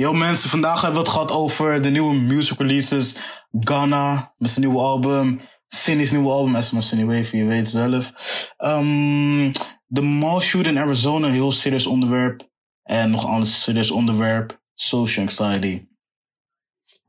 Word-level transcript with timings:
Yo 0.00 0.12
mensen, 0.12 0.50
vandaag 0.50 0.80
hebben 0.80 1.00
we 1.00 1.06
het 1.06 1.16
gehad 1.16 1.30
over 1.30 1.82
de 1.82 1.90
nieuwe 1.90 2.14
music 2.14 2.58
releases. 2.58 3.16
Ghana 3.50 4.34
met 4.38 4.50
zijn 4.50 4.64
nieuwe 4.66 4.82
album. 4.82 5.40
Cindy's 5.68 6.10
nieuwe 6.10 6.30
album, 6.30 6.54
Esma 6.54 6.80
Cindy 6.80 7.04
Wave, 7.04 7.36
je 7.36 7.44
weet 7.44 7.58
het 7.58 7.68
zelf. 7.68 8.12
Um, 8.58 9.52
de 9.86 10.00
mall 10.00 10.40
shoot 10.40 10.66
in 10.66 10.78
Arizona, 10.78 11.28
heel 11.28 11.52
serieus 11.52 11.86
onderwerp. 11.86 12.48
En 12.82 13.10
nog 13.10 13.22
een 13.22 13.28
ander 13.28 13.92
onderwerp, 13.92 14.60
social 14.74 15.24
anxiety. 15.24 15.86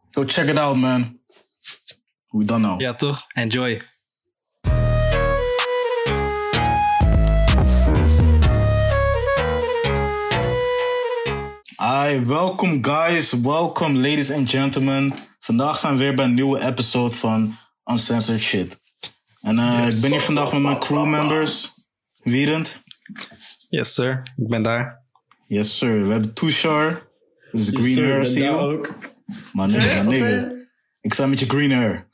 Go 0.10 0.24
check 0.26 0.50
it 0.50 0.58
out 0.58 0.76
man. 0.76 1.20
We 2.28 2.46
done 2.46 2.68
now. 2.68 2.82
Ja, 2.82 2.96
toch? 2.96 3.26
Enjoy. 3.28 3.82
Hi, 12.02 12.26
welkom 12.26 12.84
guys, 12.86 13.32
welkom 13.32 13.96
ladies 13.96 14.32
and 14.32 14.50
gentlemen. 14.50 15.14
Vandaag 15.40 15.78
zijn 15.78 15.94
we 15.94 16.00
weer 16.00 16.16
bij 16.16 16.26
een 16.26 16.34
nieuwe 16.34 16.62
episode 16.66 17.16
van 17.16 17.56
Uncensored 17.92 18.42
Shit. 18.42 18.78
En 19.42 19.58
uh, 19.58 19.88
ik 19.90 20.02
ben 20.02 20.12
hier 20.12 20.22
vandaag 20.22 20.52
met 20.52 20.62
mijn 20.62 20.80
crewmembers. 20.80 21.72
Wierend. 22.24 22.82
Yes, 23.70 23.94
sir. 23.94 24.22
Ik 24.36 24.48
ben 24.48 24.64
daar. 24.64 25.02
Yes, 25.48 25.78
sir. 25.78 26.06
We 26.06 26.12
hebben 26.12 26.34
Tushar. 26.34 27.08
Dus 27.52 27.66
Yes, 27.66 27.76
green 27.76 27.94
sir, 27.94 28.04
hair, 28.06 28.16
ben 28.16 28.26
zie 28.26 28.44
je? 28.44 28.50
ook. 28.50 28.94
Maar 29.54 29.70
Wat 29.72 29.82
maar 29.82 30.06
nigga. 30.06 30.26
je? 30.26 30.68
Ik 31.02 31.14
sta 31.14 31.26
met 31.26 31.40
je 31.40 31.46
green 31.46 31.72
hair. 31.72 32.08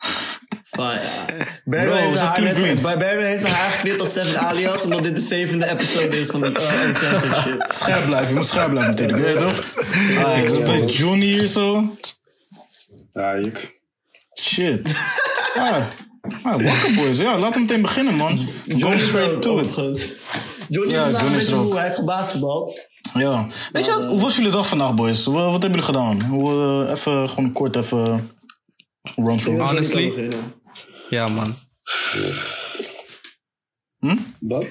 Maar 0.77 0.93
ja. 0.93 1.45
Bro, 1.65 1.93
heeft 1.95 2.19
haar 2.19 2.41
net- 2.41 2.57
heeft 2.57 3.41
zijn 3.41 3.53
haar 3.53 3.71
geknipt 3.71 3.99
als 3.99 4.13
Seven 4.13 4.39
Alias, 4.39 4.83
omdat 4.83 5.03
dit 5.03 5.15
de 5.15 5.21
zevende 5.21 5.69
episode 5.69 6.19
is 6.19 6.27
van 6.27 6.39
de 6.39 6.49
uh, 6.49 6.85
Uncensored 6.87 7.37
Shit. 7.37 7.75
Scherp 7.75 8.05
blijven, 8.05 8.27
je 8.27 8.35
moet 8.35 8.45
scherp 8.45 8.69
blijven 8.69 8.89
natuurlijk, 8.91 9.19
weet 9.19 9.39
je 9.39 9.45
toch? 9.45 10.25
Ah, 10.25 10.37
ik 10.37 10.67
met 10.67 10.95
Johnny 10.95 11.25
hier 11.25 11.47
zo. 11.47 11.95
Ja, 13.11 13.31
ik. 13.31 13.79
Shit. 14.41 14.95
Ah, 15.55 15.85
ah 16.43 16.63
wakker 16.63 16.93
boys. 16.95 17.17
Ja, 17.17 17.37
laten 17.37 17.53
we 17.53 17.59
meteen 17.59 17.81
beginnen 17.81 18.15
man. 18.15 18.47
Go 18.79 18.97
straight 18.97 19.41
to 19.41 19.59
it. 19.59 20.17
Johnny 20.69 20.93
Ja, 20.93 20.97
is 20.97 21.03
vandaag 21.03 21.21
Johnny 21.21 21.35
een 21.35 21.41
is 21.41 21.47
er 21.47 21.57
moe, 21.57 21.73
hij 21.75 21.83
heeft 21.83 21.95
gebasketbald. 21.95 22.85
Ja. 23.13 23.47
Weet 23.71 23.85
je, 23.85 24.05
hoe 24.07 24.19
was 24.21 24.35
jullie 24.35 24.51
dag 24.51 24.67
vandaag 24.67 24.93
boys? 24.93 25.25
Wat, 25.25 25.35
wat 25.35 25.61
hebben 25.61 25.69
jullie 25.69 25.83
gedaan? 25.83 26.21
Hoe, 26.21 26.83
eh, 26.85 26.91
even, 26.91 27.29
gewoon 27.29 27.51
kort 27.51 27.75
even 27.75 28.31
run 29.15 29.37
through. 29.37 29.67
Honestly? 29.67 30.29
Ja, 31.09 31.27
man. 31.27 31.55
Wat? 34.39 34.65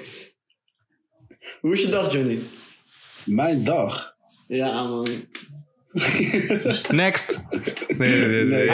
Hoe 1.60 1.72
is 1.72 1.82
je 1.82 1.88
dag, 1.88 2.12
Johnny? 2.12 2.38
Mijn 3.24 3.64
dag. 3.64 4.14
Ja, 4.48 4.82
man. 4.82 5.08
Next. 6.90 7.42
Nee, 7.98 8.26
nee, 8.26 8.44
nee. 8.44 8.44
nee. 8.44 8.68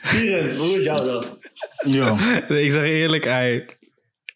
Hey, 0.00 0.56
hoe 0.56 0.78
is 0.78 0.84
jouw 0.84 1.04
dag? 1.04 1.38
Ja. 1.86 2.16
Ik 2.48 2.70
zeg 2.70 2.82
eerlijk, 2.82 3.26
ei, 3.26 3.64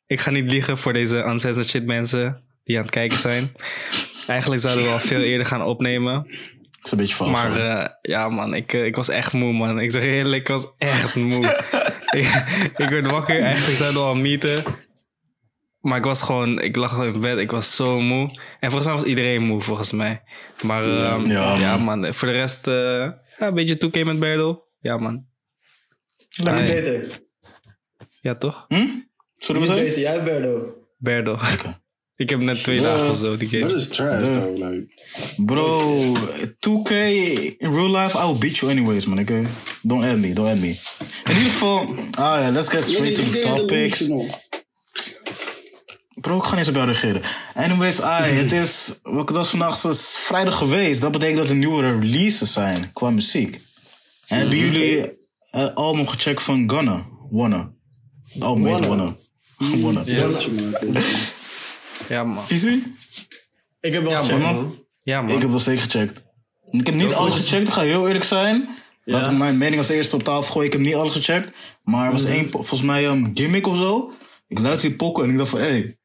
ik 0.07 0.21
ga 0.21 0.31
niet 0.31 0.51
liegen 0.51 0.79
voor 0.79 0.93
deze 0.93 1.17
uncensored 1.17 1.69
shit 1.69 1.85
mensen 1.87 2.45
die 2.65 2.77
aan 2.77 2.83
het 2.83 2.93
kijken 2.93 3.19
zijn. 3.19 3.53
Eigenlijk 4.27 4.63
zouden 4.63 4.85
we 4.85 4.91
al 4.91 4.99
veel 4.99 5.21
eerder 5.21 5.47
gaan 5.47 5.63
opnemen. 5.63 6.15
Het 6.15 6.87
is 6.87 6.91
een 6.91 6.99
beetje 6.99 7.15
fout. 7.15 7.31
Maar 7.31 7.57
eh, 7.57 7.89
ja, 8.03 8.29
man, 8.29 8.55
ik, 8.55 8.73
eh, 8.73 8.85
ik 8.85 8.97
was 8.97 9.09
echt 9.09 9.33
moe, 9.33 9.53
man. 9.53 9.81
Ik 9.81 9.91
zeg 9.91 10.03
eerlijk, 10.03 10.43
ik 10.43 10.49
was 10.49 10.67
echt 10.79 11.15
moe. 11.15 11.57
Ik, 12.11 12.27
ik 12.85 12.89
werd 12.89 13.11
wakker, 13.11 13.41
eigenlijk 13.41 13.77
zouden 13.77 14.01
we 14.01 14.07
al 14.07 14.15
meeten. 14.15 14.63
Maar 15.81 15.99
ik 15.99 16.05
was 16.05 16.23
gewoon, 16.23 16.61
ik 16.61 16.77
lag 16.77 17.05
in 17.05 17.21
bed, 17.21 17.39
ik 17.39 17.51
was 17.51 17.77
zo 17.77 18.01
moe. 18.01 18.31
En 18.61 18.71
volgens 18.71 18.85
mij 18.85 18.95
was 18.95 19.05
iedereen 19.05 19.43
moe, 19.43 19.61
volgens 19.61 19.93
mij. 19.93 20.23
Maar 20.63 20.83
ehm, 20.85 21.27
Ja, 21.27 21.57
ja, 21.59 21.77
man. 21.77 22.01
man. 22.01 22.15
voor 22.15 22.29
de 22.29 22.35
rest, 22.35 22.67
eh, 22.67 22.75
ja, 22.75 23.47
een 23.47 23.55
beetje 23.55 23.77
2K 23.79 24.05
met 24.05 24.19
Berdel. 24.19 24.67
Ja, 24.81 24.97
man. 24.97 25.27
Hey. 26.45 26.67
beter? 26.67 27.19
Ja, 28.21 28.35
toch? 28.35 28.65
Hm? 28.69 28.87
Zullen 29.37 29.61
we 29.61 29.67
zeggen? 29.67 30.01
jij 30.01 30.23
Berdo? 30.25 30.75
Berdel. 30.97 31.39
Ik 32.19 32.31
heb 32.31 32.41
net 32.41 32.63
twee 32.63 32.81
dagen 32.81 33.11
of 33.11 33.17
zo 33.17 33.37
die 33.37 33.49
Dat 33.49 33.61
game. 33.71 33.81
is 33.81 33.89
trash, 33.89 34.23
though. 34.23 34.57
Like, 34.59 34.87
Bro, 35.37 36.15
2K 36.61 36.91
in 37.59 37.73
real 37.75 37.91
life, 37.91 38.19
I 38.19 38.25
will 38.27 38.39
beat 38.39 38.57
you 38.57 38.71
anyways, 38.71 39.07
man. 39.07 39.19
Okay? 39.19 39.47
Don't 39.83 40.05
end 40.05 40.21
me, 40.21 40.33
don't 40.33 40.49
end 40.49 40.61
me. 40.61 40.77
In 41.25 41.37
ieder 41.37 41.53
geval, 41.53 41.95
ah 42.11 42.41
ja, 42.43 42.51
let's 42.51 42.69
get 42.69 42.85
straight 42.85 43.15
to 43.15 43.23
the 43.31 43.39
topics. 43.39 44.07
Bro, 46.21 46.37
ik 46.37 46.43
ga 46.43 46.51
niet 46.51 46.59
eens 46.59 46.69
op 46.69 46.75
jou 46.75 46.87
reageren. 46.87 47.23
Anyways, 47.55 48.01
ai, 48.01 48.33
het 48.33 48.53
is, 48.53 48.99
wat 49.03 49.31
was 49.31 49.49
vandaag 49.51 49.85
is 49.85 50.17
vrijdag 50.21 50.57
geweest. 50.59 51.01
Dat 51.01 51.13
betekent 51.13 51.39
dat 51.39 51.49
er 51.49 51.57
nieuwe 51.57 51.99
releases 51.99 52.53
zijn 52.53 52.91
qua 52.93 53.11
muziek. 53.11 53.61
En 54.27 54.39
hebben 54.39 54.59
jullie 54.59 55.19
het 55.51 55.75
album 55.75 56.07
gecheckt 56.07 56.43
van 56.43 56.71
Gunna? 56.71 57.07
Wanna. 57.31 57.73
Het 58.33 58.43
album 58.43 58.67
heet 58.67 58.87
Wanna. 58.87 59.17
Wanna. 59.59 60.05
Ja, 62.09 62.25
man. 62.25 62.45
Easy? 62.49 62.83
Ik 63.81 63.93
heb 63.93 64.03
wel 64.03 64.11
Ja, 64.13 64.19
gecheckt, 64.19 64.39
man. 64.43 64.55
man. 64.55 64.79
Ja, 65.03 65.21
man. 65.23 65.35
Ik 65.35 65.41
heb 65.41 65.51
wel 65.51 65.59
zeker 65.59 65.83
gecheckt. 65.83 66.21
Ik 66.71 66.87
heb 66.87 66.95
niet 66.95 67.13
alles 67.13 67.35
gecheckt, 67.37 67.69
ik 67.69 67.75
ga 67.75 67.81
heel 67.83 68.07
eerlijk 68.07 68.25
zijn. 68.25 68.69
Laat 69.05 69.31
ik 69.31 69.39
mijn 69.39 69.59
mening 69.59 69.79
als 69.79 69.89
eerste 69.89 70.17
op 70.17 70.23
tafel 70.23 70.53
gooien. 70.53 70.67
Ik 70.67 70.73
heb 70.73 70.83
niet 70.83 70.95
alles 70.95 71.13
gecheckt. 71.13 71.51
Maar 71.83 72.07
er 72.07 72.13
was 72.13 72.23
Mhm. 72.25 72.33
één, 72.33 72.51
volgens 72.51 72.83
mij 72.83 73.07
een 73.07 73.31
gimmick 73.35 73.67
of 73.67 73.77
zo. 73.77 74.13
Ik 74.49 74.59
luisterde 74.59 74.89
die 74.89 74.97
pokken 74.97 75.25
en 75.25 75.31
ik 75.31 75.37
dacht 75.37 75.49
van, 75.51 75.59
hé. 75.61 75.67
Hey, 75.67 75.97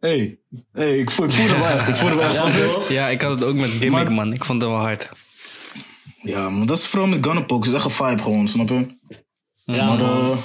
hey, 0.00 0.38
hey, 0.72 0.98
ik 0.98 1.10
voel, 1.10 1.26
ik 1.26 1.32
voelde 1.32 1.56
wel 1.56 1.66
echt. 1.68 1.88
Ik 1.88 1.94
voelde 1.96 2.14
wel 2.14 2.28
echt. 2.46 2.88
Ja, 2.88 3.08
ik 3.08 3.20
had 3.20 3.30
het 3.34 3.44
ook 3.44 3.54
met 3.54 3.70
Gimmick, 3.70 3.90
Maar- 3.90 4.12
man. 4.12 4.32
Ik 4.32 4.44
vond 4.44 4.60
het 4.62 4.70
wel 4.70 4.78
hard. 4.80 5.08
Ja, 6.22 6.50
maar 6.50 6.66
dat 6.66 6.78
is 6.78 6.86
vooral 6.86 7.08
met 7.08 7.26
Gunna 7.26 7.42
Poke. 7.42 7.68
Het 7.68 7.76
is 7.76 7.82
echt 7.84 7.98
een 8.00 8.06
vibe 8.06 8.22
gewoon, 8.22 8.48
snap 8.48 8.68
je? 8.68 8.96
Ja, 9.64 9.84
maar 9.86 9.98
man. 9.98 10.30
uh, 10.30 10.36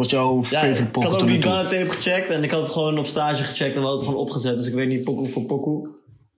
wat 0.00 0.10
jouw 0.10 0.36
Ja, 0.36 0.42
favorite 0.42 0.82
ik 0.82 0.90
poke 0.90 1.06
had 1.06 1.20
ook 1.22 1.26
die? 1.28 1.42
Ghana 1.42 1.68
tape 1.68 1.90
gecheckt 1.90 2.30
en 2.30 2.42
ik 2.42 2.50
had 2.50 2.62
het 2.62 2.70
gewoon 2.70 2.98
op 2.98 3.06
stage 3.06 3.44
gecheckt 3.44 3.74
en 3.74 3.80
we 3.80 3.86
hadden 3.86 3.98
het 3.98 4.04
gewoon 4.08 4.20
opgezet. 4.26 4.56
Dus 4.56 4.66
ik 4.66 4.74
weet 4.74 4.88
niet 4.88 5.04
pokoe 5.04 5.28
voor 5.28 5.42
pokoe 5.44 5.88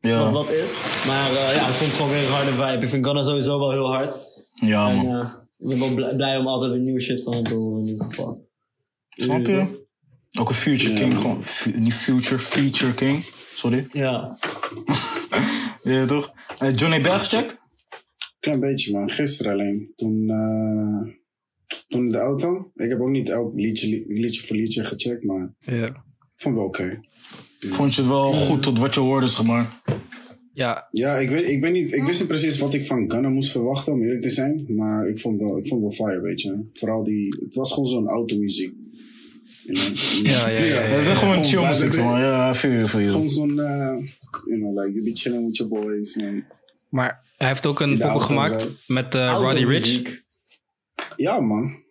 wat 0.01 0.11
Ja, 0.11 0.33
wat 0.33 0.51
is. 0.51 0.75
Maar 1.07 1.31
eh, 1.31 1.55
ja, 1.55 1.69
ik 1.69 1.75
vond 1.75 1.91
het 1.91 1.95
gewoon 2.01 2.11
weer 2.11 2.23
een 2.23 2.33
harde 2.33 2.51
vibe. 2.51 2.85
Ik 2.85 2.91
vind 2.91 3.05
Ghana 3.05 3.23
sowieso 3.23 3.59
wel 3.59 3.71
heel 3.71 3.93
hard. 3.93 4.17
ja 4.55 4.91
en 4.91 4.97
man. 4.97 5.07
eh, 5.21 5.29
ik 5.59 5.69
ben 5.69 5.79
wel 5.79 5.95
blij, 5.95 6.15
blij 6.17 6.37
om 6.39 6.47
altijd 6.47 6.71
weer 6.71 6.81
nieuwe 6.81 7.01
shit 7.01 7.23
van 7.23 7.33
hem 7.35 7.45
te 7.45 7.55
horen 7.55 7.81
in 7.81 7.89
ieder 7.89 8.05
geval. 8.07 8.49
Snap 9.09 9.47
je? 9.47 9.81
Ook 10.41 10.49
een 10.49 10.55
Future 10.55 10.95
King, 10.95 11.17
gewoon. 11.19 11.45
niet 11.75 11.95
Future, 11.95 12.39
Feature 12.41 12.93
King. 12.95 13.25
Sorry. 13.55 13.87
Ja. 13.93 14.37
Ja, 15.83 16.07
toch? 16.07 16.33
Eh, 16.59 16.73
Johnny 16.75 17.01
jij 17.03 17.19
gecheckt? 17.19 17.61
Klein 18.41 18.61
beetje, 18.61 18.93
man. 18.93 19.11
Gisteren 19.11 19.53
alleen. 19.53 19.93
Toen, 19.97 20.29
eh, 20.31 21.15
toen 21.93 22.05
in 22.07 22.13
de 22.13 22.19
auto. 22.19 22.71
Ik 22.75 22.89
heb 22.89 23.01
ook 23.01 23.11
niet 23.11 23.29
elk 23.29 23.55
liedje, 23.55 23.89
li- 23.89 24.05
liedje 24.09 24.47
voor 24.47 24.57
liedje 24.57 24.85
gecheckt, 24.85 25.25
maar 25.25 25.55
Ja. 25.59 25.87
ik 25.87 25.95
vond 26.35 26.55
het 26.55 26.55
wel 26.55 26.65
oké. 26.65 27.01
Vond 27.69 27.95
je 27.95 28.01
het 28.01 28.11
wel 28.11 28.33
goed 28.33 28.63
tot 28.63 28.79
wat 28.79 28.95
je 28.95 29.01
hoorde, 29.01 29.27
zeg 29.27 29.45
maar? 29.47 29.81
Ja, 30.55 30.87
Ja, 30.91 31.15
ik, 31.19 31.31
weet, 31.31 31.49
ik, 31.49 31.61
weet 31.61 31.73
niet, 31.73 31.95
ik 31.95 32.03
wist 32.03 32.19
niet 32.19 32.29
precies 32.29 32.59
wat 32.59 32.75
ik 32.75 32.87
van 32.87 33.11
Gunna 33.11 33.29
moest 33.29 33.51
verwachten, 33.51 33.93
om 33.93 34.03
eerlijk 34.03 34.21
te 34.21 34.31
zijn. 34.31 34.65
Maar 34.69 35.09
ik 35.09 35.19
vond 35.21 35.41
wel, 35.41 35.59
ik 35.59 35.67
vond 35.69 35.81
wel 35.81 35.91
fire, 35.91 36.21
weet 36.21 36.41
je. 36.41 36.67
Vooral 36.73 37.03
die... 37.05 37.37
Het 37.45 37.55
was 37.55 37.71
gewoon 37.73 37.87
zo'n 37.89 38.09
automuziek. 38.09 38.73
Ja, 39.63 39.73
ja, 40.23 40.49
ja, 40.49 40.59
ja. 40.65 40.81
Het 40.81 41.07
is 41.07 41.19
gewoon 41.19 41.45
chill 41.45 41.67
muziek, 41.69 41.97
man. 41.97 42.21
Ja, 42.21 42.55
feel 42.55 42.73
you. 42.73 42.87
Gewoon 43.11 43.31
zo'n... 43.31 43.61
eh, 43.61 43.97
you 44.47 44.59
know, 44.61 44.79
like, 44.79 44.93
you 44.93 45.03
be 45.05 45.11
chilling 45.17 45.47
with 45.47 45.57
your 45.57 45.73
boys. 45.73 46.17
En, 46.17 46.45
maar 46.89 47.25
hij 47.37 47.49
heeft 47.49 47.67
ook 47.67 47.81
een 47.81 48.03
auto 48.03 48.19
gemaakt 48.19 48.69
met 48.87 49.15
eh, 49.15 49.37
Roddy 49.41 49.65
Rich. 49.65 50.21
Ja, 51.17 51.41
man. 51.41 51.82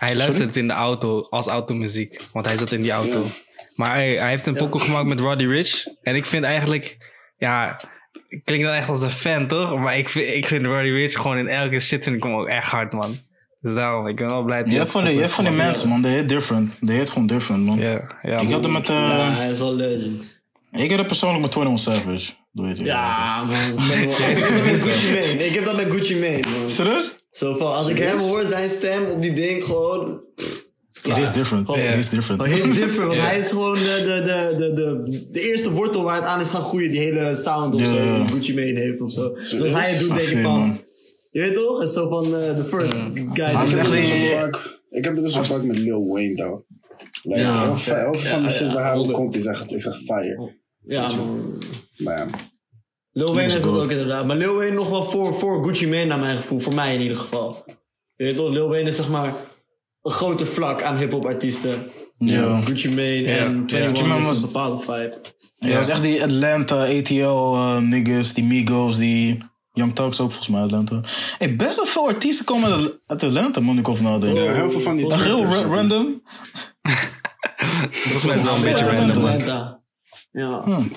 Hij 0.00 0.16
luistert 0.16 0.56
in 0.56 0.66
de 0.66 0.72
auto 0.72 1.26
als 1.30 1.46
automuziek, 1.46 2.20
want 2.32 2.46
hij 2.46 2.56
zat 2.56 2.72
in 2.72 2.80
die 2.82 2.90
auto. 2.90 3.26
Maar 3.74 3.94
hij, 3.94 4.12
hij 4.14 4.28
heeft 4.28 4.46
een 4.46 4.54
pokoe 4.54 4.80
gemaakt 4.80 5.06
met 5.06 5.20
Roddy 5.20 5.44
Rich. 5.44 5.84
En 6.02 6.14
ik 6.16 6.24
vind 6.24 6.44
eigenlijk, 6.44 6.96
ja, 7.36 7.80
ik 8.28 8.44
klink 8.44 8.62
dan 8.62 8.72
echt 8.72 8.88
als 8.88 9.02
een 9.02 9.10
fan, 9.10 9.46
toch? 9.46 9.78
Maar 9.78 9.98
ik 9.98 10.08
vind, 10.08 10.34
ik 10.34 10.46
vind 10.46 10.66
Roddy 10.66 10.88
Rich 10.88 11.12
gewoon 11.12 11.38
in 11.38 11.48
elke 11.48 11.78
shit 11.80 12.04
vind 12.04 12.16
ik 12.16 12.22
hem 12.22 12.34
ook 12.34 12.46
echt 12.46 12.70
hard, 12.70 12.92
man. 12.92 13.18
Dus 13.60 13.74
daarom, 13.74 14.06
ik 14.06 14.16
ben 14.16 14.26
wel 14.26 14.42
blij 14.42 14.58
hebt 14.58 14.90
van 14.90 15.04
die, 15.04 15.28
van 15.28 15.44
die 15.44 15.52
mensen, 15.52 15.88
man. 15.88 16.02
They 16.02 16.12
hit 16.12 16.28
different. 16.28 16.76
They 16.86 16.94
hit 16.94 17.10
gewoon 17.10 17.26
different, 17.26 17.64
man. 17.64 17.78
Ja, 17.78 18.16
ja, 18.22 18.38
Ik 18.38 18.50
had 18.50 18.64
het 18.64 18.72
met... 18.72 18.88
eh 18.88 18.94
Ja, 18.94 19.30
hij 19.32 19.50
is 19.50 19.58
wel 19.58 19.74
legend. 19.74 20.40
Ik 20.70 20.88
heb 20.90 20.98
het 20.98 21.06
persoonlijk 21.06 21.42
met 21.42 21.56
21 21.56 21.94
Savage. 21.94 22.32
Weet 22.52 22.78
je. 22.78 22.84
Ja, 22.84 23.44
man. 23.44 23.56
Ik 23.56 23.74
ben 23.76 23.86
wel- 24.08 24.28
ik 24.30 24.36
heb 24.36 24.54
dat 24.54 24.64
met 24.72 24.82
Gucci 24.84 25.12
Mane. 25.12 25.44
Ik 25.46 25.54
heb 25.54 25.64
dat 25.64 25.76
met 25.76 25.92
Gucci 25.92 26.14
Mane, 26.16 26.40
man. 26.58 26.70
Serieus? 26.70 27.14
Zo 27.30 27.56
van, 27.56 27.74
als 27.74 27.88
ik 27.88 27.98
hem 27.98 28.18
hoor, 28.18 28.42
zijn 28.44 28.68
stem 28.70 29.10
op 29.10 29.22
die 29.22 29.32
ding, 29.32 29.64
gewoon... 29.64 30.20
pff, 30.34 30.68
is. 31.04 31.10
It 31.12 31.18
is 31.18 31.32
different. 31.32 31.68
It 31.68 31.94
is 31.96 32.08
different. 32.08 32.40
Oh, 32.40 32.46
he 32.46 32.54
is 32.56 32.74
different, 32.74 33.08
want 33.14 33.20
hij 33.28 33.38
is 33.38 33.48
gewoon 33.48 33.74
de, 33.74 34.02
de, 34.04 34.22
de, 34.24 34.56
de, 34.56 34.72
de, 34.72 35.28
de 35.30 35.40
eerste 35.48 35.70
wortel 35.72 36.02
waar 36.02 36.14
het 36.14 36.24
aan 36.24 36.40
is 36.40 36.50
gaan 36.50 36.62
groeien. 36.62 36.90
Die 36.90 37.00
hele 37.00 37.34
sound 37.34 37.74
of 37.74 37.86
zo, 37.86 38.14
die 38.16 38.28
Gucci 38.28 38.54
Mane 38.54 38.80
heeft 38.80 39.00
of 39.00 39.12
zo. 39.12 39.28
Dat 39.58 39.70
hij 39.72 39.90
het 39.90 40.00
doet, 40.00 40.10
denk 40.16 40.28
ik 40.28 40.40
van... 40.42 40.80
Je 41.30 41.40
weet 41.40 41.54
toch? 41.54 41.78
Het 41.78 41.88
is 41.88 41.94
zo 41.94 42.08
van 42.08 42.24
eh, 42.24 42.56
de 42.56 42.64
first 42.68 42.92
guy. 42.92 43.44
Hij 43.44 43.66
die 43.66 43.66
is 43.66 43.72
Ik 43.72 43.78
echt 43.78 43.88
heb, 43.88 43.90
best 44.00 44.12
die- 44.12 44.28
wel 44.30 44.38
vaak, 44.40 44.80
ik 44.90 45.04
heb 45.04 45.14
het 45.14 45.22
best 45.22 45.34
wel 45.34 45.44
vaak 45.44 45.62
met 45.62 45.78
Lil 45.78 46.06
Wayne, 46.08 46.34
though. 46.34 46.60
Like, 47.22 47.40
Ja, 47.40 47.64
heel, 47.64 47.76
veel, 47.76 47.94
heel 47.96 48.14
veel 48.14 48.30
van 48.30 48.40
ja, 48.40 48.46
de 48.46 48.52
shit 48.52 48.66
ja, 48.66 48.74
waar 48.74 48.94
hij 48.96 49.04
komt 49.12 49.36
is 49.36 49.44
echt, 49.44 49.72
is 49.72 49.86
echt 49.86 49.96
fire. 50.04 50.58
Ja, 50.90 51.06
man. 51.16 51.62
Maar 51.96 52.18
ja. 52.18 52.26
Lil 53.12 53.26
Wayne 53.26 53.46
is 53.46 53.52
heeft 53.52 53.64
dat 53.64 53.74
ook 53.80 53.90
inderdaad. 53.90 54.26
Maar 54.26 54.36
Lil 54.36 54.54
Wayne 54.54 54.74
nog 54.74 54.88
wel 54.88 55.10
voor, 55.10 55.34
voor 55.34 55.64
Gucci 55.64 55.88
Mane 55.88 56.04
naar 56.04 56.18
mijn 56.18 56.36
gevoel. 56.36 56.58
Voor 56.58 56.74
mij 56.74 56.94
in 56.94 57.00
ieder 57.00 57.16
geval. 57.16 57.64
Je 58.16 58.24
weet 58.24 58.36
toch, 58.36 58.48
Lil 58.48 58.68
Wayne 58.68 58.88
is 58.88 58.96
zeg 58.96 59.08
maar 59.08 59.34
een 60.02 60.10
groter 60.10 60.46
vlak 60.46 60.82
aan 60.82 60.96
hip-hop 60.96 61.26
artiesten. 61.26 61.90
Ja. 62.18 62.60
Gucci 62.60 62.88
Mane 62.88 63.20
Ja. 63.20 63.36
en 63.36 63.46
21 63.46 63.88
Gucci 63.88 64.04
Mane 64.04 64.20
is 64.20 64.26
was- 64.26 64.36
een 64.42 64.46
bepaalde 64.46 64.82
vibe. 64.82 65.20
Ja, 65.56 65.72
dat 65.72 65.80
is 65.80 65.88
echt 65.88 66.02
die 66.02 66.22
Atlanta, 66.22 66.82
ATL 66.84 67.54
uh, 67.54 67.78
niggas, 67.78 68.32
die 68.34 68.44
Migos, 68.44 68.96
die 68.96 69.42
Young 69.72 69.94
Thugs 69.94 70.20
ook 70.20 70.28
volgens 70.32 70.48
mij 70.48 70.60
Atlanta. 70.60 71.00
Hey, 71.38 71.56
best 71.56 71.76
wel 71.76 71.86
veel 71.86 72.06
artiesten 72.08 72.44
komen 72.44 72.72
uit- 72.72 73.00
Atlanta, 73.06 73.60
man, 73.60 73.78
ik 73.78 73.88
over 73.88 74.04
nadenken. 74.04 74.42
Ja, 74.44 74.52
heel 74.52 74.70
veel 74.70 74.80
van 74.80 74.96
die 74.96 75.08
Dat 75.08 75.18
is 75.18 75.24
heel 75.24 75.38
ja. 75.48 75.62
random. 75.62 76.22
Volgens 77.90 78.24
mij 78.24 78.36
is 78.36 78.42
het 78.42 78.50
wel 78.50 78.54
een 78.56 78.62
beetje 78.62 78.84
Ja, 78.84 78.92
random. 78.92 79.79
Ja. 80.32 80.62
Hmm. 80.64 80.90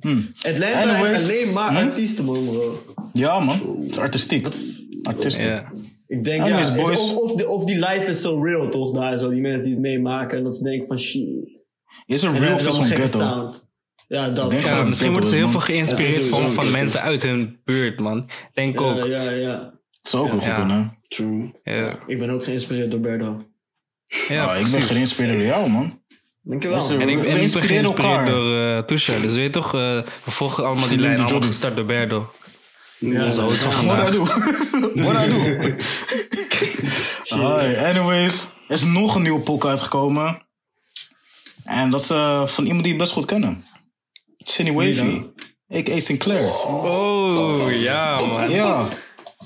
Hmm. 0.00 0.30
Atlanta 0.42 0.82
Anyways. 0.82 1.10
is 1.10 1.22
alleen 1.24 1.52
maar 1.52 1.70
Hm? 1.70 1.88
artiesten, 1.88 2.24
man, 2.24 2.44
bro. 2.44 2.82
Ja, 3.12 3.38
man. 3.40 3.76
Het 3.80 3.90
is 3.90 3.98
artistiek. 3.98 4.48
Artistiek. 5.02 5.44
Ja. 5.46 5.70
Ik 6.06 6.24
denk, 6.24 6.42
Anyways, 6.42 6.68
ja, 6.68 6.74
is- 6.74 6.82
boys. 6.82 7.00
of, 7.12 7.16
of, 7.16 7.34
de, 7.34 7.48
of 7.48 7.64
die 7.64 7.76
life 7.76 8.04
is 8.06 8.20
so 8.20 8.42
real, 8.42 8.68
toch? 8.68 8.92
Daar 8.92 9.18
zo, 9.18 9.30
die 9.30 9.40
mensen 9.40 9.62
die 9.62 9.72
het 9.72 9.80
meemaken. 9.80 10.38
En 10.38 10.44
dat 10.44 10.56
ze 10.56 10.62
denken 10.62 10.86
van, 10.86 10.98
shit. 10.98 11.26
Is 12.06 12.22
er 12.22 12.32
real 12.32 12.58
zo'n 12.58 12.72
het 12.80 12.86
gekke 12.88 13.02
ghetto? 13.02 13.18
sound. 13.18 13.68
Ja, 14.08 14.30
dat. 14.30 14.50
denk 14.50 14.64
ja, 14.64 14.82
misschien 14.84 15.12
worden 15.12 15.30
ze 15.30 15.36
heel 15.36 15.48
veel 15.48 15.60
geïnspireerd 15.60 16.16
Het 16.16 16.24
van, 16.28 16.52
van 16.52 16.70
mensen 16.70 17.00
uit 17.00 17.22
hun 17.22 17.60
buurt, 17.64 18.00
man. 18.00 18.30
Denk 18.52 18.80
ook. 18.80 18.96
ja, 19.06 19.22
ja, 19.22 19.30
ja. 19.30 19.56
Dat 19.58 20.10
zou 20.12 20.24
ook 20.24 20.30
wel 20.30 20.40
goed 20.40 20.52
kunnen. 20.52 20.98
True. 21.08 21.50
Ja, 21.62 21.98
Ik 22.06 22.18
ben 22.18 22.30
ook 22.30 22.44
geïnspireerd 22.44 22.90
door 22.90 23.00
Berdo. 23.00 23.36
ja 24.28 24.44
Ah, 24.44 24.60
ik 24.60 24.70
ben 24.70 24.82
geïnspireerd 24.82 25.36
door 25.36 25.46
jou, 25.46 25.68
man. 25.70 25.99
Dankjewel. 26.42 26.76
Is 26.76 26.88
En 26.88 27.00
ik, 27.00 27.06
We 27.06 27.10
en 27.10 27.16
ik 27.18 27.22
ben 27.22 27.32
geïnspireerd 27.36 27.84
elkaar. 27.84 28.26
door 28.26 28.56
eh 28.60 28.78
Tusha. 28.78 29.18
Dus 29.20 29.34
weet 29.34 29.44
je 29.44 29.50
toch, 29.50 29.66
eh, 29.74 29.80
we 30.24 30.30
volgen 30.30 30.64
allemaal 30.66 30.88
die 30.88 30.96
Doe 30.98 31.06
lijn 31.06 31.16
die 31.16 31.24
allemaal 31.26 31.48
gestart 31.48 31.76
door 31.76 31.84
Berdo. 31.84 32.30
Ja, 32.98 33.24
Onze 33.24 33.40
host 33.40 33.62
van 33.62 33.86
What 33.86 34.08
I 34.08 34.12
do? 34.12 34.24
What 35.02 35.26
I 35.26 35.28
do? 35.28 35.74
Hi, 37.36 37.76
anyways. 37.76 38.48
Er 38.68 38.74
is 38.74 38.84
nog 38.84 39.14
een 39.14 39.22
nieuwe 39.22 39.40
poek 39.40 39.66
uitgekomen. 39.66 40.42
En 41.64 41.90
dat 41.90 42.00
is 42.00 42.10
eh, 42.10 42.46
van 42.46 42.64
iemand 42.64 42.82
die 42.84 42.92
je 42.92 42.98
best 42.98 43.12
goed 43.12 43.24
kennen. 43.26 43.62
Cindy 44.38 44.72
Wavy. 44.72 45.22
A.k.a. 45.76 45.98
Sinclair. 46.00 46.52
Oh, 46.66 47.70
ja, 47.72 48.20
man. 48.20 48.50
Ja, 48.50 48.86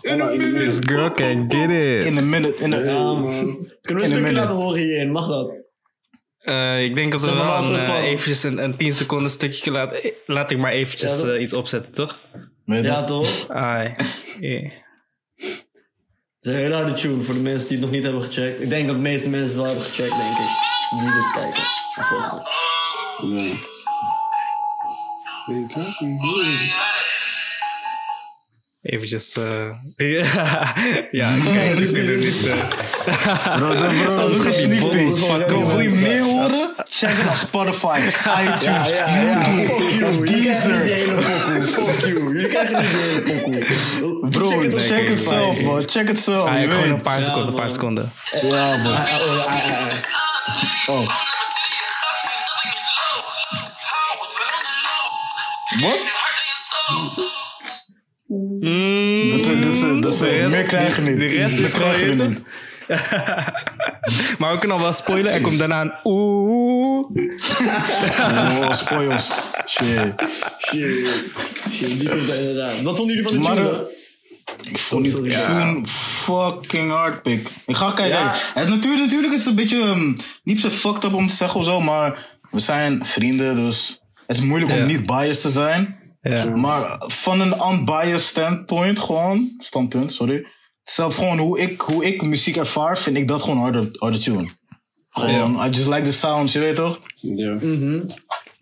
in 0.02 0.18
de 0.18 0.28
This 0.38 0.50
midden. 0.78 0.88
girl 0.88 1.12
can 1.14 1.44
get 1.48 1.70
it. 1.70 2.04
in 2.04 2.14
de 2.14 2.22
minute. 2.22 2.62
In 2.62 2.70
de, 2.70 2.76
Ja, 2.76 2.92
man. 2.92 3.68
Kunnen 3.80 4.04
we 4.04 4.10
een 4.10 4.14
stukje 4.16 4.32
laten 4.32 4.54
horen 4.54 4.80
hierin? 4.80 5.12
Mag 5.12 5.26
dat? 5.28 5.54
Eh, 6.44 6.82
ik 6.82 6.94
denk 6.94 7.12
dat 7.12 7.20
we 7.20 7.34
wel 7.34 7.64
een 7.64 7.78
eh, 7.78 8.02
eventjes 8.02 8.42
een, 8.42 8.58
een 8.58 8.76
10 8.76 8.92
seconden 8.92 9.30
stukje 9.30 9.70
laten. 9.70 10.12
Laat 10.26 10.50
ik 10.50 10.58
maar 10.58 10.72
eventjes 10.72 11.20
Ja, 11.20 11.28
eh, 11.28 11.40
iets 11.42 11.52
opzetten, 11.52 11.92
toch? 11.92 12.18
Ja, 12.64 13.04
toch? 13.04 13.48
Ai. 13.48 13.94
Yeah. 14.40 14.70
Het 16.36 16.52
is 16.52 16.52
een 16.52 16.54
hele 16.54 16.74
harde 16.74 16.92
tune 16.92 17.22
voor 17.22 17.34
de 17.34 17.40
mensen 17.40 17.68
die 17.68 17.76
het 17.76 17.86
nog 17.86 17.94
niet 17.94 18.04
hebben 18.04 18.22
gecheckt. 18.22 18.60
Ik 18.60 18.68
denk 18.68 18.86
dat 18.86 18.96
de 18.96 19.02
meeste 19.02 19.30
mensen 19.30 19.46
het 19.46 19.56
wel 19.56 19.64
hebben 19.64 19.84
gecheckt, 19.84 20.16
denk 20.16 20.38
ik. 20.38 20.48
Die 20.90 21.12
dit 21.12 21.32
kijken. 21.32 21.62
Ja. 22.10 22.42
Ja. 23.22 23.52
Ik. 25.46 27.03
Eventjes. 28.84 29.32
eh 29.36 30.22
ja, 31.10 31.34
kijk, 31.52 31.78
ik 31.78 31.88
vind 31.88 32.08
het 32.08 32.16
niet. 32.20 32.46
eh, 32.46 33.56
Bro, 33.56 33.74
dat, 33.74 34.02
bro, 34.02 34.16
dat 34.16 34.30
is 34.30 34.38
geen 34.38 34.52
sneak 34.52 34.80
Dat 34.82 34.94
is 34.94 35.18
gewoon 35.18 35.38
peek. 35.38 35.48
Wil 35.66 35.80
je 35.80 35.88
meer 35.90 36.22
horen? 36.22 36.72
Check 36.90 37.10
het 37.16 37.30
op 37.30 37.36
Spotify, 37.36 37.98
iTunes, 37.98 38.88
Ja, 38.88 39.06
ja, 39.08 39.20
ja. 39.20 39.44
Fuck 39.44 39.78
YouTube, 39.90 40.26
Deezer. 40.26 40.74
Fuck 41.66 42.00
you. 42.06 42.32
Jullie 42.34 42.48
krijgen 42.48 42.80
niet 42.80 42.90
die 42.90 43.00
hele 43.00 43.22
pokoe. 43.22 44.30
Bro, 44.30 44.48
Check 44.48 44.72
het 44.72 44.86
check 44.86 45.08
het 45.08 45.20
zelf, 45.20 45.60
man. 45.60 45.88
Check 45.88 46.08
het 46.08 46.18
zelf. 46.20 46.48
ah, 46.48 46.54
gewoon 46.60 46.88
een 46.90 47.00
paar 47.02 47.18
Ja, 47.18 47.24
seconden, 47.24 47.48
een 47.48 47.54
paar 47.54 47.70
seconden. 47.70 48.12
Ja, 48.42 48.76
man. 48.76 48.92
Ah, 48.92 49.12
ah, 49.12 49.20
oh, 49.20 49.44
ah, 49.46 49.54
ah, 49.54 49.80
ah. 50.86 50.94
Oh. 50.94 51.08
Wat? 55.80 57.43
Mm, 58.68 59.30
Dat 59.30 59.38
is, 59.38 59.46
dat 59.46 59.54
is, 59.74 59.80
dat 60.00 60.12
is, 60.12 60.18
de 60.18 60.28
rest- 60.28 60.50
meer 60.50 60.62
krijgen 60.62 61.04
we 61.04 61.10
niet. 61.10 61.18
De 61.18 61.26
rest 61.26 61.58
is 61.58 61.72
krijgen 61.72 62.16
we 62.16 62.24
niet. 62.24 62.40
maar 64.38 64.52
we 64.52 64.58
kunnen 64.58 64.76
al 64.76 64.82
wel 64.82 64.92
spoilen. 64.92 65.32
Er 65.32 65.40
komt 65.40 65.58
daarna 65.58 65.80
een 65.82 65.92
oeh. 66.04 67.06
Oh, 68.60 68.72
spoils. 68.72 69.30
Shit. 69.66 70.14
Shit. 70.58 71.24
Shit, 71.72 72.00
die 72.00 72.08
komt 72.08 72.28
er 72.28 72.38
inderdaad. 72.40 72.82
Wat 72.82 72.96
vonden 72.96 73.16
jullie 73.16 73.30
van 73.30 73.32
de 73.42 73.48
Maar, 73.48 73.54
tune, 73.56 73.68
eh? 73.70 74.70
Ik 74.70 74.78
vond 74.78 75.04
die 75.04 75.12
tune 75.14 75.80
fucking 75.86 76.90
hard, 76.92 77.22
pik. 77.22 77.48
Ik 77.66 77.76
ga 77.76 77.90
kijken. 77.90 78.18
Ja. 78.18 78.34
Het, 78.54 78.68
natuurlijk, 78.68 79.02
natuurlijk 79.04 79.32
is 79.32 79.38
het 79.38 79.48
een 79.48 79.54
beetje 79.54 79.78
um, 79.78 80.16
niet 80.42 80.60
zo 80.60 80.70
fucked 80.70 81.04
up 81.04 81.14
om 81.14 81.28
te 81.28 81.34
zeggen 81.34 81.58
of 81.60 81.64
zo, 81.66 81.80
maar 81.80 82.26
we 82.50 82.60
zijn 82.60 83.06
vrienden, 83.06 83.56
dus 83.56 84.00
het 84.26 84.36
is 84.36 84.42
moeilijk 84.42 84.72
Ja. 84.72 84.78
om 84.78 84.86
niet 84.86 85.06
biased 85.06 85.40
te 85.42 85.50
zijn. 85.50 85.96
Ja. 86.30 86.56
Maar 86.56 87.02
van 87.06 87.40
een 87.40 87.54
unbiased 87.72 88.20
standpoint, 88.20 88.98
gewoon, 88.98 89.54
standpunt, 89.58 90.12
sorry. 90.12 90.46
Zelf 90.82 91.16
gewoon 91.16 91.38
hoe 91.38 91.60
ik, 91.60 91.80
hoe 91.80 92.04
ik 92.06 92.22
muziek 92.22 92.56
ervaar, 92.56 92.98
vind 92.98 93.16
ik 93.16 93.28
dat 93.28 93.42
gewoon 93.42 93.58
harde, 93.58 93.88
harde 93.92 94.18
tune. 94.18 94.48
Gewoon, 95.08 95.54
I 95.66 95.68
just 95.70 95.88
like 95.88 96.02
the 96.02 96.12
sounds, 96.12 96.52
je 96.52 96.58
weet 96.58 96.76
toch? 96.76 97.00
Ja. 97.20 97.52
Mhm. 97.54 98.00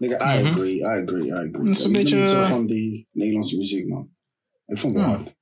I 0.00 0.14
agree, 0.14 0.76
I 0.78 0.82
agree, 0.82 1.26
I 1.26 1.32
agree. 1.32 1.50
Het 1.68 1.78
is 1.78 1.84
een 1.84 1.92
beetje- 1.92 2.26
zo 2.26 2.40
van 2.42 2.66
die 2.66 3.08
Nederlandse 3.12 3.56
muziek, 3.56 3.88
man. 3.88 4.08
Ik 4.66 4.78
vond 4.78 4.94
het 4.94 5.02
Ja. 5.02 5.08
hard. 5.08 5.34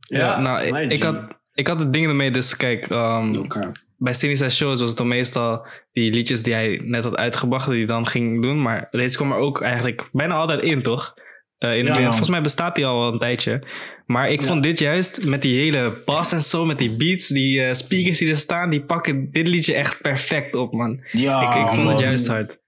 Ja, 0.00 0.40
nou, 0.40 0.62
ik, 0.62 0.92
ik 0.92 1.02
had, 1.02 1.16
ik 1.54 1.66
had 1.66 1.80
het 1.80 1.92
ding 1.92 2.06
ermee, 2.06 2.30
dus 2.30 2.56
kijk, 2.56 2.86
ehm, 2.90 3.46
cap. 3.46 3.72
bij 3.96 4.12
Sinisa 4.14 4.48
shows 4.48 4.80
was 4.80 4.88
het 4.88 4.98
dan 4.98 5.08
meestal 5.08 5.66
die 5.92 6.12
liedjes 6.12 6.42
die 6.42 6.52
hij 6.54 6.80
net 6.84 7.04
had 7.04 7.16
uitgebracht, 7.16 7.66
die 7.68 7.76
hij 7.76 7.86
dan 7.86 8.06
ging 8.06 8.42
doen. 8.42 8.62
Maar 8.62 8.86
deze 8.90 9.16
kwam 9.16 9.32
er 9.32 9.38
ook 9.38 9.60
eigenlijk 9.62 10.08
bijna 10.12 10.34
altijd 10.34 10.62
in, 10.62 10.82
toch? 10.82 11.14
Eh, 11.58 11.76
in 11.76 11.84
Ja. 11.84 12.02
Volgens 12.02 12.28
mij 12.28 12.40
bestaat 12.42 12.74
die 12.74 12.86
al 12.86 12.98
wel 13.00 13.12
een 13.12 13.18
tijdje. 13.18 13.62
Maar 14.06 14.30
ik 14.30 14.42
vond 14.42 14.62
dit 14.62 14.78
juist 14.78 15.24
met 15.24 15.42
die 15.42 15.60
hele 15.60 16.02
bas 16.04 16.32
en 16.32 16.42
zo, 16.42 16.64
met 16.64 16.78
die 16.78 16.90
beats, 16.90 17.28
die 17.28 17.62
eh, 17.64 17.74
speakers 17.74 18.18
die 18.18 18.28
er 18.30 18.36
staan, 18.36 18.70
die 18.70 18.80
pakken 18.84 19.28
dit 19.30 19.48
liedje 19.48 19.74
echt 19.74 20.00
perfect 20.00 20.54
op, 20.54 20.72
man. 20.72 21.00
Ja, 21.12 21.42
ik 21.42 21.48
ik 21.48 21.66
vond 21.66 21.76
het 21.76 21.84
man. 21.96 21.98
juist 22.02 22.26
hard. 22.26 22.58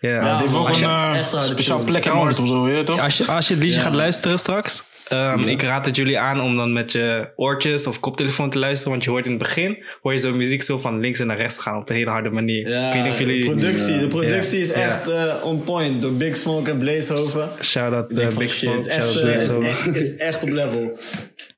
Ja. 0.00 0.08
Ja, 0.10 0.30
het 0.32 0.40
heeft 0.40 0.52
man, 0.52 0.60
ook 0.62 0.68
als 0.68 0.80
een 0.80 0.86
je 0.88 0.92
eh, 0.92 1.10
harde 1.10 1.40
speciaal 1.40 1.84
plek 1.84 2.04
in 2.04 2.12
of 2.12 2.34
zo, 2.34 2.62
weet 2.64 2.76
je 2.76 2.82
toch? 2.82 3.00
Als 3.00 3.16
je, 3.16 3.24
als 3.26 3.48
je 3.48 3.54
het 3.54 3.62
liedje 3.62 3.78
Ja. 3.78 3.82
gaat 3.84 3.94
luisteren 3.94 4.38
straks, 4.38 4.82
ehm, 5.10 5.40
ik 5.40 5.62
raad 5.62 5.86
het 5.86 5.96
jullie 5.96 6.18
aan 6.18 6.40
om 6.40 6.56
dan 6.56 6.72
met 6.72 6.92
je 6.92 7.28
oortjes 7.36 7.86
of 7.86 8.00
koptelefoon 8.00 8.50
te 8.50 8.58
luisteren. 8.58 8.92
Want 8.92 9.04
je 9.04 9.10
hoort 9.10 9.24
in 9.24 9.30
het 9.30 9.40
begin, 9.42 9.84
hoor 10.02 10.12
je 10.12 10.18
zo 10.18 10.34
muziek 10.34 10.62
zo 10.62 10.78
van 10.78 11.00
links 11.00 11.20
en 11.20 11.26
naar 11.26 11.36
rechts 11.38 11.58
gaan 11.58 11.76
op 11.80 11.88
een 11.88 11.94
hele 11.96 12.10
harde 12.10 12.30
manier. 12.30 12.68
Ja, 12.70 12.86
ik 12.88 12.92
weet 12.94 13.02
niet 13.02 13.12
of 13.12 13.18
de 13.18 13.50
productie, 13.58 13.98
de 13.98 14.08
productie 14.08 14.58
Ja. 14.58 14.64
is 14.64 14.72
echt 14.72 15.08
eh, 15.10 15.34
on 15.44 15.64
point 15.64 16.02
door 16.02 16.12
Big 16.12 16.36
Smoke 16.36 16.70
en 16.70 16.78
Blazehoven. 16.78 17.48
Uh, 17.76 17.90
denk 18.08 18.30
van, 18.30 18.38
Big 18.38 18.52
Smoke, 18.54 18.88
echt, 18.88 19.12
shout-out 19.12 19.16
eh, 19.16 19.22
Blazehoven. 19.22 19.68
echt- 19.70 19.96
is 19.96 20.16
echt 20.16 20.42
op 20.42 20.48
level. 20.48 20.98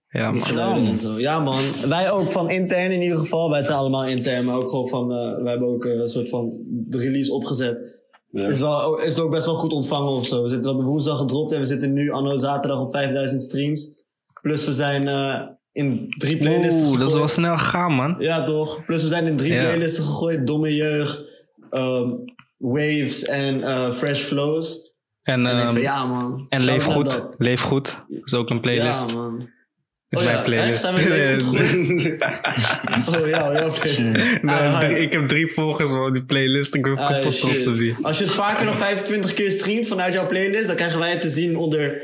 Ja, 0.09 0.33
man. 0.33 0.87
En 0.87 0.99
zo. 0.99 1.19
Ja 1.21 1.39
man, 1.39 1.63
wij 1.89 2.11
ook 2.11 2.31
van 2.31 2.51
intern 2.51 2.93
in 2.93 3.03
ieder 3.03 3.19
geval. 3.19 3.51
Wij 3.51 3.65
zijn 3.65 3.79
allemaal 3.79 4.05
intern, 4.07 4.45
maar 4.45 4.55
ook 4.57 4.71
gewoon 4.71 4.89
van, 4.89 5.09
wij 5.43 5.51
hebben 5.51 5.69
ook 5.69 5.85
een 5.85 6.09
soort 6.09 6.29
van 6.29 6.53
de 6.69 6.99
release 6.99 7.33
opgezet. 7.33 8.01
Ja. 8.41 8.49
Is, 8.49 8.59
wel, 8.59 8.99
is 9.01 9.15
het 9.15 9.21
ook 9.25 9.31
best 9.31 9.47
wel 9.47 9.55
goed 9.55 9.73
ontvangen 9.73 10.11
of 10.13 10.27
zo. 10.27 10.43
We 10.43 10.49
zitten 10.49 10.75
wat 10.77 10.83
woensdag 10.85 11.19
gedropt 11.19 11.53
en 11.53 11.59
we 11.59 11.65
zitten 11.67 11.93
nu 11.93 12.11
anno 12.11 12.37
zaterdag 12.39 12.81
op 12.81 12.93
5000 12.95 13.43
streams. 13.43 13.91
Plus 14.43 14.65
we 14.65 14.73
zijn 14.73 15.09
eh, 15.09 15.41
in 15.73 16.07
drie 16.19 16.37
playlists 16.37 16.83
Oeh, 16.83 16.99
dat 16.99 17.09
is 17.09 17.15
wel 17.15 17.29
snel 17.29 17.57
gegaan, 17.59 17.93
man. 17.93 18.17
Ja, 18.19 18.43
toch? 18.43 18.85
Plus 18.85 19.03
we 19.03 19.09
zijn 19.09 19.27
in 19.27 19.37
drie 19.37 19.53
Ja. 19.53 19.63
playlisten 19.63 20.05
gegooid. 20.05 20.47
Domme 20.47 20.75
Jeugd, 20.75 21.25
ehm, 21.71 22.11
Waves 22.59 23.25
en 23.25 23.63
eh, 23.63 23.91
Fresh 23.93 24.23
Flows. 24.23 24.93
En, 25.23 25.47
En 25.47 25.59
ehm, 25.61 25.73
van, 25.73 25.81
ja 25.81 26.05
man. 26.07 26.47
en 26.49 26.65
Leef 26.65 26.85
Goed. 26.85 27.23
Leef 27.39 27.61
Goed. 27.61 27.97
Dat 28.09 28.25
is 28.25 28.35
ook 28.35 28.51
een 28.51 28.61
playlist. 28.61 29.09
Ja 29.11 29.17
man. 29.17 29.49
Is 30.13 30.19
Oh 30.21 30.25
mijn 30.25 30.37
ja, 30.37 30.43
playlist. 30.43 30.81
Zijn? 30.81 30.95
Oh 33.09 33.29
ja, 33.29 33.53
ja, 33.53 33.67
oké. 33.67 33.89
Nee, 34.43 34.55
Ah, 34.57 34.91
ik 35.01 35.13
heb 35.13 35.29
drie 35.29 35.53
volgers 35.53 35.91
van 35.91 36.13
die 36.13 36.25
playlist. 36.25 36.75
Ik 36.75 36.83
ben 36.83 36.99
Ah, 36.99 37.09
kapot 37.09 37.33
shit. 37.33 37.41
trots 37.51 37.67
op 37.67 37.77
die. 37.77 37.97
Als 38.03 38.19
je 38.19 38.25
het 38.25 38.33
vaker 38.33 38.65
dan 38.65 38.75
25 38.75 39.35
keer 39.35 39.51
streamt 39.51 39.89
vanuit 39.89 40.15
jouw 40.15 40.27
playlist, 40.27 40.67
dan 40.67 40.77
krijgen 40.77 40.99
wij 40.99 41.11
het 41.11 41.21
te 41.21 41.29
zien 41.29 41.57
onder, 41.57 42.03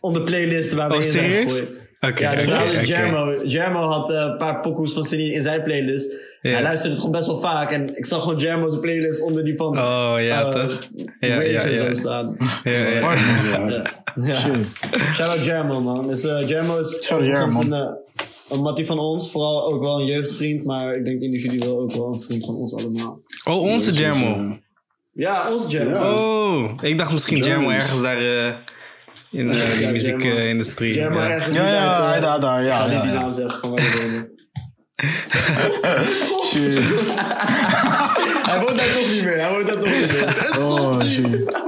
onder 0.00 0.22
playlisten 0.22 0.76
waar 0.76 0.88
we 0.88 0.94
Oh, 0.96 1.02
in 1.04 1.10
zijn 1.10 1.30
serieus? 1.30 1.52
gegooid. 1.52 1.84
Oké, 2.00 2.22
Ja, 2.22 2.34
dus 2.34 2.46
laatst 2.46 2.76
oké. 2.78 2.86
Jermo. 2.86 3.34
Jermo 3.44 3.80
had 3.80 4.10
eh, 4.12 4.18
een 4.30 4.36
paar 4.36 4.60
pokoes 4.60 4.92
van 4.92 5.04
Cindy 5.04 5.24
in 5.24 5.42
zijn 5.42 5.62
playlist. 5.62 6.12
Ja. 6.42 6.52
Hij 6.52 6.62
luisterde 6.62 6.90
het 6.94 6.98
gewoon 7.04 7.16
best 7.18 7.26
wel 7.26 7.38
vaak. 7.38 7.70
En 7.70 7.96
ik 7.96 8.06
zag 8.06 8.22
gewoon 8.22 8.38
Jermo's 8.38 8.80
playlist 8.80 9.22
onder 9.22 9.44
die 9.44 9.56
van 9.56 9.78
Oh, 9.78 10.14
ja, 10.18 10.42
eh, 10.44 10.48
toch? 10.48 10.78
Ja, 11.20 11.40
ja, 11.40 11.66
ja. 11.66 11.94
staan. 11.94 12.36
Ja, 12.64 12.72
ja. 12.88 13.00
Hard. 13.00 13.94
Ja. 14.16 14.34
Shout 15.14 15.28
out 15.28 15.44
Jermo, 15.44 15.80
man. 15.80 16.08
Dus 16.08 16.24
uh, 16.24 16.48
Jermo 16.48 16.78
is 16.78 17.04
Shout 17.04 17.24
Jermo. 17.24 17.60
een, 17.60 17.72
eh, 17.72 17.88
een 18.50 18.60
mattie 18.60 18.86
van 18.86 18.98
ons. 18.98 19.30
Vooral 19.30 19.66
ook 19.66 19.80
wel 19.80 20.00
een 20.00 20.06
jeugdvriend, 20.06 20.64
maar 20.64 20.94
ik 20.94 21.04
denk 21.04 21.20
individueel 21.20 21.80
ook 21.80 21.92
wel 21.92 22.14
een 22.14 22.20
vriend 22.20 22.44
van 22.44 22.54
ons 22.54 22.74
allemaal. 22.74 23.20
Oh, 23.44 23.62
onze 23.62 23.92
Jermo. 23.92 24.58
Ja, 25.12 25.52
onze 25.52 25.68
Jermo. 25.68 25.90
Ja. 25.90 26.14
Oh, 26.14 26.72
ik 26.82 26.98
dacht 26.98 27.12
misschien. 27.12 27.36
Jermo 27.36 27.70
ergens 27.70 28.00
daar... 28.00 28.46
eh, 28.46 28.54
in 29.30 29.50
eh, 29.50 29.56
de 29.56 29.80
Ja, 29.80 29.90
muziekindustrie. 29.90 30.94
Ja. 30.94 31.10
ergens 31.10 31.56
Ja, 31.56 31.68
ja, 31.68 32.14
eh, 32.14 32.22
daar, 32.22 32.40
daar, 32.40 32.60
Ik 32.60 32.66
ja. 32.66 32.76
ga 32.76 32.84
ja, 32.86 32.92
niet 32.92 33.02
die 33.02 33.12
ja. 33.12 33.20
naam 33.20 33.32
zeggen 33.32 33.60
van 33.60 33.70
waar. 33.70 34.28
Shit. 36.50 36.74
Hij 38.46 38.60
woont 38.60 38.76
daar 38.76 38.92
toch 38.94 39.10
niet 39.12 39.24
meer. 39.24 39.40
Hij 39.40 39.50
woont 39.50 39.66
daar 39.66 39.76
toch 39.76 39.84
niet 39.84 40.12
meer. 40.12 40.52
Oh, 40.58 41.00
shit. 41.00 41.60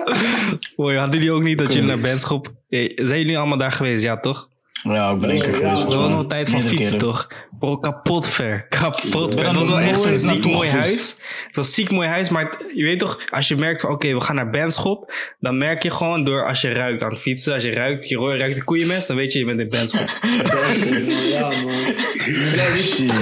Hoi, 0.76 0.97
hadden 0.97 1.14
jullie 1.18 1.32
ook 1.35 1.42
niet 1.42 1.58
dat 1.58 1.73
jullie 1.73 1.88
naar 1.88 1.99
Benschop... 1.99 2.52
Eh, 2.68 2.92
Zijn 2.97 3.18
jullie 3.18 3.38
allemaal 3.38 3.58
daar 3.58 3.73
geweest? 3.73 4.02
Ja, 4.02 4.20
toch? 4.20 4.49
Ja, 4.82 5.11
ik 5.11 5.20
ben 5.20 5.30
één 5.30 5.40
keer 5.40 5.50
Ja, 5.50 5.56
geweest. 5.56 5.82
We 5.85 5.90
hadden 5.92 6.11
nog 6.11 6.18
een 6.20 6.28
tijd 6.28 6.49
van 6.49 6.61
fietsen, 6.61 6.85
keren. 6.85 6.99
toch? 6.99 7.28
Bro, 7.58 7.76
kapot 7.78 8.28
ver. 8.28 8.66
Kapot 8.68 9.35
ver. 9.35 9.47
Het 9.47 9.54
was 9.54 9.68
wel 9.68 9.78
echt 9.78 10.04
een 10.04 10.18
ziek 10.18 10.44
mooi 10.44 10.68
huis. 10.68 11.14
Het 11.47 11.56
was 11.56 11.66
een 11.66 11.73
ziek 11.73 11.90
mooi 11.90 12.08
huis, 12.08 12.28
maar 12.28 12.44
het- 12.44 12.56
je 12.75 12.82
weet 12.85 12.99
toch, 12.99 13.18
als 13.30 13.49
je 13.49 13.56
merkt 13.56 13.80
van 13.80 13.90
oké, 13.90 14.14
we 14.14 14.20
gaan 14.20 14.35
naar 14.35 14.50
Benschop, 14.50 15.12
dan 15.40 15.58
merk 15.58 15.82
je 15.82 15.90
gewoon 15.90 16.25
door 16.25 16.47
als 16.49 16.61
je 16.61 16.68
ruikt 16.73 17.02
aan 17.02 17.11
het 17.11 17.18
fietsen, 17.20 17.54
als 17.54 17.62
je 17.64 17.70
ruikt, 17.70 18.08
je 18.08 18.37
ruikt 18.37 18.54
de 18.56 18.64
koeienmest, 18.64 19.06
dan 19.06 19.16
weet 19.16 19.32
je 19.32 19.38
je 19.38 19.44
bent 19.44 19.61
in 19.61 19.68
Benschop. 19.68 20.08
Ja, 21.32 21.40
man. 21.40 21.73
Nee, 22.56 23.18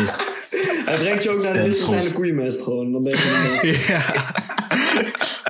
brengt 0.94 1.22
je 1.22 1.30
ook 1.30 1.42
naar 1.42 1.52
de 1.52 1.58
is 1.58 1.84
zijn 1.84 2.12
koeienmest 2.12 2.62
gewoon. 2.62 2.92
Dan 2.92 3.02
ben 3.02 3.12
je 3.12 3.18
gewoon 3.18 3.74
ja. 3.96 4.34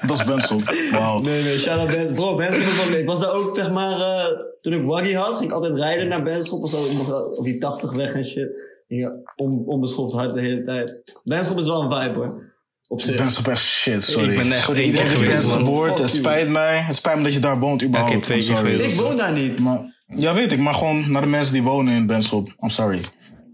Dat 0.06 0.16
is 0.18 0.24
Benschop. 0.24 0.62
Wauw. 0.90 1.20
Nee, 1.20 1.42
nee, 1.42 1.58
shout 1.58 1.78
out 1.78 1.88
Benschop. 1.88 2.14
Bro, 2.14 2.36
Benschop 2.36 2.64
was 2.64 2.76
wel 2.76 2.88
leuk. 2.88 3.00
Ik 3.00 3.06
was 3.06 3.20
daar 3.20 3.32
ook, 3.32 3.56
zeg 3.56 3.70
maar, 3.70 4.00
eh, 4.00 4.26
toen 4.60 4.72
ik 4.72 4.84
waggy 4.84 5.12
had, 5.12 5.36
ging 5.36 5.50
ik 5.50 5.52
altijd 5.52 5.78
rijden 5.78 6.08
naar 6.08 6.22
Benschop 6.22 6.62
of 6.62 6.70
zo. 6.70 6.84
Ik 6.84 6.92
mocht 6.92 7.08
wel 7.08 7.24
op 7.24 7.44
die 7.44 7.58
80 7.58 7.92
weg 7.92 8.12
en 8.12 8.24
shit. 8.24 8.48
Ja, 8.88 9.12
on, 9.36 9.62
onbeschoft 9.66 10.14
hard 10.14 10.34
de 10.34 10.40
hele 10.40 10.64
tijd. 10.64 11.20
Benschop 11.24 11.58
is 11.58 11.64
wel 11.64 11.82
een 11.82 12.02
vibe 12.02 12.18
hoor. 12.18 12.54
Op 12.88 13.00
zich. 13.00 13.16
Benschop 13.16 13.46
echt 13.46 13.62
shit, 13.62 14.04
sorry. 14.04 14.30
Ik 14.30 14.36
ben 14.36 14.52
echt 14.52 14.64
sorry, 14.64 14.80
één 14.80 14.92
keer 14.92 15.00
iedereen 15.00 15.24
geweest, 15.24 15.48
Benschop 15.48 15.66
hoort. 15.74 15.98
Het 15.98 16.10
spijt 16.10 16.48
mij. 16.48 16.78
Het 16.78 16.96
spijt 16.96 17.16
me 17.16 17.22
dat 17.22 17.32
je 17.32 17.38
daar 17.38 17.58
woont 17.58 17.82
überhaupt. 17.82 18.12
Ja, 18.12 18.18
ik 18.18 18.24
twee 18.24 18.38
keer 18.38 18.56
geweest. 18.56 18.92
Ik 18.92 19.00
woon 19.00 19.16
daar 19.16 19.32
niet. 19.32 19.60
Maar, 19.60 19.94
ja, 20.06 20.34
weet 20.34 20.52
ik. 20.52 20.58
Maar 20.58 20.74
gewoon 20.74 21.10
naar 21.10 21.22
de 21.22 21.28
mensen 21.28 21.52
die 21.52 21.62
wonen 21.62 21.94
in 21.94 22.06
Benschop. 22.06 22.54
I'm 22.62 22.70
sorry. 22.70 23.00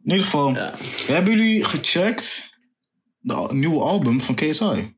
In 0.04 0.10
ieder 0.10 0.24
geval. 0.24 0.54
Ja. 0.54 0.72
Hebben 1.06 1.36
jullie 1.36 1.64
gecheckt 1.64 2.50
de 3.18 3.48
nieuwe 3.50 3.82
album 3.82 4.20
van 4.20 4.34
KSI? 4.34 4.94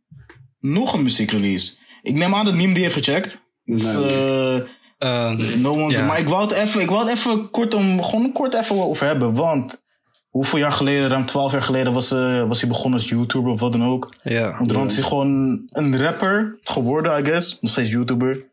Nog 0.61 0.92
een 0.92 1.02
muziekrelease. 1.02 1.73
Ik 2.02 2.14
neem 2.14 2.34
aan 2.34 2.44
dat 2.44 2.54
niemand 2.54 2.75
die 2.75 2.84
heeft 2.84 2.96
gecheckt. 2.96 3.40
Dus, 3.64 3.94
Nee. 3.94 4.04
eh, 4.04 4.61
Eh, 4.99 5.30
no 5.56 5.70
one's. 5.73 6.00
Maar 6.00 6.18
ik 6.18 6.28
wou 6.28 6.42
het 6.42 6.52
even, 6.52 6.80
ik 6.80 6.90
wou 6.90 7.08
het 7.08 7.16
even 7.18 7.50
kort, 7.50 7.75
om, 7.75 8.02
gewoon 8.02 8.32
kort 8.32 8.54
even 8.54 8.76
over 8.82 9.06
hebben. 9.06 9.34
Want 9.34 9.82
hoeveel 10.28 10.58
jaar 10.58 10.73
geleden, 10.73 11.08
ruim 11.08 11.26
12 11.26 11.52
jaar 11.52 11.62
geleden, 11.62 11.92
was, 11.92 12.11
eh, 12.11 12.46
was 12.46 12.61
hij 12.61 12.68
begonnen 12.68 13.00
als 13.00 13.08
YouTuber 13.08 13.52
of 13.52 13.61
wat 13.61 13.73
dan 13.73 13.84
ook. 13.84 14.14
ja. 14.23 14.58
Dan 14.66 14.87
is 14.87 14.94
hij 14.94 15.04
gewoon 15.04 15.62
een 15.70 15.99
rapper 16.02 16.58
geworden, 16.62 17.18
I 17.20 17.25
guess. 17.25 17.58
Nog 17.61 17.70
steeds 17.70 17.90
YouTuber. 17.90 18.44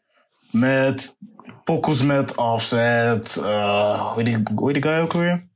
Met 0.51 1.15
pokkels 1.63 2.01
met 2.03 2.36
Offset. 2.36 3.38
eh 3.38 4.12
hoe, 4.13 4.24
heet 4.24 4.25
die, 4.34 4.43
hoe 4.55 4.72
heet 4.72 4.81
die 4.84 4.91
guy 4.91 5.01
ook 5.01 5.13
weer? 5.13 5.50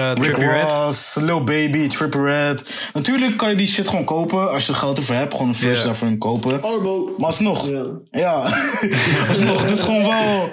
Eh, 0.00 0.06
Rick 0.06 0.16
Trippie 0.16 0.46
Red. 0.48 0.70
Ross, 0.70 1.14
Lil 1.14 1.44
Baby, 1.44 1.86
Trippie 1.88 2.20
Red. 2.22 2.64
Natuurlijk 2.94 3.36
kan 3.36 3.50
je 3.50 3.56
die 3.56 3.66
shit 3.66 3.88
gewoon 3.88 4.04
kopen 4.04 4.50
als 4.52 4.66
je 4.66 4.72
er 4.72 4.78
geld 4.78 4.98
ervoor 4.98 5.14
hebt. 5.14 5.32
Gewoon 5.32 5.48
een 5.48 5.54
first 5.54 5.82
daarvoor 5.82 6.16
kopen. 6.18 6.62
Arbo. 6.62 7.14
Maar 7.18 7.26
alsnog. 7.26 7.68
Ja. 7.68 7.84
Ja, 8.10 8.32
alsnog. 9.28 9.60
Het 9.60 9.70
is 9.70 9.80
gewoon 9.80 10.02
wel... 10.02 10.48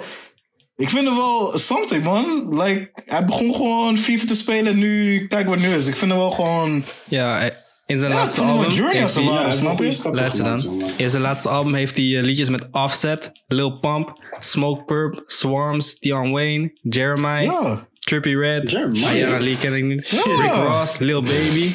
Ik 0.76 0.88
vind 0.88 1.04
het 1.06 1.14
wel 1.16 1.58
something, 1.58 2.04
man. 2.04 2.46
Like, 2.62 2.90
hij 3.04 3.24
begon 3.24 3.54
gewoon 3.54 3.98
FIFA 3.98 4.26
te 4.26 4.34
spelen 4.34 4.72
en 4.72 4.78
nu... 4.78 5.26
Kijk 5.26 5.46
wat 5.48 5.58
het 5.60 5.68
nu 5.68 5.74
is. 5.74 5.86
Ik 5.86 5.96
vind 5.96 6.10
het 6.10 6.20
wel 6.20 6.30
gewoon... 6.30 6.84
Ja, 7.08 7.50
in 7.86 7.98
zijn 7.98 8.10
Ja, 8.12 8.16
laatste 8.18 8.42
album. 8.42 8.70
journey 8.70 9.00
heeft 9.00 9.16
als 9.16 9.38
hij- 9.38 9.50
snap 9.52 9.78
je? 9.78 9.98
Luister 10.12 10.44
dan. 10.44 10.82
In 10.96 11.10
zijn 11.10 11.22
laatste 11.22 11.48
album 11.48 11.74
heeft 11.74 11.96
hij 11.96 12.16
eh, 12.16 12.22
liedjes 12.22 12.48
met 12.48 12.68
Offset, 12.70 13.32
Lil 13.46 13.78
Pump, 13.78 14.18
Smoke 14.38 14.84
Purp, 14.84 15.22
Swarms, 15.26 15.98
Dion 15.98 16.30
Wayne, 16.32 16.78
Jeremiah, 16.82 17.42
Ja. 17.42 17.86
Trippie 18.04 18.36
Red, 18.36 18.70
Jeremiah? 18.70 19.08
Ayana 19.10 19.38
Lee 19.38 19.58
ken 19.58 19.74
ik 19.74 19.84
niet, 19.84 20.08
Ja. 20.08 20.22
Rick 20.40 20.52
Ross, 20.52 20.98
Lil 20.98 21.22
Baby. 21.22 21.72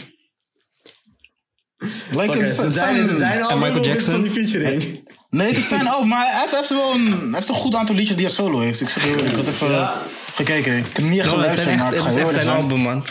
Like, 2.12 2.38
het, 2.38 2.74
zijn, 2.74 2.96
het 2.96 3.18
zijn 3.18 3.42
album 3.42 3.60
Michael 3.60 3.86
Jackson? 3.86 4.12
van 4.14 4.22
die 4.22 4.32
featuring? 4.32 5.08
Nee, 5.30 5.48
het 5.48 5.58
is 5.58 5.68
zijn 5.68 5.88
album. 5.88 6.08
Maar 6.08 6.26
hij 6.32 6.48
heeft, 6.52 6.70
wel 6.70 6.94
een, 6.94 7.34
heeft 7.34 7.50
een 7.50 7.56
goed 7.56 7.76
aantal 7.76 7.96
liedjes 7.96 8.16
die 8.16 8.26
hij 8.26 8.34
solo 8.36 8.60
heeft. 8.60 8.82
Ik, 8.82 8.90
zeg, 8.90 9.06
ik 9.06 9.36
had 9.36 9.48
even 9.48 9.72
Ja. 9.72 10.02
gekeken. 10.34 10.78
Ik 10.78 10.86
heb 10.98 11.06
niet 11.06 11.20
echt 11.20 11.30
geluisterd, 11.30 11.76
maar 11.78 11.88
ik 11.88 11.94
het 11.94 12.02
ga 12.02 12.08
is 12.10 12.16
echt 12.16 12.32
zijn 12.32 12.44
zijn. 12.44 12.56
album, 12.56 12.80
man. 12.80 13.06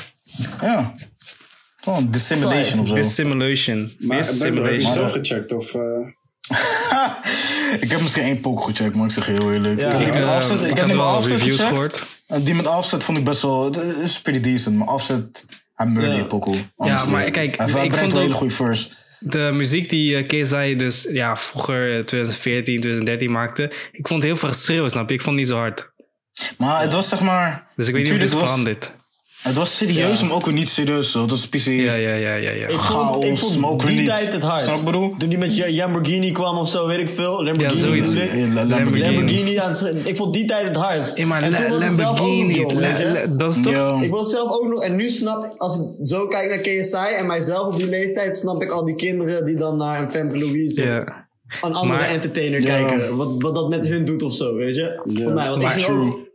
Ja. 0.62 0.92
Gewoon 1.76 2.10
Dissimulation 2.10 2.80
of 2.80 2.88
zo. 2.88 2.94
Dissimulation. 2.94 3.92
Maar 3.98 4.16
heb 4.16 4.26
je 4.26 4.80
zelf 4.80 5.12
gecheckt 5.12 5.52
of... 5.52 5.74
eh, 5.74 5.80
ik 7.80 7.90
heb 7.90 8.00
misschien 8.00 8.22
één 8.22 8.40
poke 8.40 8.62
gecheckt, 8.62 8.94
maar 8.96 9.04
ik 9.06 9.10
zeg 9.12 9.26
je 9.26 9.32
heel 9.32 9.52
eerlijk. 9.52 9.80
Ja. 9.80 9.92
Ik, 9.92 10.06
heb 10.06 10.24
Offset 10.24 10.60
reviews 10.60 11.56
gecheckt. 11.56 11.68
gehoord. 11.68 12.06
En 12.28 12.42
die 12.44 12.54
met 12.54 12.66
Offset 12.66 13.04
vond 13.04 13.18
ik 13.18 13.24
best 13.24 13.42
wel... 13.42 13.64
Het 13.64 13.76
is 13.76 14.20
pretty 14.20 14.40
decent, 14.40 14.76
maar 14.76 14.88
Offset... 14.88 15.44
Hij 15.74 15.86
murder 15.86 16.16
Ja. 16.16 16.24
pokoe. 16.24 16.70
maar 16.76 17.30
kijk, 17.30 17.56
Hij, 17.56 17.84
ik 17.84 17.94
vond 17.94 18.12
een 18.12 18.18
hele 18.18 18.34
goede 18.34 18.54
verse. 18.54 18.88
De 19.20 19.50
muziek 19.54 19.90
die 19.90 20.26
uh, 20.26 20.42
KSI 20.42 20.76
dus 20.76 21.06
ja, 21.10 21.36
vroeger 21.36 21.98
eh, 21.98 22.04
2014, 22.04 22.80
2013 22.80 23.30
maakte. 23.30 23.72
Ik 23.92 24.08
vond 24.08 24.22
heel 24.22 24.36
veel 24.36 24.48
geschreeuw, 24.48 24.88
snap 24.88 25.08
je? 25.08 25.14
Ik 25.14 25.22
vond 25.22 25.38
het 25.38 25.44
niet 25.44 25.54
zo 25.54 25.60
hard. 25.60 25.90
Maar 26.58 26.80
het 26.80 26.92
was 26.92 27.08
zeg 27.08 27.20
maar... 27.20 27.66
Dus 27.76 27.88
ik 27.88 27.94
weet 27.94 28.04
niet 28.04 28.12
of 28.12 28.18
dit 28.18 28.32
was, 28.32 28.48
verandert. 28.48 28.92
Het 29.38 29.56
was 29.56 29.76
serieus, 29.76 30.20
Ja. 30.20 30.26
maar 30.26 30.34
ook 30.34 30.44
weer 30.44 30.54
niet 30.54 30.68
serieus. 30.68 31.14
Het 31.14 31.30
was 31.30 31.48
PC... 31.48 31.64
Ja, 31.66 31.94
ja, 31.94 32.14
ja, 32.14 32.34
ja, 32.34 32.50
ja. 32.50 32.66
Ik 32.66 32.70
vond, 32.74 33.16
ik 33.16 33.26
Chaos, 33.26 33.40
vond 33.40 33.52
smoke 33.52 33.86
die 33.86 34.06
tijd 34.06 34.32
het 34.32 34.42
hard. 34.42 34.62
Snap 34.62 34.76
ik 34.76 34.84
bedoel? 34.84 35.14
Toen 35.18 35.28
die 35.28 35.38
met 35.38 35.56
Ja- 35.56 35.70
Lamborghini 35.70 36.32
kwam 36.32 36.56
of 36.58 36.68
zo, 36.68 36.86
weet 36.86 36.98
ik 36.98 37.10
veel. 37.10 37.44
Lamborghini. 37.44 37.80
Ja, 37.80 37.86
zoiets. 37.86 38.14
Lamborghini. 38.54 39.00
Lamborghini 39.00 39.56
aan 39.58 39.68
het 39.68 39.78
schreeuwen. 39.78 40.06
Ik 40.06 40.16
vond 40.16 40.34
die 40.34 40.44
tijd 40.44 40.66
het 40.66 40.76
hardst. 40.76 41.16
Hey, 41.16 41.26
maar 41.26 41.42
en 41.42 41.50
toen 41.54 41.60
La- 41.62 41.68
was 41.68 41.84
ik 41.84 41.92
zelf 41.92 42.20
ook 42.20 42.26
nog 42.26 42.28
Lamborghini, 42.28 43.36
dat 43.36 43.54
is 43.56 43.62
toch... 43.62 43.72
Ja. 43.72 44.00
Ik 44.02 44.10
was 44.10 44.30
zelf 44.30 44.50
ook 44.50 44.68
nog, 44.68 44.82
en 44.82 44.96
nu 44.96 45.08
snap 45.08 45.44
ik, 45.44 45.50
als 45.56 45.78
ik 45.78 45.86
zo 46.08 46.26
kijk 46.26 46.48
naar 46.48 46.58
KSI 46.58 47.14
en 47.18 47.26
mijzelf 47.26 47.66
op 47.72 47.76
die 47.76 47.88
leeftijd, 47.88 48.36
snap 48.36 48.62
ik 48.62 48.70
al 48.70 48.84
die 48.84 48.94
kinderen 48.94 49.44
die 49.44 49.56
dan 49.56 49.76
naar 49.76 50.00
een 50.02 50.10
Femke 50.10 50.38
Louise 50.38 50.80
of 50.80 50.86
Ja. 50.86 51.26
een 51.62 51.74
andere 51.74 52.00
Maar- 52.00 52.08
entertainer 52.08 52.60
Ja. 52.60 52.66
kijken. 52.66 53.16
Wat, 53.16 53.28
wat 53.42 53.54
dat 53.54 53.68
met 53.68 53.86
hun 53.88 54.04
doet 54.04 54.22
of 54.22 54.34
zo, 54.34 54.54
weet 54.54 54.74
je? 54.76 55.00
Voor 55.04 55.32
mij, 55.32 55.48
want 55.48 55.62
Maar 55.62 55.76
ik 55.76 55.82
ging 55.84 55.98
ook 56.12 56.26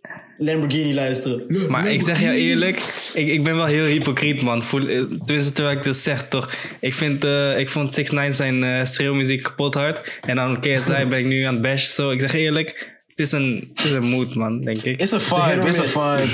Lamborghini 0.43 0.93
luisteren. 0.93 1.67
Maar 1.69 1.91
ik 1.91 2.01
zeg 2.01 2.21
jou 2.21 2.35
eerlijk, 2.35 2.93
ik, 3.13 3.27
ik 3.27 3.43
ben 3.43 3.55
wel 3.55 3.65
heel 3.65 3.85
hypocriet, 3.85 4.41
man. 4.41 4.63
Voel, 4.63 4.87
eh, 4.87 5.01
tenminste, 5.25 5.53
terwijl 5.53 5.77
ik 5.77 5.83
dit 5.83 5.97
zeg, 5.97 6.27
toch. 6.27 6.53
Ik, 6.79 6.93
vind, 6.93 7.23
eh, 7.23 7.59
ik 7.59 7.69
vond 7.69 7.93
6 7.93 8.11
9 8.11 8.33
zijn 8.33 8.63
eh, 8.63 8.85
schreeuwmuziek 8.85 9.43
kapot 9.43 9.73
hard. 9.73 10.19
En 10.21 10.35
dan 10.35 10.59
KSI 10.59 11.05
ben 11.09 11.19
ik 11.19 11.25
nu 11.25 11.41
aan 11.41 11.53
het 11.53 11.61
bashen. 11.61 11.93
Zo, 11.93 12.09
ik 12.09 12.21
zeg 12.21 12.31
je 12.31 12.37
eerlijk, 12.37 12.93
het 13.07 13.19
is 13.19 13.31
een, 13.31 13.71
het 13.73 13.85
is 13.85 13.91
een 13.91 14.09
mood, 14.09 14.35
man, 14.35 14.61
denk 14.61 14.81
ik. 14.81 15.01
Is 15.01 15.11
een 15.11 15.21
vibe, 15.21 15.67
is 15.67 15.77
een 15.77 15.83
vibe. 15.83 16.31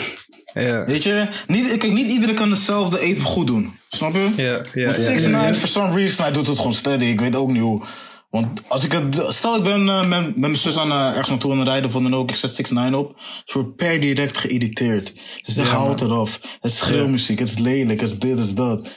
Ja, 0.53 0.85
Weet 0.85 1.03
je? 1.03 1.27
Niet, 1.47 1.77
kijk, 1.77 1.93
niet 1.93 2.11
iedereen 2.11 2.35
kan 2.35 2.49
hetzelfde 2.49 2.99
even 2.99 3.23
goed 3.23 3.47
doen. 3.47 3.71
Snap 3.89 4.13
je? 4.13 4.29
ja, 4.35 4.61
ja. 4.73 4.85
Want 4.85 4.97
ja. 4.97 5.03
6 5.03 5.25
9 5.25 5.55
for 5.55 5.67
some 5.67 5.95
reason, 5.95 6.23
hij 6.23 6.33
doet 6.33 6.47
het 6.47 6.57
gewoon 6.57 6.73
steady. 6.73 7.05
Ik 7.05 7.19
weet 7.19 7.35
ook 7.35 7.51
niet 7.51 7.61
hoe. 7.61 7.83
Want 8.29 8.61
als 8.67 8.83
ik 8.85 8.91
het, 8.91 9.25
stel 9.27 9.55
ik 9.55 9.63
ben 9.63 9.89
eh, 9.89 10.07
met, 10.07 10.25
met 10.25 10.37
mijn 10.37 10.55
zus 10.55 10.77
aan 10.77 10.91
eh, 10.91 11.07
ergens 11.07 11.29
naartoe 11.29 11.51
aan 11.51 11.59
het 11.59 11.67
rijden 11.67 11.91
van 11.91 12.03
dan 12.03 12.15
ook, 12.15 12.29
ik 12.29 12.35
zet 12.35 12.51
6 12.51 12.69
9 12.71 12.93
op. 12.93 13.19
Ze 13.45 13.57
wordt 13.59 13.75
per 13.75 13.99
direct 13.99 14.37
geïrriteerd. 14.37 15.11
Ze 15.41 15.51
zeggen, 15.51 15.73
Ja, 15.73 15.79
houd 15.79 15.99
het 15.99 16.09
eraf. 16.09 16.39
Het 16.61 16.71
is 16.71 16.77
schreeuwmuziek, 16.77 17.39
het 17.39 17.47
is 17.47 17.57
lelijk, 17.57 17.99
het 17.99 18.09
is 18.09 18.19
dit, 18.19 18.29
het 18.31 18.39
is 18.39 18.53
dat. 18.53 18.89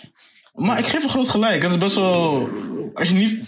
Maar 0.55 0.79
ik 0.79 0.87
geef 0.87 1.03
een 1.03 1.09
groot 1.11 1.29
gelijk. 1.29 1.63
Het 1.63 1.71
is 1.71 1.79
best 1.79 1.95
wel... 1.95 2.49
Als 2.95 3.09
je 3.09 3.15
niet, 3.15 3.41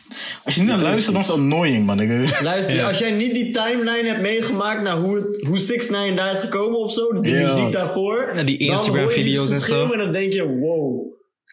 als 0.44 0.54
je 0.54 0.60
niet 0.60 0.70
naar 0.70 0.80
luistert, 0.80 1.12
dan 1.12 1.22
is 1.22 1.28
het 1.28 1.36
annoying, 1.36 1.86
man. 1.86 2.22
Luister, 2.42 2.84
als 2.84 2.98
jij 2.98 3.10
niet 3.10 3.34
die 3.34 3.50
timeline 3.50 4.08
hebt 4.08 4.20
meegemaakt 4.20 4.82
naar 4.82 4.96
hoe, 4.96 5.16
het, 5.16 5.46
hoe 5.46 5.58
6 5.58 5.90
9 5.90 6.16
daar 6.16 6.32
is 6.32 6.38
gekomen 6.38 6.78
of 6.78 6.92
zo, 6.92 7.20
die 7.20 7.34
Ja. 7.34 7.42
muziek 7.42 7.72
daarvoor. 7.72 8.32
Ja, 8.36 8.42
die 8.42 8.58
Instagram-video's 8.58 9.36
hoor 9.36 9.58
je 9.58 9.64
die 9.66 9.74
en 9.74 9.88
zo. 9.88 9.92
En 9.92 9.98
dan 9.98 10.12
denk 10.12 10.32
je, 10.32 10.48
wow. 10.48 11.12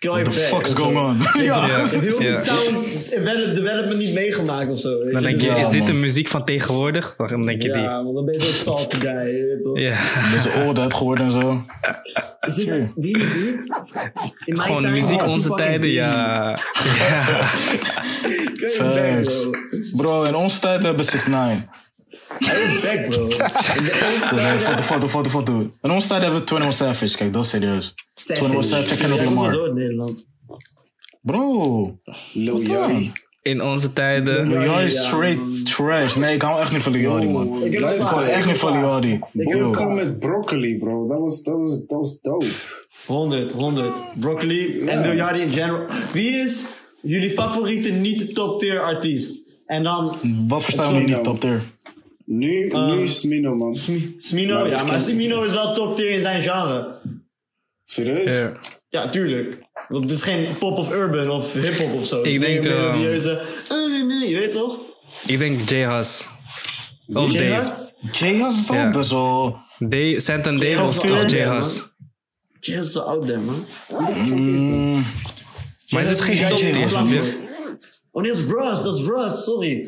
What 0.09 0.25
the 0.25 0.31
fuck 0.31 0.65
is 0.67 0.73
going 0.73 0.97
on? 0.97 1.17
ja. 1.43 1.67
Ja. 1.67 1.77
Ik 1.85 1.91
heb 1.91 2.01
heel 2.01 2.17
die 2.17 2.27
Ja. 2.27 2.41
sound 2.43 2.85
develop- 3.09 3.55
development 3.55 3.97
niet 3.97 4.13
meegemaakt 4.13 4.69
of 4.69 4.79
zo. 4.79 5.03
weet 5.03 5.13
Dan 5.13 5.21
denk 5.21 5.41
je, 5.41 5.47
Dus- 5.47 5.55
Ja, 5.55 5.61
is 5.61 5.69
dit 5.69 5.77
man. 5.79 5.87
de 5.87 5.93
muziek 5.93 6.27
van 6.27 6.45
tegenwoordig? 6.45 7.15
Dan 7.17 7.45
denk 7.45 7.61
je 7.61 7.71
die. 7.71 7.81
Ja, 7.81 8.03
want 8.03 8.15
dan 8.15 8.25
ben 8.25 8.33
je 8.33 8.39
zo'n 8.39 8.53
salty 8.53 8.99
guy. 8.99 9.59
toch? 9.63 9.79
Ja, 9.79 9.97
Deze 10.33 10.49
old 10.65 10.77
head 10.77 10.93
geworden 10.93 11.25
en 11.25 11.31
zo. 11.31 11.61
Is 12.41 12.53
dit 12.53 12.89
wie 12.95 13.17
is 13.17 13.33
dit? 13.33 13.75
In 14.45 14.53
mijn 14.55 14.59
gewoon 14.67 14.81
tijd 14.81 14.93
muziek 14.93 15.19
was 15.21 15.29
onze 15.29 15.53
tijden, 15.53 15.89
ja. 15.89 16.57
ja. 16.97 17.25
Facts. 18.77 19.47
bro. 19.49 19.51
Bro, 19.97 20.23
in 20.23 20.35
onze 20.35 20.59
tijd 20.59 20.83
hebben 20.83 21.05
we 21.05 21.11
6 21.11 21.25
9 21.27 21.69
Kill 22.39 22.71
your 22.71 22.81
back, 22.81 23.09
bro. 23.09 23.29
Foto, 24.59 24.83
foto, 24.83 25.07
foto, 25.07 25.29
foto. 25.29 25.71
In 25.81 25.91
onze 25.91 26.07
tijd 26.07 26.21
hebben 26.21 26.39
we 26.39 26.45
21 26.45 26.73
Savage. 26.73 27.17
Kijk, 27.17 27.33
dat 27.33 27.43
is 27.43 27.49
serieus. 27.49 27.93
Savage. 28.11 28.45
21 28.45 28.65
Savage 28.65 28.97
Kendrick 28.97 29.25
Lamar. 29.25 29.57
Bro, 31.21 31.99
Lil? 32.33 32.61
Yachty. 32.61 33.11
In 33.41 33.61
onze 33.61 33.93
tijden. 33.93 34.47
Lil 34.47 34.61
Yachty 34.61 34.83
is 34.83 35.05
straight 35.05 35.65
trash. 35.65 36.15
Nee, 36.15 36.35
ik 36.35 36.41
hou 36.41 36.61
echt 36.61 36.71
niet 36.71 36.81
van 36.81 36.91
Lil 36.91 37.01
Yachty, 37.01 37.27
man. 37.27 37.63
Ik 37.63 37.79
hou 37.79 38.25
echt 38.25 38.45
niet 38.45 38.57
van 38.57 38.71
Lil 38.71 38.81
Yachty. 38.81 39.07
Ik 39.07 39.47
heb 39.47 39.57
Yo. 39.57 39.67
ook 39.67 39.75
Kom 39.75 39.95
met 39.95 40.19
broccoli, 40.19 40.77
bro. 40.77 41.07
Dat 41.07 41.19
was, 41.19 41.41
dat 41.41 41.57
was, 41.57 41.77
dat 41.87 41.97
was 41.97 42.19
dope. 42.21 42.45
100, 43.05 43.51
100. 43.51 43.93
Broccoli 44.19 44.87
en 44.87 45.01
Lil 45.01 45.15
Yachty 45.15 45.39
in 45.41 45.51
general. 45.51 45.85
Wie 46.11 46.29
is 46.29 46.65
jullie 47.01 47.31
favoriete 47.31 47.91
niet 47.91 48.35
top 48.35 48.59
tier 48.59 48.81
artiest? 48.81 49.39
En 49.65 49.83
dan 49.83 50.17
Wat 50.47 50.63
verstaan 50.63 50.93
we 50.93 50.99
niet 50.99 51.23
Dogg. 51.23 51.59
Top 52.31 52.39
tier? 52.39 52.87
Nu, 52.87 52.95
nu 52.95 53.01
is 53.03 53.19
Smino, 53.19 53.55
man. 53.55 53.75
Smino, 54.17 54.59
Maar 54.59 54.69
ja, 54.69 54.83
maar 54.83 54.91
ken- 54.91 55.01
Smino 55.01 55.41
is 55.43 55.51
wel 55.51 55.73
top 55.73 55.95
tier 55.95 56.09
in 56.09 56.21
zijn 56.21 56.41
genre. 56.41 56.95
Serieus? 57.83 58.31
Ja. 58.33 58.57
Ja, 58.89 59.09
tuurlijk. 59.09 59.57
Want 59.87 60.03
het 60.03 60.13
is 60.13 60.21
geen 60.21 60.57
pop 60.57 60.77
of 60.77 60.91
urban 60.91 61.29
of 61.29 61.53
hip-hop 61.53 61.93
of 61.93 62.05
zo. 62.05 62.17
Het 62.17 62.25
is 62.27 62.33
Ik 62.33 62.39
meer 62.39 62.61
denk, 62.61 62.75
ehm, 62.75 62.81
melodieuze. 62.81 63.45
eh, 63.69 63.75
nee, 63.91 64.03
nee, 64.03 64.29
je 64.29 64.39
weet 64.39 64.53
toch? 64.53 64.77
Ik 65.25 65.37
denk 65.37 65.69
J 65.69 65.75
Hus. 65.75 66.25
Of 67.13 67.31
Dave. 67.33 67.45
Jazz? 67.45 67.83
Jay 68.11 68.37
has 68.39 68.57
het 68.57 68.69
ook 68.69 68.75
Ja. 68.75 68.89
best 68.89 69.09
wel... 69.09 69.57
Dave, 69.79 70.19
Santan 70.19 70.57
Dave 70.57 70.75
Top 70.75 70.85
of, 70.87 70.97
of 71.11 71.31
J 71.31 71.35
ja, 71.35 71.55
Hus. 71.57 71.81
Jazz 72.59 72.79
is 72.87 72.91
zo 72.91 72.99
out 72.99 73.25
there, 73.25 73.39
man. 73.39 73.65
Mm, 74.25 75.05
Maar 75.89 76.01
het 76.03 76.17
is 76.17 76.23
geen 76.23 76.47
top 76.49 76.57
J 76.57 76.61
tier, 76.63 76.75
Hus 76.75 76.91
snap 76.91 77.07
je? 77.07 77.37
Oh 78.11 78.21
nee, 78.21 78.31
dat 78.31 78.41
is 78.41 78.47
Russ, 78.47 78.83
dat 78.83 78.95
is 78.95 79.01
Russ, 79.01 79.43
sorry. 79.43 79.87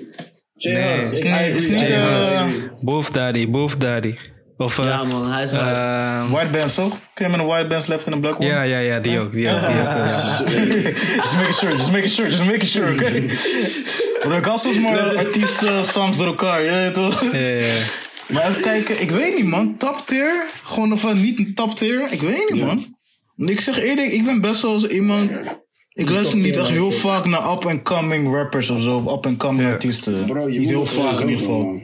Nee, 0.63 0.98
is 0.98 1.12
ik- 1.12 1.24
niet- 1.24 1.55
is 1.55 1.67
niet, 1.67 1.82
eh. 1.89 2.46
Boof 2.82 3.10
Daddy, 3.12 3.50
Boof 3.50 3.75
Daddy. 3.77 4.15
Of, 4.58 4.79
eh, 4.79 4.86
Ja 4.86 5.03
man, 5.03 5.32
hij 5.32 5.43
is 5.43 5.51
wel... 5.51 5.62
ehm, 5.62 6.29
white 6.29 6.50
bands 6.58 6.75
toch? 6.75 7.00
Kun 7.13 7.25
je 7.25 7.32
met 7.32 7.39
een 7.39 7.46
white 7.46 7.67
bands 7.67 7.88
left 7.88 8.08
in 8.08 8.13
een 8.13 8.20
black 8.20 8.36
one? 8.39 8.46
ja, 8.46 8.62
ja, 8.62 8.77
ja, 8.77 9.00
die 9.00 9.20
ook, 9.20 9.32
die 9.34 9.50
ook, 9.50 9.60
die 9.60 9.67
ook. 9.67 9.74
ja. 9.74 10.05
just 11.22 11.36
making 11.36 11.53
sure, 11.53 11.75
just 11.75 11.91
making 11.91 12.12
sure, 12.12 12.29
just 12.29 12.43
making 12.46 12.67
sure, 12.70 12.91
oké? 12.91 13.12
Bro, 14.20 14.38
ik 14.38 14.46
had 14.46 14.62
soms 14.62 14.79
maar 14.79 15.17
artiesten 15.17 15.86
songs 15.86 16.17
door 16.17 16.27
elkaar, 16.27 16.63
je 16.63 16.72
weet 16.72 16.93
toch? 16.93 17.22
Ja, 17.32 17.38
ja, 17.39 17.48
ja. 17.65 17.74
Maar 18.27 18.50
even 18.50 18.62
kijken, 18.62 19.01
ik 19.01 19.12
weet 19.12 19.36
niet 19.38 19.46
man, 19.48 19.77
top 19.77 20.01
tier? 20.05 20.43
Gewoon 20.63 20.93
of 20.93 21.03
eh, 21.05 21.13
niet 21.13 21.39
een 21.39 21.53
top 21.53 21.75
tier? 21.75 22.08
Ik 22.12 22.22
weet 22.22 22.50
niet 22.51 22.65
man. 22.65 22.96
Ik 23.50 23.60
zeg 23.60 23.79
eerlijk, 23.79 24.12
ik 24.12 24.25
ben 24.25 24.41
best 24.41 24.62
wel 24.62 24.79
zo 24.79 24.88
iemand... 24.88 25.32
Ik 25.94 26.10
luister 26.10 26.38
niet 26.38 26.58
echt 26.58 26.70
heel 26.70 26.92
vaak 26.92 27.26
naar 27.26 27.52
up-and-coming 27.52 28.34
rappers 28.36 28.70
of 28.70 28.82
zo, 28.82 28.98
of 29.06 29.14
up-and-coming 29.16 29.68
Ja. 29.68 29.72
artiesten. 29.72 30.26
Bro, 30.26 30.50
je 30.50 30.60
niet 30.60 30.70
heel 30.70 30.86
vaak 30.86 31.20
in 31.20 31.28
ieder 31.30 31.40
geval. 31.46 31.82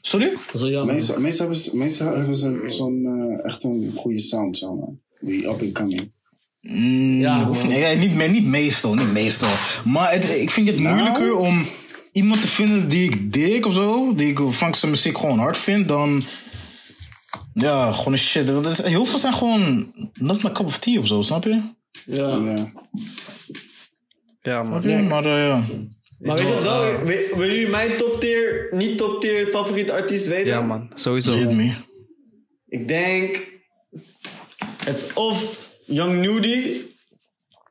Sorry? 0.00 0.28
Dat 0.30 0.54
is 0.54 0.60
wel 0.60 0.70
jammer. 0.70 0.94
Meestal, 0.94 1.20
meestal 1.20 1.44
hebben 1.46 1.62
ze, 1.62 1.76
meestal 1.76 2.16
hebben 2.16 2.34
ze 2.34 2.62
zo'n 2.66 3.04
eh, 3.40 3.46
echt 3.46 3.64
een 3.64 3.92
goede 3.96 4.18
sound, 4.18 4.56
zo 4.56 4.74
man. 4.74 4.98
Die 5.20 5.48
up 5.48 5.60
and 5.62 5.72
coming. 5.72 6.12
Mm, 6.60 7.20
Ja, 7.20 7.48
niet, 7.48 7.68
nee, 7.68 7.96
niet, 7.96 8.14
me- 8.14 8.26
niet 8.26 8.44
meestal, 8.46 8.94
niet 8.94 9.12
meestal. 9.12 9.48
Maar 9.84 10.12
het, 10.12 10.24
ik 10.40 10.50
vind 10.50 10.68
het 10.68 10.78
Nou? 10.78 10.94
moeilijker 10.94 11.36
om 11.36 11.66
iemand 12.12 12.42
te 12.42 12.48
vinden 12.48 12.88
die 12.88 13.04
ik 13.04 13.32
dik 13.32 13.66
of 13.66 13.72
zo, 13.74 14.14
die 14.14 14.28
ik 14.28 14.38
van 14.50 14.74
zijn 14.74 14.90
muziek 14.90 15.18
gewoon 15.18 15.38
hard 15.38 15.58
vind, 15.58 15.88
dan 15.88 16.22
ja, 17.54 17.92
gewoon 17.92 18.12
een 18.12 18.18
shit. 18.18 18.50
Want 18.50 18.82
heel 18.82 19.04
veel 19.06 19.18
zijn 19.18 19.32
gewoon 19.34 19.92
not 20.14 20.42
my 20.42 20.52
cup 20.52 20.66
of 20.66 20.78
tea 20.78 20.98
of 21.00 21.06
zo, 21.06 21.22
snap 21.22 21.44
je? 21.44 21.60
Ja. 22.06 22.28
Ja. 22.36 22.72
Ja, 24.42 24.62
je? 24.82 24.96
Maar 24.96 25.24
eh, 25.24 25.46
ja. 25.46 25.66
Maar 26.18 26.36
weet 26.36 26.48
je 26.48 26.60
wel, 26.62 26.98
we- 27.04 27.30
willen 27.34 27.54
jullie 27.54 27.68
mijn 27.68 27.96
top 27.96 28.20
tier, 28.20 28.68
niet 28.70 28.98
top 28.98 29.20
tier 29.20 29.46
favoriete 29.46 29.92
artiest 29.92 30.26
weten? 30.26 30.46
Ja, 30.46 30.62
man. 30.62 30.90
Sowieso. 30.94 31.32
Hit 31.32 31.52
me. 31.52 31.72
Ik 32.68 32.88
denk, 32.88 33.46
het 34.84 34.96
is 35.04 35.12
of 35.12 35.70
Young 35.86 36.20
Nudie, 36.20 36.94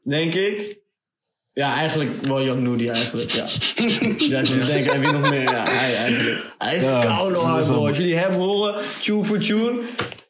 denk 0.04 0.34
ik. 0.34 0.78
Ja, 1.54 1.76
eigenlijk 1.76 2.26
wel 2.26 2.44
Young 2.44 2.62
Nudie 2.62 2.92
eigenlijk, 2.92 3.30
ja. 3.32 3.46
ja, 4.34 4.40
ik 4.40 4.66
denken, 4.66 4.94
en 4.94 5.00
wie 5.00 5.12
nog 5.12 5.30
meer? 5.30 5.42
Ja, 5.42 5.64
hij 5.68 5.96
eigenlijk. 5.96 6.56
Hij 6.58 6.76
is 6.76 6.84
Ja, 6.84 7.06
hard, 7.06 7.34
bro. 7.34 7.88
Als 7.88 7.98
jullie 7.98 8.16
hem 8.16 8.34
horen, 8.34 8.82
tune 9.02 9.24
voor 9.24 9.40
tune. 9.40 9.82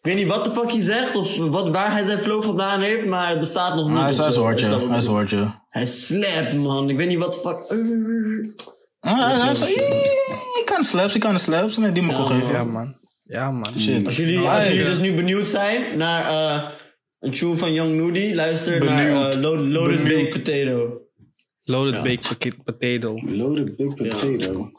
Ik 0.08 0.14
weet 0.14 0.22
niet 0.24 0.34
wat 0.34 0.46
de 0.46 0.52
fuck 0.52 0.72
hij 0.72 0.82
zegt 0.82 1.16
of 1.16 1.38
wat, 1.38 1.70
waar 1.70 1.92
hij 1.92 2.04
zijn 2.04 2.20
flow 2.22 2.44
vandaan 2.44 2.82
heeft, 2.82 3.06
maar 3.06 3.30
het 3.30 3.40
bestaat 3.40 3.76
nog 3.76 3.88
niet. 3.88 3.96
Ah, 3.98 4.02
hij 4.02 4.10
is 4.10 4.18
hij 4.18 4.32
ja. 4.32 4.40
ook 4.40 4.60
Hij 4.90 4.98
is 4.98 5.04
niet? 5.04 5.14
hard, 5.16 5.30
ja. 5.30 5.66
Hij 5.70 5.86
slapt, 5.86 6.54
man. 6.54 6.90
Ik 6.90 6.98
weet 6.98 7.08
niet 7.08 7.18
wat 7.18 7.34
de 7.34 7.40
fuck... 7.40 7.60
Ah, 9.00 9.42
hij 9.44 9.52
is 9.52 9.60
Hij 9.60 10.64
kan 10.66 10.84
slaps, 10.84 11.12
hij 11.12 11.22
kan 11.22 11.40
slaps. 11.40 11.78
Nee, 11.78 11.92
die 11.92 12.04
moet 12.04 12.18
ik 12.18 12.24
Ja, 12.24 12.26
geven. 12.26 12.54
Ja, 12.54 12.64
man. 12.64 12.96
Ja, 13.24 13.52
man. 13.52 13.80
Shit. 13.80 14.06
Als 14.06 14.18
jullie, 14.18 14.40
Ah, 14.40 14.56
als 14.56 14.68
jullie 14.68 14.86
dus 14.86 15.00
nu 15.00 15.14
benieuwd 15.14 15.48
zijn 15.48 15.98
naar 15.98 16.26
eh, 16.26 16.70
een 17.20 17.32
tune 17.32 17.58
van 17.58 17.74
Young 17.74 17.96
Nudie, 17.96 18.36
luister 18.36 18.80
Benieuwd. 18.80 18.98
naar 19.13 19.30
eh, 19.34 19.39
Lo- 19.41 19.58
Loaded. 19.67 20.04
Baked 20.04 20.30
Potato. 20.30 21.02
Loaded 21.69 21.93
Ja. 21.93 22.01
baked 22.01 22.63
potato. 22.63 23.19
Loaded 23.25 23.75
big 23.75 23.93
potato. 23.95 24.71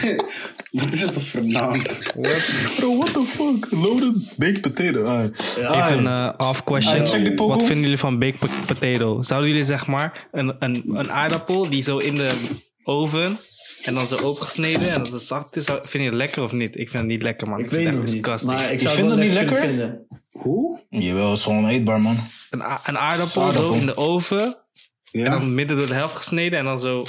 Wat 0.70 0.92
is 0.94 1.00
dat 1.00 1.22
voor 1.22 1.44
naam? 1.44 1.82
Bro, 2.76 2.96
what 2.96 3.12
the 3.14 3.22
fuck? 3.26 3.66
Loaded 3.70 4.34
baked 4.36 4.60
potato. 4.60 5.02
Ah. 5.04 5.24
Ah, 5.68 5.90
Even 5.90 6.06
een 6.06 6.40
off 6.40 6.64
question. 6.64 6.94
Ah. 7.38 7.46
Wat 7.48 7.58
vinden 7.62 7.80
jullie 7.82 7.98
van 7.98 8.18
baked 8.18 8.38
po- 8.38 8.46
potato? 8.66 9.22
Zouden 9.22 9.48
jullie 9.50 9.64
zeg 9.64 9.86
maar 9.86 10.28
een, 10.32 10.54
een, 10.58 10.84
een 10.86 11.10
aardappel 11.12 11.68
die 11.70 11.82
zo 11.82 11.96
in 11.98 12.14
de 12.14 12.30
oven 12.82 13.38
en 13.82 13.94
dan 13.94 14.06
zo 14.06 14.16
opengesneden 14.16 14.88
en 14.90 15.02
dat 15.02 15.12
het 15.12 15.22
zacht 15.22 15.56
is, 15.56 15.64
vind 15.64 15.90
je 15.92 15.98
het 16.04 16.14
lekker 16.14 16.42
of 16.42 16.52
niet? 16.52 16.76
Ik 16.76 16.90
vind 16.90 17.02
het 17.02 17.06
niet 17.12 17.22
lekker, 17.22 17.48
man. 17.48 17.58
Ik, 17.58 17.64
Ik 17.64 17.70
vind 17.70 17.84
weet 17.84 17.94
het 17.94 18.02
echt 18.04 18.14
niet. 18.14 18.22
disgusting. 18.22 18.52
Maar 18.52 18.72
ik 18.72 18.80
zou 18.80 18.94
vindt 18.94 19.10
het 19.10 19.20
het 19.20 19.28
niet 19.28 19.38
lekker. 19.38 20.00
Hoe? 20.30 20.80
Jawel, 20.88 21.32
is 21.32 21.42
gewoon 21.42 21.66
eetbaar, 21.66 22.00
man. 22.00 22.16
Een, 22.50 22.60
een 22.60 22.98
aardappel 22.98 23.42
Aardappel. 23.42 23.72
zo 23.72 23.78
in 23.80 23.86
de 23.86 23.96
oven 23.96 24.56
en 25.12 25.24
dan 25.30 25.54
midden 25.54 25.76
door 25.76 25.86
de 25.86 25.94
helft 25.94 26.16
gesneden 26.16 26.58
en 26.58 26.64
dan 26.64 26.80
zo. 26.80 27.06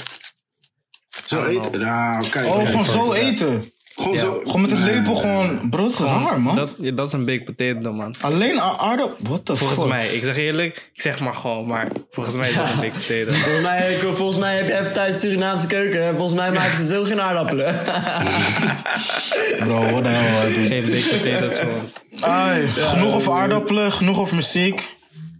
Zo 1.26 1.44
eten? 1.44 1.80
Nou, 1.80 2.28
kijk. 2.28 2.46
Oh, 2.46 2.66
gewoon 2.66 2.84
zo 2.84 3.12
eten. 3.12 3.72
Gewoon 3.94 4.14
Ja. 4.14 4.20
zo. 4.20 4.40
Gewoon 4.44 4.60
met 4.60 4.70
een 4.72 4.84
lepel 4.84 5.14
gewoon... 5.14 5.70
Bro, 5.70 5.82
dat 5.82 5.90
is 5.92 5.98
raar, 5.98 6.40
man. 6.40 6.56
Dat, 6.56 6.70
ja, 6.78 6.90
dat 6.90 7.06
is 7.06 7.12
een 7.12 7.24
baked 7.24 7.44
potato, 7.44 7.92
man. 7.92 8.14
Alleen 8.20 8.60
aardappel... 8.60 9.16
What 9.28 9.44
the 9.44 9.56
Volgens 9.56 9.80
fuck? 9.80 9.88
mij, 9.88 10.08
ik 10.08 10.24
zeg 10.24 10.36
eerlijk, 10.36 10.90
ik 10.94 11.00
zeg 11.02 11.20
maar 11.20 11.34
gewoon, 11.34 11.66
maar 11.66 11.88
volgens 12.10 12.36
mij 12.36 12.48
is 12.50 12.56
dat 12.56 12.64
een 12.68 12.76
baked 12.80 12.92
potato. 13.06 13.30
Volgens 13.38 13.62
mij, 13.62 13.96
volgens 13.98 14.38
mij 14.38 14.56
heb 14.56 14.66
je 14.66 14.78
even 14.80 14.92
thuis 14.92 15.20
Surinaamse 15.20 15.66
keuken. 15.66 16.08
Volgens 16.16 16.34
mij 16.40 16.52
maken 16.52 16.76
ze 16.76 16.86
zo 16.86 17.04
geen 17.04 17.20
aardappelen. 17.20 17.80
Bro, 19.64 19.80
what 19.90 20.02
the 20.02 20.08
hell. 20.08 20.52
Geen 20.52 20.84
baked 20.90 21.22
potatoes 21.22 21.58
voor 21.58 21.72
ons. 21.82 22.22
Ai, 22.22 22.66
genoeg 22.68 23.14
over 23.14 23.32
aardappelen, 23.32 23.92
genoeg 23.92 24.18
over 24.18 24.34
muziek. 24.34 24.88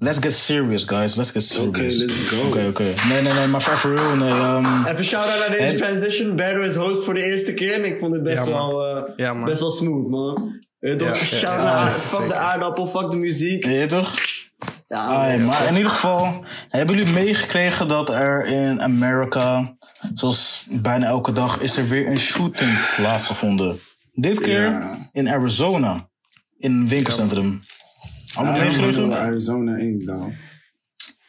Let's 0.02 0.18
get 0.20 0.32
serious, 0.32 0.84
guys. 0.84 1.14
Let's 1.16 1.30
get 1.30 1.42
serious. 1.42 1.98
let's 1.98 2.28
go. 2.28 2.46
Oké, 2.46 2.66
oké. 2.68 2.82
Nee, 3.08 3.22
nee, 3.22 3.32
nee, 3.32 3.46
maar 3.46 3.60
for 3.60 3.76
for 3.76 3.94
real, 3.96 4.16
nee. 4.16 4.28
ehm, 4.30 4.84
even 4.86 5.04
shout-out 5.04 5.38
naar 5.48 5.58
deze 5.58 5.72
En- 5.72 5.76
transition. 5.76 6.36
Berdo 6.36 6.62
is 6.62 6.74
host 6.74 7.04
voor 7.04 7.14
de 7.14 7.22
eerste 7.24 7.54
keer. 7.54 7.74
En 7.74 7.84
ik 7.84 7.96
vond 8.00 8.14
het 8.14 8.22
best, 8.24 8.44
Ja, 8.44 8.50
wel, 8.50 8.86
eh, 8.86 9.02
Ja, 9.16 9.44
best 9.44 9.60
wel 9.60 9.70
smooth, 9.70 10.08
man. 10.08 10.58
Eh, 10.80 10.94
toch? 10.94 11.08
Ja, 11.08 11.24
shout 11.24 11.40
ja, 11.42 11.62
naar 11.62 11.86
zeker, 11.86 12.00
fuck 12.08 12.28
de 12.28 12.34
aardappel, 12.34 12.86
fuck 12.86 13.10
de 13.10 13.16
muziek. 13.16 13.64
je 13.64 13.70
weet 13.70 13.88
toch? 13.88 14.14
Ja, 14.88 14.98
Ai, 15.06 15.38
maar 15.38 15.66
in 15.68 15.76
ieder 15.76 15.90
geval, 15.90 16.44
hebben 16.68 16.96
jullie 16.96 17.12
meegekregen 17.12 17.88
dat 17.88 18.08
er 18.10 18.46
in 18.46 18.82
Amerika, 18.82 19.76
zoals 20.14 20.64
bijna 20.70 21.06
elke 21.06 21.32
dag, 21.32 21.60
is 21.60 21.76
er 21.76 21.88
weer 21.88 22.06
een 22.06 22.18
shooting 22.18 22.70
plaatsgevonden. 22.96 23.80
Dit 24.12 24.40
keer 24.40 24.60
Ja. 24.60 24.96
in 25.12 25.28
Arizona, 25.28 26.08
in 26.58 26.72
een 26.72 26.88
winkelcentrum. 26.88 27.60
Allemaal 28.34 28.58
meegekregen? 28.58 29.18
Arizona 29.18 29.76
eens 29.76 30.04
dan. 30.04 30.32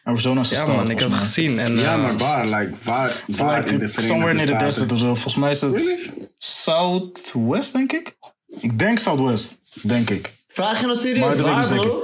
Arizona 0.04 0.42
is 0.42 0.50
de 0.50 0.56
Ja, 0.56 0.66
man, 0.66 0.90
ik 0.90 1.00
heb 1.00 1.10
het 1.10 1.18
gezien. 1.20 1.60
En, 1.60 1.76
Ja, 1.76 1.94
eh, 1.96 2.02
maar 2.02 2.18
waar? 2.18 2.46
Like, 2.46 2.72
waar, 2.84 3.24
waar 3.28 3.58
in 3.58 3.66
de 3.66 3.86
Like, 3.86 3.90
Verenigde 3.90 4.02
somewhere 4.02 4.34
near 4.34 4.58
the 4.58 4.64
desert 4.66 4.92
of 4.92 5.00
zo. 5.00 5.06
Volgens 5.06 5.36
mij 5.36 5.52
is 5.52 5.62
het 5.62 5.72
Really? 5.72 6.30
Southwest, 6.38 7.74
denk 7.74 7.92
ik. 7.94 8.16
Ik 8.60 8.80
denk 8.80 9.00
Southwest, 9.00 9.58
denk 9.82 10.10
ik. 10.10 10.32
Vraag 10.48 10.80
je 10.80 10.86
nou 10.86 10.88
Maar 10.88 10.98
serieus 10.98 11.36
ik 11.36 11.42
waar, 11.42 11.72
niet 11.72 11.82
bro? 11.82 12.04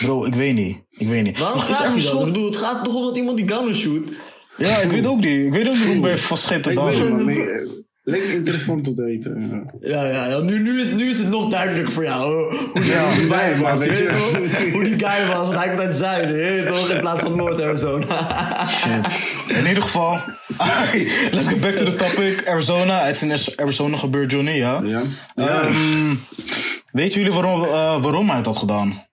Bro, 0.00 0.24
ik 0.24 0.34
weet 0.34 0.54
niet. 0.54 0.78
Ik 0.90 1.08
weet 1.08 1.22
niet. 1.22 1.38
Waarom 1.38 1.58
Maar 1.58 1.70
is 1.70 1.76
vraag 1.76 1.88
je 1.94 2.02
dat? 2.02 2.10
zo- 2.10 2.18
Ik 2.18 2.24
bedoel, 2.24 2.46
het 2.50 2.56
gaat 2.56 2.84
toch 2.84 2.94
om 2.94 3.02
dat 3.02 3.16
iemand 3.16 3.36
die 3.36 3.48
gunnen 3.48 3.74
shoot? 3.74 4.10
Ja, 4.56 4.76
ik 4.76 4.90
weet 4.90 5.06
ook 5.06 5.20
niet. 5.20 5.46
Ik 5.46 5.52
weet 5.52 5.66
ook 5.66 5.72
niet 5.74 5.82
waarom 5.82 6.00
ben 6.00 6.10
je 6.10 6.18
vastgeten 6.18 6.74
Leek 8.06 8.26
me 8.26 8.32
interessant 8.32 8.88
om 8.88 8.94
te 8.94 9.02
weten. 9.04 9.64
Ja, 9.80 10.04
ja, 10.04 10.26
ja. 10.26 10.38
Nu, 10.38 10.62
nu, 10.62 10.80
is, 10.80 10.88
nu 10.90 11.08
is 11.08 11.18
het 11.18 11.28
nog 11.28 11.50
duidelijker 11.50 11.92
voor 11.92 12.04
jou. 12.04 12.54
Hoe 12.72 12.80
die, 12.82 12.84
Ja, 12.84 13.04
hoe 13.04 13.14
die 13.14 13.26
nee, 13.26 13.38
guy 13.38 13.60
maar 13.60 13.70
was, 13.76 13.86
weet 13.86 13.98
je? 13.98 14.70
Hoe 14.72 14.84
die 14.84 14.98
guy 14.98 15.26
was, 15.26 15.36
want 15.46 15.52
hij 15.56 15.66
komt 15.68 15.78
uit 15.80 15.88
het 15.88 15.96
zuiden, 15.96 16.66
toch? 16.66 16.90
In 16.90 17.00
plaats 17.00 17.20
van 17.20 17.36
Noord-Arizona. 17.36 18.66
Shit. 18.68 19.06
In 19.56 19.66
ieder 19.66 19.82
geval, 19.82 20.20
let's 21.30 21.48
get 21.48 21.60
back 21.60 21.72
to 21.72 21.84
the 21.84 21.94
topic. 21.96 22.48
Arizona. 22.48 23.04
Het 23.04 23.22
is 23.22 23.48
in 23.48 23.54
Arizona 23.56 23.96
gebeurd, 23.96 24.30
Johnny, 24.30 24.52
ja. 24.56 24.80
Ja? 24.84 25.02
Ehm, 25.34 26.14
weten 26.92 27.20
jullie 27.20 27.34
waarom, 27.40 27.64
eh, 27.64 28.02
waarom 28.02 28.26
hij 28.28 28.36
het 28.36 28.46
had 28.46 28.56
gedaan? 28.56 29.06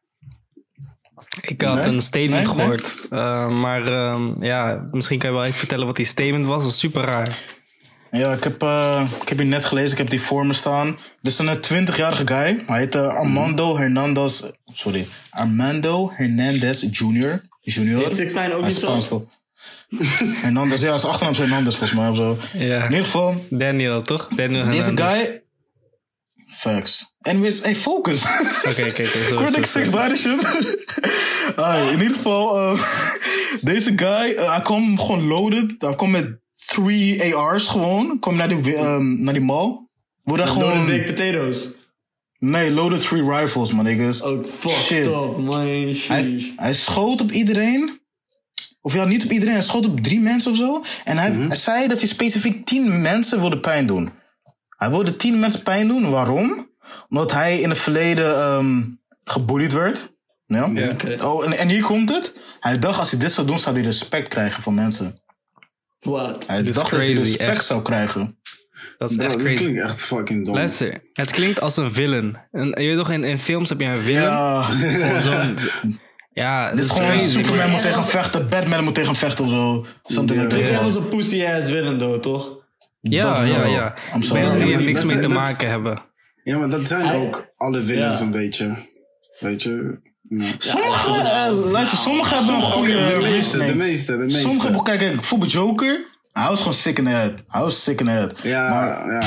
Ik 1.41 1.61
had 1.61 1.75
Nee? 1.75 1.85
een 1.85 2.01
statement 2.01 2.45
Nee? 2.47 2.55
Nee? 2.55 2.65
gehoord. 2.65 2.91
Eh, 3.09 3.49
maar 3.49 3.87
ehm, 3.87 4.43
ja, 4.43 4.87
misschien 4.91 5.19
kan 5.19 5.29
je 5.29 5.35
wel 5.35 5.45
even 5.45 5.57
vertellen 5.57 5.85
wat 5.85 5.95
die 5.95 6.05
statement 6.05 6.45
was. 6.45 6.55
Dat 6.55 6.71
was 6.71 6.79
super 6.79 7.03
raar. 7.03 7.37
Ja, 8.11 8.33
ik 8.33 8.43
heb, 8.43 8.61
eh, 8.63 9.11
ik 9.21 9.29
heb 9.29 9.37
hier 9.37 9.47
net 9.47 9.65
gelezen, 9.65 9.91
ik 9.91 9.97
heb 9.97 10.09
die 10.09 10.21
voor 10.21 10.45
me 10.45 10.53
staan. 10.53 10.97
Dit 11.21 11.31
is 11.31 11.39
een 11.39 11.61
20-jarige 11.61 12.27
guy. 12.27 12.63
Hij 12.67 12.79
heet 12.79 12.95
eh, 12.95 13.07
Armando 13.07 13.77
Hernandez. 13.77 14.41
Sorry, 14.73 15.07
Armando 15.29 16.11
Hernandez 16.15 16.81
Jr. 16.81 17.41
Junior. 17.61 18.01
Heet 18.03 18.31
6ix9ine 18.31 18.53
ook 18.53 18.61
niet 18.61 18.71
is 18.71 18.79
zo? 18.79 18.85
Spaans 18.85 19.07
toch? 19.07 19.23
Hernandez, 20.41 20.81
ja, 20.81 20.97
zijn 20.97 21.11
achternaam 21.11 21.33
is 21.33 21.39
Hernandez 21.39 21.75
volgens 21.75 21.99
mij 21.99 22.09
of 22.09 22.15
zo. 22.15 22.37
Ja. 22.53 22.83
In 22.83 22.89
ieder 22.89 23.05
geval, 23.05 23.45
Daniel, 23.49 24.01
toch? 24.01 24.27
Daniel 24.35 24.65
deze 24.69 24.81
Hernandez. 24.81 25.17
guy. 25.17 25.41
Facts. 26.47 27.15
Anyways, 27.21 27.61
hey, 27.61 27.75
focus. 27.75 28.23
Oké, 28.69 28.85
oké, 28.89 29.03
zo, 29.03 29.39
ik 29.41 29.47
zo. 29.47 29.63
six 29.63 29.89
nine 29.89 30.15
shit. 30.15 30.39
Ah, 31.55 31.91
in 31.91 31.99
ieder 31.99 32.15
geval, 32.15 32.57
eh, 32.57 32.81
deze 33.71 33.93
guy, 33.95 34.33
eh, 34.35 34.51
hij 34.51 34.61
kwam 34.61 34.99
gewoon 34.99 35.27
loaded. 35.27 35.73
Hij 35.77 35.95
kwam 35.95 36.11
met 36.11 36.40
three 36.75 37.35
AR's 37.35 37.67
gewoon. 37.67 38.19
Kwam 38.19 38.35
naar 38.35 38.47
die, 38.47 38.57
wi- 38.57 38.73
ehm, 38.73 39.21
naar 39.23 39.33
die 39.33 39.43
mall. 39.43 39.79
Worden 40.23 40.45
Loaded 40.47 40.63
gewoon... 40.63 40.85
baked 40.85 41.05
potatoes. 41.05 41.67
Nee, 42.39 42.71
loaded 42.71 43.01
three 43.07 43.23
rifles, 43.23 43.71
man, 43.71 43.83
niggas. 43.85 44.21
Ook 44.21 44.47
fucked 44.49 44.77
Shit. 44.77 45.05
up, 45.05 45.37
man. 45.37 45.59
Hij, 46.07 46.53
hij 46.55 46.73
schoot 46.73 47.21
op 47.21 47.31
iedereen. 47.31 47.99
Of 48.81 48.93
ja, 48.93 49.05
niet 49.05 49.23
op 49.23 49.31
iedereen. 49.31 49.53
Hij 49.53 49.63
schoot 49.63 49.85
op 49.85 49.99
drie 49.99 50.19
mensen 50.19 50.51
of 50.51 50.57
zo. 50.57 50.81
En 51.03 51.17
hij, 51.17 51.31
Mhm. 51.31 51.47
hij 51.47 51.55
zei 51.57 51.87
dat 51.87 51.99
hij 51.99 52.07
specifiek 52.07 52.65
tien 52.65 53.01
mensen 53.01 53.39
wilde 53.39 53.59
pijn 53.59 53.85
doen. 53.85 54.11
Hij 54.69 54.89
wilde 54.89 55.15
tien 55.15 55.39
mensen 55.39 55.63
pijn 55.63 55.87
doen. 55.87 56.09
Waarom? 56.09 56.69
Omdat 57.09 57.31
hij 57.31 57.59
in 57.59 57.69
het 57.69 57.77
verleden 57.77 58.35
ehm 58.35 58.81
gebullied 59.23 59.73
werd. 59.73 60.13
Ja. 60.45 60.69
Ja. 60.73 60.89
Oké. 60.89 61.25
Oh, 61.25 61.45
en, 61.45 61.57
en 61.57 61.67
hier 61.69 61.83
komt 61.83 62.09
het. 62.09 62.33
Hij 62.59 62.79
dacht 62.79 62.99
als 62.99 63.11
hij 63.11 63.19
dit 63.19 63.31
zou 63.31 63.47
doen, 63.47 63.59
zou 63.59 63.75
hij 63.75 63.83
respect 63.83 64.27
krijgen 64.27 64.63
van 64.63 64.73
mensen. 64.73 65.20
Wat? 66.01 66.47
Hij 66.47 66.63
dacht 66.63 66.75
dat 66.75 66.89
hij 66.89 66.99
crazy, 66.99 67.13
respect 67.13 67.49
echt. 67.49 67.65
zou 67.65 67.81
krijgen. 67.81 68.39
Dat 68.97 69.09
is 69.09 69.15
Bro, 69.15 69.25
echt 69.25 69.33
dat 69.35 69.43
crazy. 69.43 69.61
klinkt 69.61 69.81
echt 69.81 70.01
fucking 70.01 70.45
dom. 70.45 70.53
Luister, 70.55 71.01
het 71.13 71.31
klinkt 71.31 71.61
als 71.61 71.77
een 71.77 71.93
villain. 71.93 72.37
En, 72.51 72.67
je 72.67 72.75
weet 72.87 72.97
toch, 72.97 73.11
in, 73.11 73.23
in 73.23 73.39
films 73.39 73.69
heb 73.69 73.79
je 73.79 73.85
een 73.85 73.97
villain. 73.97 74.23
Ja, 74.23 74.67
ja, 76.33 76.65
dat 76.67 76.75
dit 76.75 76.85
is 76.85 76.91
gewoon 76.91 77.07
crazy. 77.09 77.29
Superman 77.29 77.57
man. 77.59 77.69
moet 77.71 77.81
tegen 77.81 77.99
hem 77.99 78.09
vechten, 78.09 78.49
Batman 78.49 78.83
moet 78.83 78.93
tegen 78.95 79.09
hem 79.09 79.19
vechten 79.19 79.43
of 79.45 79.49
zo. 79.51 79.85
Something 80.03 80.41
like 80.41 80.55
Dit 80.55 80.59
is 80.59 80.65
that. 80.65 80.75
echt 80.75 80.83
als 80.85 80.95
een 80.95 81.07
pussy 81.09 81.45
ass 81.45 81.67
villain, 81.69 81.97
though, 81.97 82.19
toch? 82.19 82.59
Ja, 83.01 83.21
Dat 83.35 83.47
ja, 83.47 83.65
ja. 83.65 83.93
Mensen 84.33 84.59
die 84.59 84.73
er 84.73 84.83
niks 84.83 84.99
dat 84.99 85.07
mee 85.07 85.15
te 85.15 85.21
dat- 85.21 85.31
maken 85.31 85.69
hebben. 85.69 86.03
Ja, 86.43 86.57
maar 86.57 86.69
dat 86.69 86.87
zijn 86.87 87.11
ook 87.11 87.47
alle 87.57 87.81
villains 87.83 88.19
een 88.19 88.31
beetje. 88.31 88.75
Weet 89.39 89.63
je? 89.63 89.99
Ja. 90.39 90.45
Sommige, 90.57 91.11
eh, 91.11 91.71
luister, 91.71 91.97
sommigen 91.97 92.37
hebben 92.37 92.55
een 92.55 92.61
goede 92.61 92.97
Oké, 92.97 93.13
de 93.13 93.19
meeste, 93.21 93.57
de 93.57 93.75
meeste, 93.75 94.11
de 94.11 94.23
meeste. 94.23 94.39
Sommige 94.39 94.63
hebben, 94.63 94.83
kijk, 94.83 94.99
kijk, 94.99 95.15
bijvoorbeeld 95.15 95.51
Joker. 95.51 96.09
Hij 96.31 96.47
was 96.47 96.57
gewoon 96.57 96.73
sick 96.73 96.97
in 96.97 97.03
the 97.03 97.09
head. 97.09 97.33
Hij 97.47 97.61
was 97.61 97.83
sick 97.83 97.99
in 97.99 98.05
the 98.05 98.11
head. 98.11 98.39
Ja, 98.43 98.69
Maar, 98.69 99.11
ja. 99.11 99.19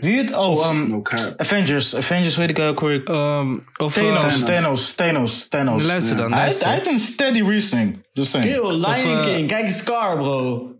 zie 0.00 0.14
je 0.14 0.22
het? 0.22 0.36
Oh, 0.36 0.68
um, 0.68 0.90
No 0.90 1.02
cap. 1.02 1.34
Avengers. 1.36 1.96
Avengers, 1.96 2.36
weet 2.36 2.50
ik 2.50 2.58
ook 2.58 2.80
weer. 2.80 3.04
Ehm, 3.04 3.56
of, 3.76 3.94
Thanos, 3.94 4.22
eh, 4.22 4.28
Thanos. 4.28 4.44
Thanos, 4.44 4.94
Thanos, 4.94 5.48
Thanos. 5.48 5.84
luister 5.84 6.16
dan, 6.16 6.32
Hij, 6.32 6.54
heeft 6.60 6.90
een 6.90 6.98
steady 6.98 7.42
reasoning. 7.42 8.06
Just 8.12 8.30
saying. 8.30 8.54
Yo, 8.54 8.70
Lion 8.70 8.84
Of, 8.84 9.04
eh, 9.04 9.20
King. 9.20 9.48
Kijk 9.48 9.64
eens 9.64 9.76
Scar, 9.76 10.16
bro. 10.16 10.72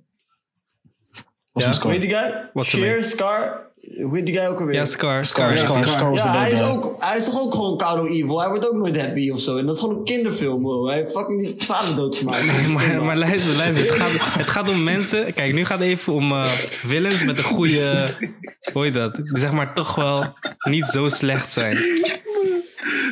Ja. 1.52 1.66
een 1.66 1.74
score. 1.74 1.92
Weet 1.92 2.00
die 2.00 2.10
guy? 2.10 2.50
What's? 2.52 3.10
Scar. 3.10 3.67
Hoe 4.02 4.16
heet 4.16 4.26
die 4.26 4.34
guy 4.36 4.46
ook 4.46 4.60
alweer? 4.60 4.74
ja, 4.74 4.84
Scar. 4.84 5.24
Scar, 5.24 5.56
Scar. 5.56 5.70
Scar, 5.70 5.82
Scar. 5.86 5.98
Scar 5.98 6.10
was 6.10 6.22
Ja, 6.22 6.32
de 6.32 6.38
hij 6.38 6.50
is, 6.50 6.62
ook, 6.62 6.96
hij 6.98 7.16
is 7.16 7.24
toch 7.24 7.40
ook 7.40 7.54
gewoon 7.54 7.76
Carlo 7.76 8.06
Evil? 8.06 8.40
Hij 8.40 8.48
wordt 8.48 8.68
ook 8.68 8.74
nooit 8.76 9.00
happy 9.00 9.30
of 9.30 9.40
zo. 9.40 9.56
En 9.56 9.66
dat 9.66 9.74
is 9.74 9.80
gewoon 9.80 9.96
een 9.96 10.04
kinderfilm, 10.04 10.62
bro. 10.62 10.86
Hij 10.86 10.96
heeft 10.96 11.10
fucking 11.10 11.40
die 11.40 11.54
vader 11.58 11.94
doodgemaakt. 11.96 12.68
maar, 12.74 13.02
maar 13.04 13.16
luister, 13.16 13.56
luister. 13.56 13.92
Het 13.92 14.02
gaat, 14.02 14.34
het 14.38 14.46
gaat 14.46 14.68
om 14.68 14.82
mensen. 14.82 15.34
Kijk, 15.34 15.52
nu 15.52 15.64
gaat 15.64 15.78
het 15.78 15.88
even 15.88 16.12
om 16.12 16.32
eh, 16.32 16.44
villains 16.70 17.24
met 17.24 17.38
een 17.38 17.44
goede. 17.44 18.06
Hoe 18.72 18.84
heet 18.84 18.92
dat? 18.94 19.14
Die 19.14 19.38
zeg 19.38 19.52
maar 19.52 19.74
toch 19.74 19.94
wel 19.94 20.24
niet 20.70 20.84
zo 20.84 21.08
slecht 21.08 21.52
zijn. 21.52 21.78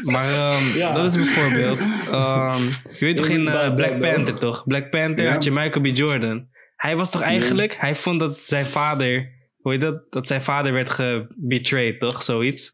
Maar 0.03 0.33
ehm, 0.35 0.77
Ja. 0.77 0.93
dat 0.95 1.05
is 1.05 1.15
bijvoorbeeld. 1.17 1.79
ehm, 2.11 2.63
je 2.99 3.05
weet 3.05 3.17
toch 3.17 3.29
in 3.29 3.49
eh, 3.49 3.75
Black. 3.75 4.01
Panther 4.01 4.39
toch? 4.39 4.65
Black 4.65 4.91
Panther 4.91 5.25
Ja. 5.27 5.33
had 5.33 5.45
je 5.45 5.51
Michael 5.51 5.81
B. 5.93 5.97
Jordan. 5.97 6.47
Hij 6.77 6.97
was 6.97 7.11
toch 7.11 7.21
eigenlijk. 7.23 7.77
Hij 7.79 7.95
vond 7.95 8.21
dat 8.21 8.39
zijn 8.43 8.67
vader. 8.67 9.35
Hoe 9.67 9.75
heet 9.75 9.85
dat? 9.85 10.03
Dat 10.11 10.27
zijn 10.27 10.43
vader 10.43 10.73
werd 10.73 10.91
gebetrayed, 10.91 12.01
toch? 12.01 12.23
Zoiets. 12.23 12.73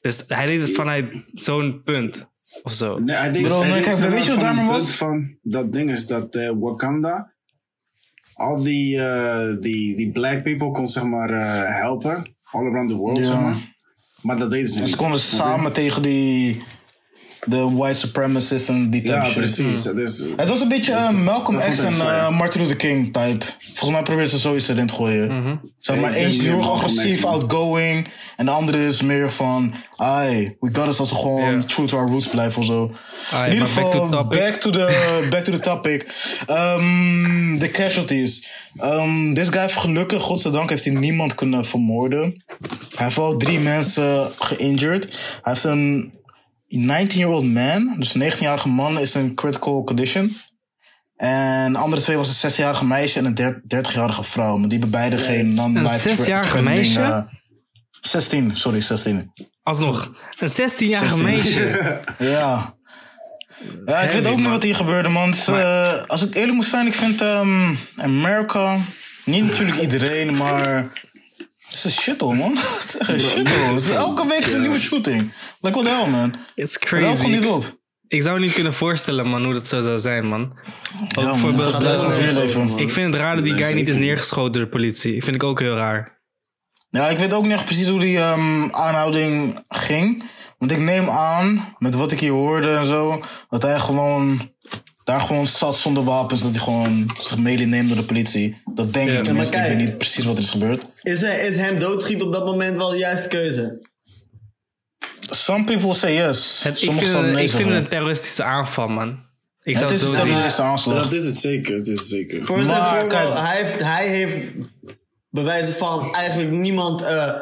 Dus 0.00 0.24
hij 0.26 0.46
deed 0.46 0.60
het 0.60 0.70
vanuit 0.70 1.24
zo'n 1.32 1.82
punt. 1.84 2.30
Of 2.62 2.72
zo. 2.72 2.98
Nee, 2.98 3.30
think 3.30 3.46
kijk, 3.48 3.84
zeg 3.84 4.00
weet 4.00 4.10
maar 4.10 4.10
je 4.10 4.14
wat 4.16 4.26
van 4.26 4.38
daarmee 4.38 4.64
het 4.64 4.72
was? 4.72 4.94
Van, 4.94 5.38
dat 5.42 5.72
ding 5.72 5.90
is 5.90 6.06
dat 6.06 6.34
eh, 6.34 6.50
Wakanda, 6.58 7.32
al 8.34 8.62
die, 8.62 9.02
eh, 9.02 9.60
die, 9.60 9.96
die 9.96 10.12
black 10.12 10.42
people 10.42 10.70
kon 10.70 10.88
zeg 10.88 11.02
maar 11.02 11.30
eh, 11.30 11.80
helpen, 11.80 12.36
all 12.50 12.66
around 12.66 12.88
the 12.88 12.96
world 12.96 13.18
Ja. 13.18 13.24
zeg 13.24 13.40
maar. 13.40 13.76
Maar 14.22 14.36
dat 14.36 14.50
deden 14.50 14.68
ze 14.68 14.80
niet. 14.80 14.90
ze 14.90 14.96
konden 14.96 15.20
samen 15.20 15.72
tegen 15.72 16.02
die... 16.02 16.62
De 17.46 17.70
white 17.70 17.98
supremacists 17.98 18.68
en 18.68 18.90
die 18.90 19.00
type 19.02 19.12
Ja, 19.12 19.24
shit. 19.24 19.34
precies. 19.34 19.82
Dus, 19.82 20.24
Het 20.36 20.48
was 20.48 20.60
een 20.60 20.68
beetje 20.68 20.92
eh, 20.92 21.10
Malcolm 21.10 21.58
X 21.70 21.78
en 21.82 21.92
eh, 22.00 22.38
Martin 22.38 22.60
Luther 22.60 22.76
King 22.76 23.04
type. 23.12 23.44
Volgens 23.58 23.90
mij 23.90 24.02
probeert 24.02 24.30
ze 24.30 24.38
zoiets 24.38 24.68
erin 24.68 24.86
te 24.86 24.94
gooien. 24.94 25.60
Zeg 25.76 25.96
maar, 25.96 26.08
Ik 26.08 26.14
denk 26.14 26.24
eentje 26.26 26.42
is 26.42 26.48
heel 26.48 26.58
erg 26.58 26.70
agressief, 26.70 27.24
outgoing. 27.24 28.08
En 28.36 28.44
de 28.44 28.50
andere 28.50 28.86
is 28.86 29.02
meer 29.02 29.32
van, 29.32 29.74
ai, 29.96 30.56
we 30.60 30.68
got 30.72 30.86
us 30.86 30.98
als 30.98 31.10
we 31.10 31.16
gewoon 31.16 31.64
true 31.66 31.86
to 31.86 31.98
our 31.98 32.08
roots 32.08 32.28
blijven 32.28 32.60
of 32.60 32.66
zo. 32.66 32.92
In 33.44 33.52
ieder 33.52 33.68
maar 33.74 33.82
back 33.82 33.92
to 33.92 34.00
geval, 34.00 34.08
the 34.08 34.16
topic. 34.16 34.38
back 34.38 34.54
to 34.60 34.70
the, 34.70 35.26
back 35.30 35.44
to 35.44 35.52
the 35.52 35.60
topic. 35.60 36.06
Ehm, 36.46 37.56
De 37.58 37.70
casualties. 37.70 38.48
Ehm 38.76 39.32
Deze 39.34 39.52
guy 39.52 39.60
heeft 39.60 39.76
gelukkig, 39.76 40.22
godzijdank, 40.22 40.70
heeft 40.70 40.84
hij 40.84 40.94
niemand 40.94 41.34
kunnen 41.34 41.64
vermoorden. 41.64 42.42
Hij 42.94 43.04
heeft 43.04 43.16
wel 43.16 43.36
drie 43.36 43.58
mensen 43.60 44.30
geïnjured. 44.38 45.04
Hij 45.42 45.52
heeft 45.52 45.64
een 45.64 46.12
19-year-old 46.78 47.44
man, 47.44 47.94
dus 47.98 48.14
een 48.14 48.32
19-jarige 48.32 48.68
man, 48.68 48.98
is 48.98 49.14
in 49.14 49.34
critical 49.34 49.84
condition. 49.84 50.36
En 51.16 51.72
de 51.72 51.78
andere 51.78 52.02
twee 52.02 52.16
was 52.16 52.42
een 52.42 52.50
16-jarige 52.50 52.84
meisje 52.84 53.18
en 53.18 53.24
een 53.24 53.34
der- 53.34 53.62
30-jarige 53.76 54.22
vrouw. 54.24 54.56
Maar 54.56 54.68
die 54.68 54.78
hebben 54.78 54.98
beide 55.00 55.18
geen 55.18 55.54
non-life 55.54 56.10
Een 56.10 56.16
6-jarige 56.16 56.48
threatening, 56.50 56.64
meisje? 56.64 57.00
eh, 57.00 57.22
16, 58.00 58.56
sorry, 58.56 58.80
16. 58.80 59.32
Alsnog. 59.62 60.12
Een 60.38 60.48
16-jarige 60.50 61.08
16. 61.18 61.24
meisje. 61.24 62.00
Ja. 62.18 62.78
Ja, 63.86 64.00
ik 64.00 64.10
Heavy, 64.10 64.14
weet 64.16 64.26
ook 64.26 64.38
niet 64.38 64.48
wat 64.48 64.62
hier 64.62 64.76
gebeurde, 64.76 65.08
man. 65.08 65.34
Eh, 65.46 66.02
als 66.06 66.22
ik 66.26 66.34
eerlijk 66.34 66.54
moet 66.54 66.64
zijn, 66.64 66.86
ik 66.86 66.94
vind 66.94 67.20
ehm 67.20 67.74
America... 67.96 68.76
Niet 69.24 69.44
natuurlijk 69.44 69.80
iedereen, 69.80 70.36
maar... 70.36 70.92
Het 71.70 71.78
is 71.78 71.84
een 71.84 71.90
shithole, 71.90 72.34
man. 72.36 72.56
Het 72.80 72.88
is 72.88 72.96
echt 72.96 73.08
een 73.08 73.20
shithole. 73.20 73.58
Het 73.72 73.80
is- 73.80 73.88
Elke 73.88 74.26
week 74.26 74.38
is 74.44 74.52
een 74.52 74.60
nieuwe 74.60 74.78
shooting. 74.78 75.32
Like, 75.60 75.78
what 75.82 75.84
the 75.84 76.00
hell, 76.00 76.10
man? 76.10 76.34
It's 76.54 76.78
crazy. 76.78 77.16
gewoon 77.16 77.30
niet 77.30 77.46
op. 77.46 77.78
Ik 78.08 78.22
zou 78.22 78.40
niet 78.40 78.52
kunnen 78.52 78.74
voorstellen, 78.74 79.26
man, 79.28 79.44
hoe 79.44 79.52
dat 79.52 79.68
zo 79.68 79.82
zou 79.82 79.98
zijn, 79.98 80.26
man. 80.28 80.40
Ook 80.42 81.10
Ja, 81.14 81.22
man, 81.22 81.30
bijvoorbeeld, 81.30 81.64
het 81.64 81.72
gaat 81.72 81.82
best 81.82 82.02
eh, 82.56 82.76
ik 82.76 82.90
vind 82.90 83.12
het 83.12 83.22
raar 83.22 83.34
dat 83.34 83.44
die 83.44 83.52
Nee, 83.54 83.62
guy 83.62 83.74
niet 83.74 83.88
is 83.88 83.96
neergeschoten 83.96 84.52
door 84.52 84.62
de 84.62 84.68
politie. 84.68 85.22
Vind 85.24 85.34
ik 85.36 85.42
ook 85.42 85.60
heel 85.60 85.74
raar. 85.76 86.18
Ja, 86.88 87.08
ik 87.08 87.18
weet 87.18 87.34
ook 87.34 87.42
niet 87.42 87.52
echt 87.52 87.64
precies 87.64 87.88
hoe 87.88 88.00
die 88.00 88.18
ehm, 88.18 88.68
aanhouding 88.70 89.64
ging. 89.68 90.22
Want 90.58 90.72
ik 90.72 90.78
neem 90.78 91.08
aan, 91.08 91.74
met 91.78 91.94
wat 91.94 92.12
ik 92.12 92.20
hier 92.20 92.30
hoorde 92.32 92.74
en 92.74 92.84
zo, 92.84 93.22
dat 93.48 93.62
hij 93.62 93.78
gewoon 93.78 94.52
daar 95.10 95.20
gewoon 95.20 95.46
zat 95.46 95.76
zonder 95.76 96.04
wapens. 96.04 96.42
Dat 96.42 96.50
hij 96.50 96.60
gewoon 96.60 97.10
zich 97.20 97.38
mee 97.38 97.66
neemt 97.66 97.88
door 97.88 97.96
de 97.96 98.02
politie. 98.04 98.62
Dat 98.74 98.92
denk 98.92 99.10
Ja, 99.10 99.18
ik 99.18 99.24
tenminste. 99.24 99.56
maar 99.56 99.70
Ik 99.70 99.76
weet 99.76 99.86
niet 99.86 99.98
precies 99.98 100.24
wat 100.24 100.34
er 100.36 100.42
is 100.42 100.50
gebeurd. 100.50 100.84
Is, 101.02 101.20
hij- 101.20 101.46
is 101.46 101.56
hem 101.56 101.78
doodschieten 101.78 102.26
op 102.26 102.32
dat 102.32 102.44
moment 102.44 102.76
wel 102.76 102.88
de 102.90 102.96
juiste 102.98 103.28
keuze? 103.28 103.88
Some 105.20 105.64
people 105.64 105.94
say 105.94 106.14
yes. 106.14 106.62
Het, 106.62 106.82
ik 106.82 106.92
vind, 106.92 107.06
zouden 107.08 107.24
het, 107.24 107.34
nee 107.34 107.44
ik 107.44 107.50
vind 107.50 107.68
het 107.68 107.76
een 107.84 107.88
terroristische 107.88 108.42
aanval, 108.42 108.88
man. 108.88 109.08
Ik 109.62 109.76
zou 109.76 109.90
Het 109.90 110.00
het 110.00 110.00
is 110.00 110.06
zo 110.06 110.12
een 110.12 110.20
terroristische 110.20 110.62
aanslag. 110.62 111.02
dat 111.02 111.12
is 111.12 111.24
het 111.24 111.38
zeker, 111.38 111.76
het 111.76 111.88
is 111.88 111.98
het 111.98 112.06
zeker. 112.06 112.44
First 112.44 112.66
Maar, 112.66 113.06
kijk- 113.06 113.34
hij 113.34 113.64
heeft, 113.64 113.82
hij 113.82 114.08
heeft 114.08 114.36
bewijzen 115.30 115.74
van 115.74 116.14
eigenlijk 116.14 116.50
niemand 116.50 117.02
eh, 117.02 117.32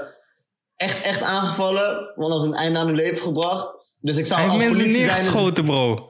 echt, 0.77 1.01
echt 1.03 1.23
aangevallen. 1.23 2.13
Want 2.17 2.33
als 2.33 2.45
een 2.45 2.55
einde 2.55 2.79
aan 2.79 2.87
hun 2.87 2.95
leven 2.95 3.23
gebracht. 3.23 3.69
Dus 4.01 4.17
ik 4.17 4.27
zou 4.27 4.41
Hij 4.41 4.51
heeft 4.51 4.65
mensen 4.65 4.93
zijn... 4.93 5.05
neergeschoten, 5.07 5.65
bro. 5.65 6.09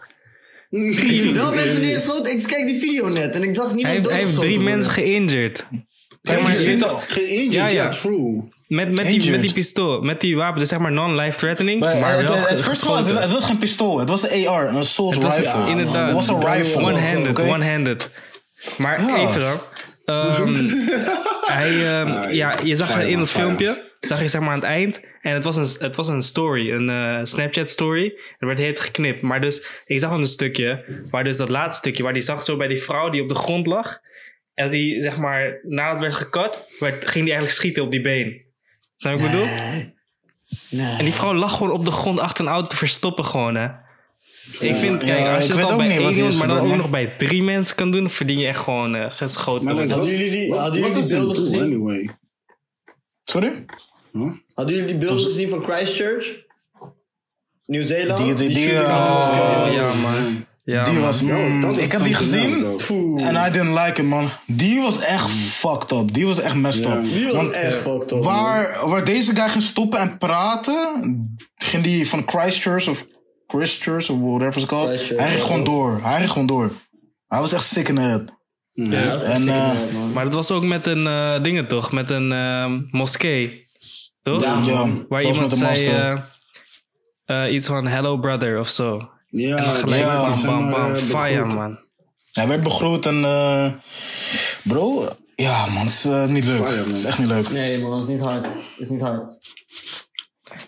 Heeft 0.71 1.25
hij 1.25 1.35
wel 1.35 1.53
mensen 1.53 1.81
neergeschoten? 1.81 2.33
Ik 2.33 2.43
kijk 2.47 2.67
die 2.67 2.79
video 2.79 3.09
net 3.09 3.35
en 3.35 3.43
ik 3.43 3.55
zag 3.55 3.75
niemand 3.75 3.87
Hij 3.87 3.95
heeft, 3.95 4.09
hij 4.11 4.19
heeft 4.21 4.37
drie 4.37 4.61
mensen 4.61 4.93
geïnjured. 4.93 5.67
Zeg 6.23 6.41
maar, 6.43 6.53
je 6.53 6.59
ziet 6.59 6.85
al. 6.85 7.03
Geïnjured, 7.09 7.53
Ja, 7.53 7.67
ja, 7.67 7.83
ja. 7.83 7.89
true. 7.89 8.43
met, 8.67 8.95
met, 8.97 9.07
die, 9.07 9.31
met 9.31 9.41
die 9.41 9.53
pistool, 9.53 10.01
met 10.01 10.21
die 10.21 10.37
wapen. 10.37 10.59
Dus 10.61 10.69
zeg 10.69 10.79
maar 10.79 10.93
non-life 10.93 11.39
threatening, 11.39 11.81
Maar, 11.81 11.99
maar 11.99 12.17
het, 12.19 12.29
wel 12.29 12.37
het, 12.39 12.49
het, 12.49 12.61
first 12.63 12.83
of 12.83 12.89
all, 12.89 13.05
het, 13.21 13.31
was 13.31 13.45
geen 13.45 13.59
pistool. 13.59 13.99
Het 13.99 14.09
was 14.09 14.31
een 14.31 14.49
AR, 14.49 14.69
een 14.69 14.77
assault 14.77 15.15
Het 15.15 15.23
was 15.25 15.37
rifle. 15.37 15.69
inderdaad. 15.71 16.07
Het 16.07 16.15
was 16.15 16.29
een 16.29 16.53
rifle. 16.53 16.83
One-handed, 16.83 17.39
one-handed. 17.41 18.11
Maar 18.77 19.01
Ja. 19.07 19.17
even 19.29 19.41
dan. 19.41 19.59
Ehm, 20.05 20.69
hij, 21.45 21.87
ehm, 22.01 22.09
Ah, 22.11 22.33
ja, 22.33 22.55
je 22.65 22.75
zag 22.77 23.01
in 23.01 23.19
het 23.19 23.31
filmpje, 23.31 23.88
zag 24.01 24.21
je 24.21 24.29
zeg 24.29 24.41
maar 24.41 24.51
aan 24.51 24.55
het 24.55 24.65
eind. 24.65 25.01
En 25.21 25.35
het 25.35 25.45
was 25.45 25.57
een, 25.57 25.87
het 25.87 25.97
was 25.97 26.09
een 26.09 26.23
story, 26.23 26.71
een 26.73 26.89
eh, 26.91 27.21
Snapchat 27.25 27.69
story. 27.69 28.19
Er 28.39 28.47
werd 28.47 28.59
heet 28.59 28.79
geknipt. 28.79 29.23
Maar 29.23 29.41
dus, 29.41 29.67
ik 29.85 30.01
zag 30.01 30.11
een 30.11 30.27
stukje, 30.27 30.85
waar 31.11 31.25
dus 31.25 31.37
dat 31.37 31.49
laatste 31.49 31.79
stukje, 31.79 32.03
waar 32.03 32.13
die 32.13 32.23
zag 32.23 32.43
zo 32.43 32.57
bij 32.57 32.69
die 32.69 32.83
vrouw 32.83 33.09
die 33.09 33.23
op 33.23 33.29
de 33.29 33.35
grond 33.35 33.67
lag. 33.67 33.99
En 34.55 34.71
die, 34.71 35.03
zeg 35.03 35.17
maar, 35.19 35.61
nadat 35.63 35.93
het 35.93 36.01
werd 36.01 36.15
gekat, 36.15 36.69
werd, 36.79 36.95
ging 36.95 37.25
die 37.25 37.33
eigenlijk 37.35 37.51
schieten 37.53 37.83
op 37.83 37.91
die 37.91 38.01
been. 38.01 38.43
Snap 38.97 39.13
wat 39.19 39.25
ik 39.25 39.31
bedoel? 39.31 39.47
Nee. 39.47 40.97
En 40.99 41.05
die 41.05 41.13
vrouw 41.15 41.35
lag 41.35 41.57
gewoon 41.57 41.73
op 41.73 41.85
de 41.85 41.91
grond 41.91 42.21
achter 42.21 42.45
een 42.45 42.51
auto 42.51 42.69
te 42.69 42.77
verstoppen 42.77 43.25
gewoon, 43.25 43.55
hè. 43.55 43.69
Ik 44.61 44.77
vind, 44.77 45.05
kijk, 45.05 45.19
Ja, 45.19 45.35
als 45.35 45.47
je 45.47 45.53
het 45.55 45.71
al 45.71 45.77
bij 45.77 45.91
één 45.91 46.15
iemand, 46.15 46.39
maar 46.39 46.49
dan 46.49 46.59
ook 46.71 46.77
nog 46.77 46.91
bij 46.91 47.07
drie 47.07 47.43
mensen 47.43 47.77
kan 47.77 47.91
doen, 47.91 48.11
verdien 48.11 48.39
je 48.39 48.47
echt 48.47 48.59
gewoon 48.59 48.95
eh, 48.95 49.11
geschoten 49.11 49.65
Maar 49.65 49.75
Hadden 49.89 50.11
jullie 50.11 50.31
die- 50.31 50.49
wat- 50.51 50.59
hadden 50.59 50.81
jullie 50.81 51.01
die 51.03 51.09
beelden 51.17 51.37
gezien? 51.37 51.63
Anyway. 51.63 52.09
Sorry? 53.25 53.65
Huh? 54.13 54.31
Hadden 54.55 54.75
jullie 54.75 54.91
die 54.91 54.99
beelden 55.07 55.25
gezien 55.25 55.49
van 55.49 55.63
Christchurch? 55.63 56.47
Nieuw-Zeeland? 57.67 58.19
Die- 58.19 58.35
die- 58.35 58.49
die, 58.55 58.71
eh, 58.71 59.71
ja, 59.75 59.93
man. 60.03 60.45
Ja, 60.65 60.85
die 60.85 60.93
man. 60.93 61.03
was, 61.03 61.23
mm, 61.23 61.61
dat 61.61 61.77
is 61.77 61.87
ik 61.87 61.93
heb 61.93 62.03
die 62.05 62.15
gezien 62.15 62.53
en 63.17 63.35
I 63.47 63.51
didn't 63.51 63.79
like 63.79 64.01
it, 64.03 64.09
man. 64.09 64.31
Die 64.47 64.81
was 64.81 65.01
echt 65.01 65.31
fucked 65.31 65.93
up. 65.93 66.13
Die 66.13 66.27
was 66.27 66.41
echt 66.41 66.55
messed 66.55 66.87
up. 66.87 67.05
Die 67.05 67.25
was 67.27 67.35
Want 67.35 67.51
echt 67.51 67.75
fucked 67.77 68.13
up. 68.13 68.23
man. 68.23 68.23
waar, 68.23 68.89
waar 68.89 69.05
deze 69.05 69.35
guy 69.35 69.49
ging 69.49 69.63
stoppen 69.63 69.99
en 69.99 70.19
praten, 70.19 70.77
ging 71.57 71.83
die 71.83 72.09
van 72.09 72.23
Christchurch 72.27 72.89
of 72.89 73.07
Christchurch 73.47 74.11
of 74.11 74.19
whatever 74.21 74.57
it's 74.61 74.67
called. 74.67 74.89
Christchurch, 74.89 75.21
hij 75.21 75.29
ging 75.31 75.43
gewoon 75.43 75.65
door. 75.65 75.99
Hij 76.03 76.19
ging 76.19 76.31
gewoon 76.31 76.47
door. 76.47 76.71
Hij 77.29 77.41
was 77.41 77.53
echt 77.53 77.65
sick 77.67 77.89
in 77.89 77.95
the 77.95 78.01
head. 78.01 78.23
Ja, 78.73 79.05
dat 79.11 79.23
is 79.23 79.29
echt 79.29 79.41
En, 79.41 79.49
eh, 79.49 79.75
man. 79.93 80.13
Maar 80.13 80.25
dat 80.25 80.35
was 80.35 80.51
ook 80.51 80.65
met 80.65 80.87
een 80.87 81.07
eh 81.07 81.43
dingen 81.43 81.69
toch? 81.69 81.93
Met 81.93 82.11
een 82.11 82.89
moskee. 82.91 83.67
Toch? 84.23 84.43
Ja, 84.43 84.61
Ja, 84.65 84.87
Waar 85.09 85.23
dat 85.23 85.33
iemand 85.35 85.53
zei 85.53 85.87
eh, 85.87 86.21
eh, 87.25 87.55
iets 87.55 87.67
van 87.67 87.87
hello 87.87 88.17
brother 88.19 88.59
of 88.59 88.69
zo. 88.69 89.09
Ja, 89.31 89.57
En 89.57 89.63
gelijk 89.65 90.01
ja, 90.01 90.21
bam, 90.31 90.45
bam, 90.45 90.71
bam. 90.71 90.95
eh, 90.95 91.03
Fire 91.03 91.45
man. 91.45 91.79
Hij 92.33 92.49
werd 92.49 92.63
begroet 92.63 93.07
en... 93.07 93.25
eh 93.25 93.73
bro, 94.65 95.09
ja 95.37 95.67
man, 95.67 95.83
het 95.87 95.91
is 95.91 96.05
niet 96.29 96.45
leuk. 96.45 96.67
Fire. 96.67 96.77
Het 96.83 96.91
is 96.97 97.05
echt 97.05 97.19
niet 97.19 97.29
leuk. 97.29 97.51
Nee, 97.51 97.79
man, 97.79 97.91
dat 97.91 98.01
is 98.09 98.15
niet 98.15 98.23
hard. 98.23 98.43
Dat 98.43 98.53
is 98.79 98.89
niet 98.89 99.01
hard. 99.01 99.37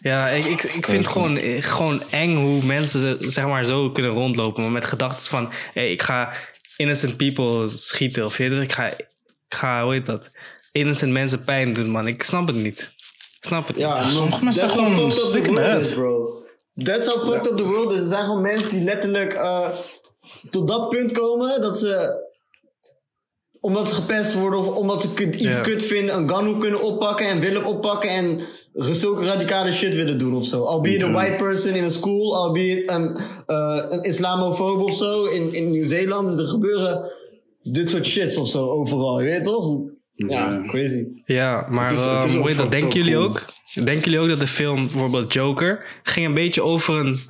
Ja, 0.00 0.28
ik, 0.28 0.44
ik, 0.44 0.62
ik 0.62 0.86
vind 0.86 1.04
het 1.04 1.12
gewoon, 1.12 1.38
gewoon 1.62 2.02
eng 2.10 2.36
hoe 2.36 2.64
mensen 2.64 3.00
ze- 3.00 3.30
zeg 3.30 3.46
maar 3.46 3.64
zo 3.64 3.90
kunnen 3.90 4.10
rondlopen. 4.10 4.62
Maar 4.62 4.72
met 4.72 4.84
gedachten 4.84 5.30
van, 5.30 5.52
hey, 5.72 5.90
ik 5.92 6.02
ga 6.02 6.32
innocent 6.76 7.16
people 7.16 7.66
schieten. 7.66 8.24
Of 8.24 8.36
het, 8.36 8.52
ik 8.52 8.72
ga, 8.72 8.86
ik 8.86 9.06
ga, 9.48 9.82
hoe 9.84 9.92
heet 9.92 10.06
dat? 10.06 10.30
Innocent 10.72 11.12
mensen 11.12 11.44
pijn 11.44 11.72
doen, 11.72 11.90
man. 11.90 12.06
Ik 12.06 12.22
snap 12.22 12.46
het 12.46 12.56
niet. 12.56 12.90
Ik 13.40 13.46
snap 13.46 13.66
het 13.66 13.76
Ja, 13.76 14.02
niet. 14.04 14.12
sommige 14.12 14.44
mensen 14.44 14.62
that's 14.62 14.74
zijn 14.74 14.86
gewoon 14.94 15.10
fucked 15.10 15.22
up 15.24 15.28
sick 15.30 15.44
the 15.44 15.50
in 15.50 15.56
head. 15.56 15.80
is, 15.80 15.94
bro. 15.94 16.42
That's 16.74 17.06
how 17.06 17.30
fucked 17.32 17.50
up 17.52 17.58
the 17.58 17.66
world 17.68 17.92
is. 17.92 17.98
Er 17.98 18.04
zijn 18.08 18.24
gewoon 18.24 18.42
mensen 18.42 18.70
die 18.70 18.84
letterlijk 18.84 19.32
eh, 19.32 19.68
tot 20.50 20.68
dat 20.68 20.88
punt 20.88 21.12
komen 21.12 21.62
dat 21.62 21.78
ze 21.78 22.28
omdat 23.60 23.88
ze 23.88 23.94
gepest 23.94 24.34
worden 24.34 24.60
of 24.60 24.74
omdat 24.76 25.02
ze 25.02 25.30
iets 25.30 25.60
kut 25.60 25.82
vinden, 25.82 26.16
een 26.16 26.30
gun 26.30 26.58
kunnen 26.58 26.82
oppakken 26.82 27.26
en 27.26 27.40
willen 27.40 27.64
oppakken 27.64 28.10
en 28.10 28.40
zulke 28.74 29.24
radicale 29.24 29.72
shit 29.72 29.94
willen 29.94 30.18
doen 30.18 30.34
of 30.36 30.44
zo. 30.44 30.62
Al 30.64 30.80
be 30.80 30.90
je 30.90 31.04
een 31.04 31.12
white 31.12 31.36
person 31.36 31.72
in 31.74 31.84
een 31.84 31.90
school, 31.90 32.36
al 32.36 32.52
be 32.52 32.66
je 32.66 32.90
een, 32.90 33.18
eh, 33.46 33.84
een 33.88 34.02
islamofoob 34.02 34.80
of 34.82 34.94
zo 34.94 35.24
in, 35.24 35.54
in 35.54 35.70
Nieuw-Zeeland. 35.70 36.38
Er 36.38 36.46
gebeuren 36.46 37.10
dit 37.62 37.88
soort 37.90 38.06
shits 38.06 38.36
of 38.36 38.48
zo 38.48 38.68
overal, 38.70 39.20
je 39.20 39.30
weet 39.30 39.44
toch? 39.44 39.80
Ja, 40.28 40.62
crazy. 40.66 41.02
Ja, 41.24 41.66
maar 41.70 41.88
Het 41.88 41.98
is- 41.98 42.04
dat? 42.04 42.30
fucked 42.30 42.70
denken 42.70 42.92
jullie 42.98 43.16
ook? 43.16 43.44
Denken 43.74 44.00
jullie 44.10 44.18
ook 44.20 44.28
dat 44.28 44.38
de 44.40 44.46
film, 44.46 44.88
bijvoorbeeld 44.88 45.32
Joker, 45.32 45.84
ging 46.02 46.26
een 46.26 46.34
beetje 46.34 46.62
over 46.62 46.98
een, 46.98 47.20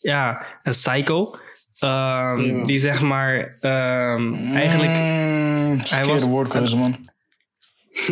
ja, 0.00 0.46
een 0.62 0.72
psycho? 0.72 1.34
ehm, 1.78 2.64
Die 2.64 2.78
zeg 2.78 3.00
maar 3.02 3.56
ehm, 3.60 4.32
eigenlijk, 4.54 4.92
Mm, 4.92 5.78
verkeerde 5.78 6.12
was- 6.12 6.22
woordkeuze, 6.22 6.76
man. 6.76 7.08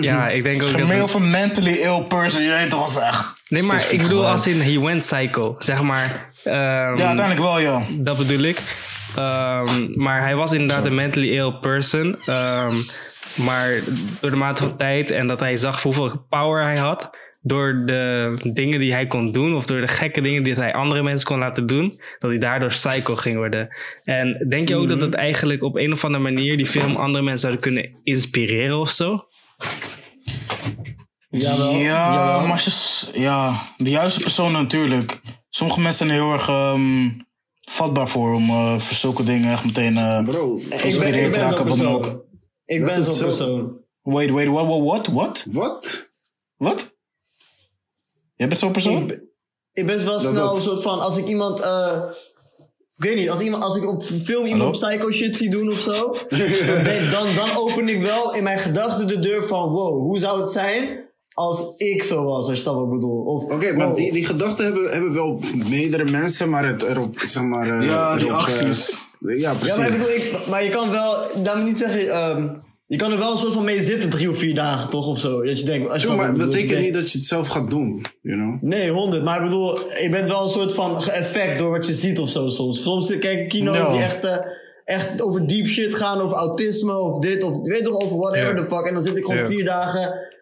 ja, 0.01 0.29
ik 0.29 0.43
denk 0.43 0.63
ook 0.63 0.79
dat... 0.79 0.87
Meer 0.87 1.03
of 1.03 1.15
een 1.15 1.31
mentally 1.31 1.73
ill 1.73 2.03
person, 2.09 2.43
je 2.43 2.49
weet 2.51 2.71
toch, 2.71 3.01
echt... 3.01 3.25
Nee, 3.49 3.63
maar 3.63 3.87
ik 3.91 4.03
bedoel 4.03 4.27
als 4.27 4.47
in 4.47 4.61
he 4.61 4.81
went 4.81 4.99
psycho, 4.99 5.57
zeg 5.59 5.83
maar. 5.83 6.31
ehm, 6.45 6.55
Ja, 6.55 6.89
uiteindelijk 7.07 7.39
wel, 7.41 7.59
ja. 7.59 7.83
Dat 7.91 8.17
bedoel 8.17 8.41
ik. 8.43 8.59
Ehm, 9.17 10.01
maar 10.03 10.21
hij 10.21 10.35
was 10.37 10.53
inderdaad 10.53 10.87
een 10.87 10.95
mentally 10.95 11.29
ill 11.37 11.53
person. 11.53 12.19
Maar 13.35 13.81
door 14.21 14.31
de 14.31 14.37
mate 14.37 14.63
van 14.63 14.77
tijd 14.77 15.11
en 15.11 15.27
dat 15.27 15.41
hij 15.41 15.57
zag 15.57 15.83
hoeveel 15.83 16.27
power 16.29 16.63
hij 16.63 16.77
had. 16.77 17.11
Door 17.47 17.83
de 17.87 18.35
dingen 18.43 18.79
die 18.81 18.93
hij 18.93 19.07
kon 19.07 19.33
doen, 19.33 19.55
of 19.57 19.67
door 19.67 19.81
de 19.81 19.89
gekke 19.89 20.21
dingen 20.21 20.43
die 20.43 20.55
hij 20.55 20.75
andere 20.75 21.03
mensen 21.03 21.27
kon 21.27 21.39
laten 21.39 21.67
doen, 21.67 22.01
dat 22.19 22.31
hij 22.31 22.39
daardoor 22.39 22.69
psycho 22.69 23.15
ging 23.17 23.37
worden. 23.37 23.69
En 24.05 24.47
denk 24.49 24.69
je 24.69 24.77
ook 24.77 24.89
dat 24.89 25.01
het 25.01 25.15
eigenlijk 25.15 25.63
op 25.63 25.77
een 25.77 25.93
of 25.93 26.05
andere 26.05 26.23
manier 26.23 26.57
die 26.57 26.67
film 26.67 26.97
andere 26.97 27.25
mensen 27.25 27.41
zouden 27.41 27.61
kunnen 27.63 28.01
inspireren 28.03 28.79
of 28.79 28.91
zo? 28.91 29.27
Jawel, 31.29 31.71
ja, 31.71 31.81
jawel. 32.15 32.41
maar 32.43 32.53
als 32.53 32.65
je 32.65 32.71
s- 32.71 33.11
ja, 33.13 33.63
de 33.77 33.91
juiste 33.91 34.21
personen 34.21 34.53
natuurlijk. 34.63 35.21
Sommige 35.49 35.81
mensen 35.81 36.07
zijn 36.07 36.19
heel 36.19 36.33
erg 36.33 36.49
ehm, 36.49 37.09
vatbaar 37.61 38.09
voor 38.09 38.35
om 38.35 38.49
eh, 38.49 38.79
voor 38.79 38.97
zulke 38.97 39.23
dingen 39.23 39.53
echt 39.53 39.65
meteen 39.65 39.97
eh 39.97 40.25
Bro, 40.25 40.57
Ik 40.71 40.81
te 40.81 41.39
raken. 41.39 41.67
Wat 41.67 41.85
ook. 41.85 42.24
Ik 42.67 42.81
Dat 42.81 42.95
ben 42.95 43.05
zo'n 43.05 43.13
zo. 43.15 43.25
persoon. 43.25 43.77
Wait, 44.03 44.31
wait, 44.31 44.49
what, 44.49 44.67
what, 44.67 44.81
what, 44.83 45.07
what? 45.07 45.47
wat? 45.53 46.09
Wat? 46.57 46.95
Jij 48.35 48.47
bent 48.49 48.59
zo'n 48.61 48.73
persoon? 48.73 48.97
Ik, 49.03 49.07
ben- 49.07 49.23
ik 49.73 49.87
ben 49.87 50.05
wel 50.05 50.13
Dat 50.13 50.21
snel 50.31 50.57
een 50.57 50.63
soort 50.63 50.83
van, 50.83 51.01
als 51.01 51.17
ik 51.17 51.27
iemand, 51.27 51.61
eh, 51.61 52.03
ik 52.97 53.05
weet 53.05 53.17
niet, 53.17 53.31
als, 53.31 53.41
iemand, 53.41 53.65
als 53.65 53.77
ik 53.77 53.87
op 53.89 54.05
film 54.05 54.47
iemand 54.47 54.71
psycho 54.71 55.11
shit 55.11 55.37
zie 55.37 55.51
doen 55.51 55.69
of 55.69 55.79
zo, 55.79 56.01
dan, 56.29 57.11
dan, 57.11 57.35
dan 57.37 57.57
open 57.57 57.89
ik 57.89 58.03
wel 58.03 58.35
in 58.35 58.43
mijn 58.43 58.59
gedachten 58.59 59.07
de 59.07 59.19
deur 59.19 59.47
van, 59.47 59.69
wow, 59.71 59.99
hoe 60.01 60.19
zou 60.19 60.41
het 60.41 60.51
zijn 60.51 61.03
als 61.35 61.77
ik 61.77 62.03
zo 62.03 62.25
was, 62.25 62.49
als 62.49 62.59
je 62.59 62.65
dat 62.65 62.75
wat 62.75 62.91
bedoel. 62.91 63.25
Of, 63.25 63.43
Oké, 63.45 63.73
maar 63.73 63.87
wow, 63.87 63.97
die, 63.97 64.13
die 64.13 64.25
gedachten 64.27 64.65
hebben, 64.65 64.91
hebben 64.93 65.13
wel 65.13 65.41
meerdere 65.69 66.05
mensen, 66.11 66.51
maar 66.51 66.67
het 66.69 66.83
erop, 66.83 67.21
zeg 67.21 67.43
maar... 67.43 67.79
eh, 67.79 67.87
Ja, 67.87 68.17
die 68.17 68.27
erop, 68.27 68.39
eh, 68.39 68.45
acties. 68.45 68.99
Ja, 69.27 69.53
precies. 69.55 69.77
Ja, 69.77 69.83
maar 69.83 69.91
ik 69.91 69.99
bedoel, 69.99 70.41
ik, 70.41 70.47
maar 70.47 70.65
je 70.65 70.71
kan 70.71 70.91
wel, 70.91 71.17
laat 71.45 71.57
me 71.57 71.63
niet 71.63 71.79
zeggen, 71.79 72.09
ehm, 72.09 72.49
je 72.87 72.97
kan 72.97 73.13
er 73.13 73.19
wel 73.19 73.31
een 73.31 73.37
soort 73.37 73.53
van 73.53 73.65
mee 73.65 73.83
zitten 73.83 74.11
drie 74.11 74.31
of 74.31 74.39
vier 74.39 74.55
dagen, 74.55 74.91
toch, 74.91 75.07
of 75.07 75.19
zo. 75.19 75.43
Dat 75.43 75.59
je 75.61 75.65
denkt, 75.67 75.91
als 75.91 76.03
je 76.03 76.09
dat 76.09 76.17
maar 76.17 76.33
betekent 76.33 76.61
je 76.61 76.67
niet 76.69 76.77
denkt- 76.79 76.93
dat 76.99 77.11
je 77.11 77.19
het 77.19 77.27
zelf 77.27 77.49
gaat 77.49 77.71
doen, 77.71 78.05
you 78.23 78.37
know? 78.37 78.63
Nee, 78.63 78.91
honderd. 78.91 79.25
Maar 79.25 79.37
ik 79.37 79.43
bedoel, 79.45 79.79
je 80.03 80.09
bent 80.11 80.29
wel 80.29 80.43
een 80.43 80.49
soort 80.49 80.73
van 80.73 81.03
geëffect 81.03 81.59
door 81.59 81.71
wat 81.71 81.87
je 81.87 81.95
ziet 81.95 82.19
of 82.19 82.29
zo 82.29 82.49
soms. 82.49 82.83
Soms 82.83 83.19
kijk 83.19 83.39
ik 83.41 83.49
kino's 83.49 83.77
Ja. 83.77 83.89
die 83.93 84.01
echt, 84.03 84.25
eh, 84.25 84.37
echt 84.85 85.23
over 85.23 85.47
deep 85.47 85.67
shit 85.67 85.95
gaan, 85.95 86.21
over 86.21 86.37
autisme 86.37 86.99
of 86.99 87.19
dit 87.19 87.43
of 87.43 87.63
weet 87.63 87.85
toch, 87.85 88.01
over 88.03 88.17
whatever 88.17 88.57
the 88.57 88.65
fuck. 88.65 88.87
En 88.87 88.95
dan 88.95 89.03
zit 89.03 89.17
ik 89.17 89.25
gewoon 89.25 89.45
vier 89.45 89.65
dagen 89.65 90.33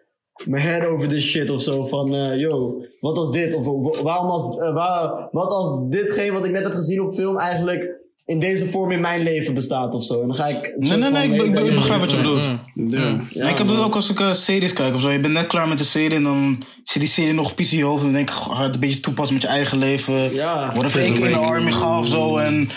mijn 0.45 0.63
head 0.63 0.85
over 0.85 1.07
this 1.07 1.23
shit 1.25 1.49
of 1.49 1.61
zo. 1.61 1.85
Van, 1.85 2.15
eh, 2.15 2.39
yo, 2.39 2.81
wat 2.99 3.17
als 3.17 3.31
dit? 3.31 3.53
Of 3.53 3.65
wa- 3.65 4.03
waarom 4.03 4.29
als, 4.29 4.57
eh, 4.59 4.73
waar, 4.73 5.27
wat 5.31 5.51
als 5.51 5.89
ditgene 5.89 6.31
wat 6.31 6.45
ik 6.45 6.51
net 6.51 6.63
heb 6.63 6.73
gezien 6.75 7.01
op 7.01 7.13
film 7.13 7.37
eigenlijk 7.37 8.01
in 8.25 8.39
deze 8.39 8.69
vorm 8.69 8.91
in 8.91 9.01
mijn 9.01 9.23
leven 9.23 9.53
bestaat 9.53 9.93
of 9.93 10.03
zo. 10.03 10.21
En 10.21 10.27
dan 10.27 10.35
ga 10.35 10.47
ik... 10.47 10.63
een 10.63 10.87
Nee, 10.87 10.97
nee, 10.97 11.11
nee, 11.11 11.29
ik, 11.29 11.55
ik, 11.57 11.75
begrijp 11.75 11.99
wat 11.99 12.11
je 12.11 12.17
bedoelt. 12.17 12.49
Ja. 12.73 13.49
Ik 13.49 13.57
heb 13.57 13.67
dat 13.67 13.83
ook 13.83 13.95
als 13.95 14.09
ik 14.09 14.19
eh, 14.19 14.33
series 14.33 14.73
kijk 14.73 14.93
of 14.93 15.01
zo. 15.01 15.09
Je 15.09 15.19
bent 15.19 15.33
net 15.33 15.47
klaar 15.47 15.67
met 15.67 15.77
de 15.77 15.83
serie 15.83 16.15
en 16.15 16.23
dan 16.23 16.55
zie 16.59 16.93
je 16.93 16.99
die 16.99 17.07
serie 17.07 17.33
nog 17.33 17.55
piece 17.55 17.71
in 17.71 17.77
je 17.77 17.83
hoofd. 17.83 17.99
En 17.99 18.05
dan 18.05 18.13
denk 18.13 18.29
ik, 18.29 18.35
ga 18.35 18.63
het 18.63 18.73
een 18.73 18.79
beetje 18.79 18.99
toepassen 18.99 19.33
met 19.33 19.43
je 19.43 19.49
eigen 19.49 19.77
leven. 19.77 20.33
Ja. 20.33 20.71
Wat 20.75 20.85
if 20.85 21.07
ik 21.07 21.17
in 21.17 21.31
de 21.31 21.37
army 21.37 21.71
ga 21.71 21.99
of 21.99 22.07
zo 22.07 22.37
en, 22.37 22.69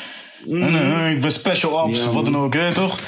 en 0.50 0.74
eh, 0.74 1.10
ik 1.10 1.20
ben 1.20 1.32
special 1.32 1.84
ops, 1.84 2.04
Ja, 2.04 2.10
wat 2.10 2.24
dan 2.24 2.36
ook, 2.36 2.54
hè, 2.54 2.72
toch? 2.72 3.00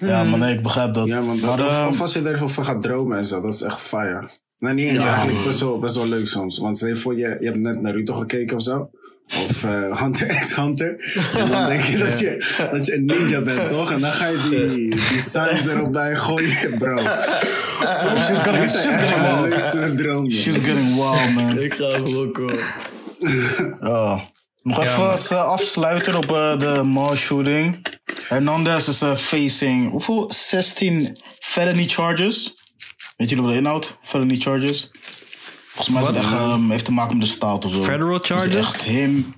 Ja, 0.00 0.24
maar 0.24 0.38
nee, 0.38 0.54
ik 0.54 0.62
begrijp 0.62 0.94
dat. 0.94 1.06
Ja, 1.06 1.20
man. 1.20 1.40
maar, 1.40 1.56
dat, 1.56 1.66
of, 1.66 1.88
of 1.88 2.00
als 2.00 2.12
je 2.12 2.28
erover 2.28 2.64
gaat 2.64 2.82
dromen 2.82 3.18
en 3.18 3.24
zo, 3.24 3.40
dat 3.40 3.52
is 3.52 3.62
echt 3.62 3.80
fire. 3.80 4.28
Nee, 4.58 4.74
niet 4.74 4.86
eens 4.86 5.02
Ja, 5.02 5.14
eigenlijk. 5.14 5.44
Best 5.44 5.60
wel, 5.60 5.78
best 5.78 5.94
wel 5.94 6.06
leuk 6.06 6.26
soms. 6.26 6.58
Want 6.58 6.76
stel 6.76 6.88
je 6.88 6.96
voor, 6.96 7.18
je, 7.18 7.36
je 7.40 7.46
hebt 7.46 7.58
net 7.58 7.80
Naruto 7.80 8.14
gekeken 8.14 8.56
of 8.56 8.62
zo. 8.62 8.90
Of 9.36 9.64
eh, 9.64 10.00
Hunter 10.00 10.26
x 10.40 10.54
Hunter. 10.56 11.12
En 11.36 11.50
dan 11.50 11.66
denk 11.68 11.82
je 11.82 11.98
dat 11.98 12.18
je, 12.18 12.44
dat 12.72 12.86
je 12.86 12.94
een 12.94 13.04
ninja 13.04 13.40
bent, 13.40 13.68
toch? 13.68 13.90
En 13.92 14.00
dan 14.00 14.10
ga 14.10 14.26
je 14.26 14.46
die, 14.50 14.88
die 15.10 15.20
signs 15.20 15.66
erop 15.66 15.92
bij 15.92 16.16
gooien, 16.16 16.78
bro. 16.78 16.96
Soms 16.96 18.26
She's 18.26 18.38
getting- 18.38 18.64
is 18.64 18.70
she's 18.82 19.40
leukste 19.42 19.94
droom. 19.94 20.30
she's 20.30 20.54
getting 20.54 20.94
wild, 20.94 21.34
man. 21.34 21.58
Ik 21.58 21.74
ga 21.74 21.96
lokken. 22.04 22.58
Ja. 23.80 24.24
Nog 24.62 24.80
even 24.80 25.36
eh, 25.36 25.44
afsluiten 25.44 26.14
op 26.16 26.32
eh, 26.32 26.58
de 26.58 26.82
mall 26.82 27.16
shooting. 27.16 27.86
Hernandez 28.28 28.88
is 28.88 29.20
facing, 29.20 29.90
hoeveel? 29.90 30.30
16 30.34 31.16
felony 31.38 31.84
charges. 31.86 32.54
Weet 33.16 33.28
jullie 33.28 33.44
wat 33.44 33.52
de 33.52 33.58
inhoud? 33.58 33.98
Felony 34.02 34.36
charges. 34.36 34.90
Volgens 35.78 35.88
mij 35.88 36.00
is 36.00 36.06
het 36.08 36.16
echt, 36.16 36.32
ehm, 36.32 36.70
heeft 36.70 36.84
te 36.84 36.92
maken 36.92 37.16
met 37.16 37.26
de 37.26 37.32
staat 37.32 37.64
of 37.64 37.72
zo. 37.72 37.82
Federal 37.82 38.14
Is 38.20 38.28
het 38.28 38.38
charges? 38.40 38.56
echt 38.56 38.84
hem? 38.84 39.34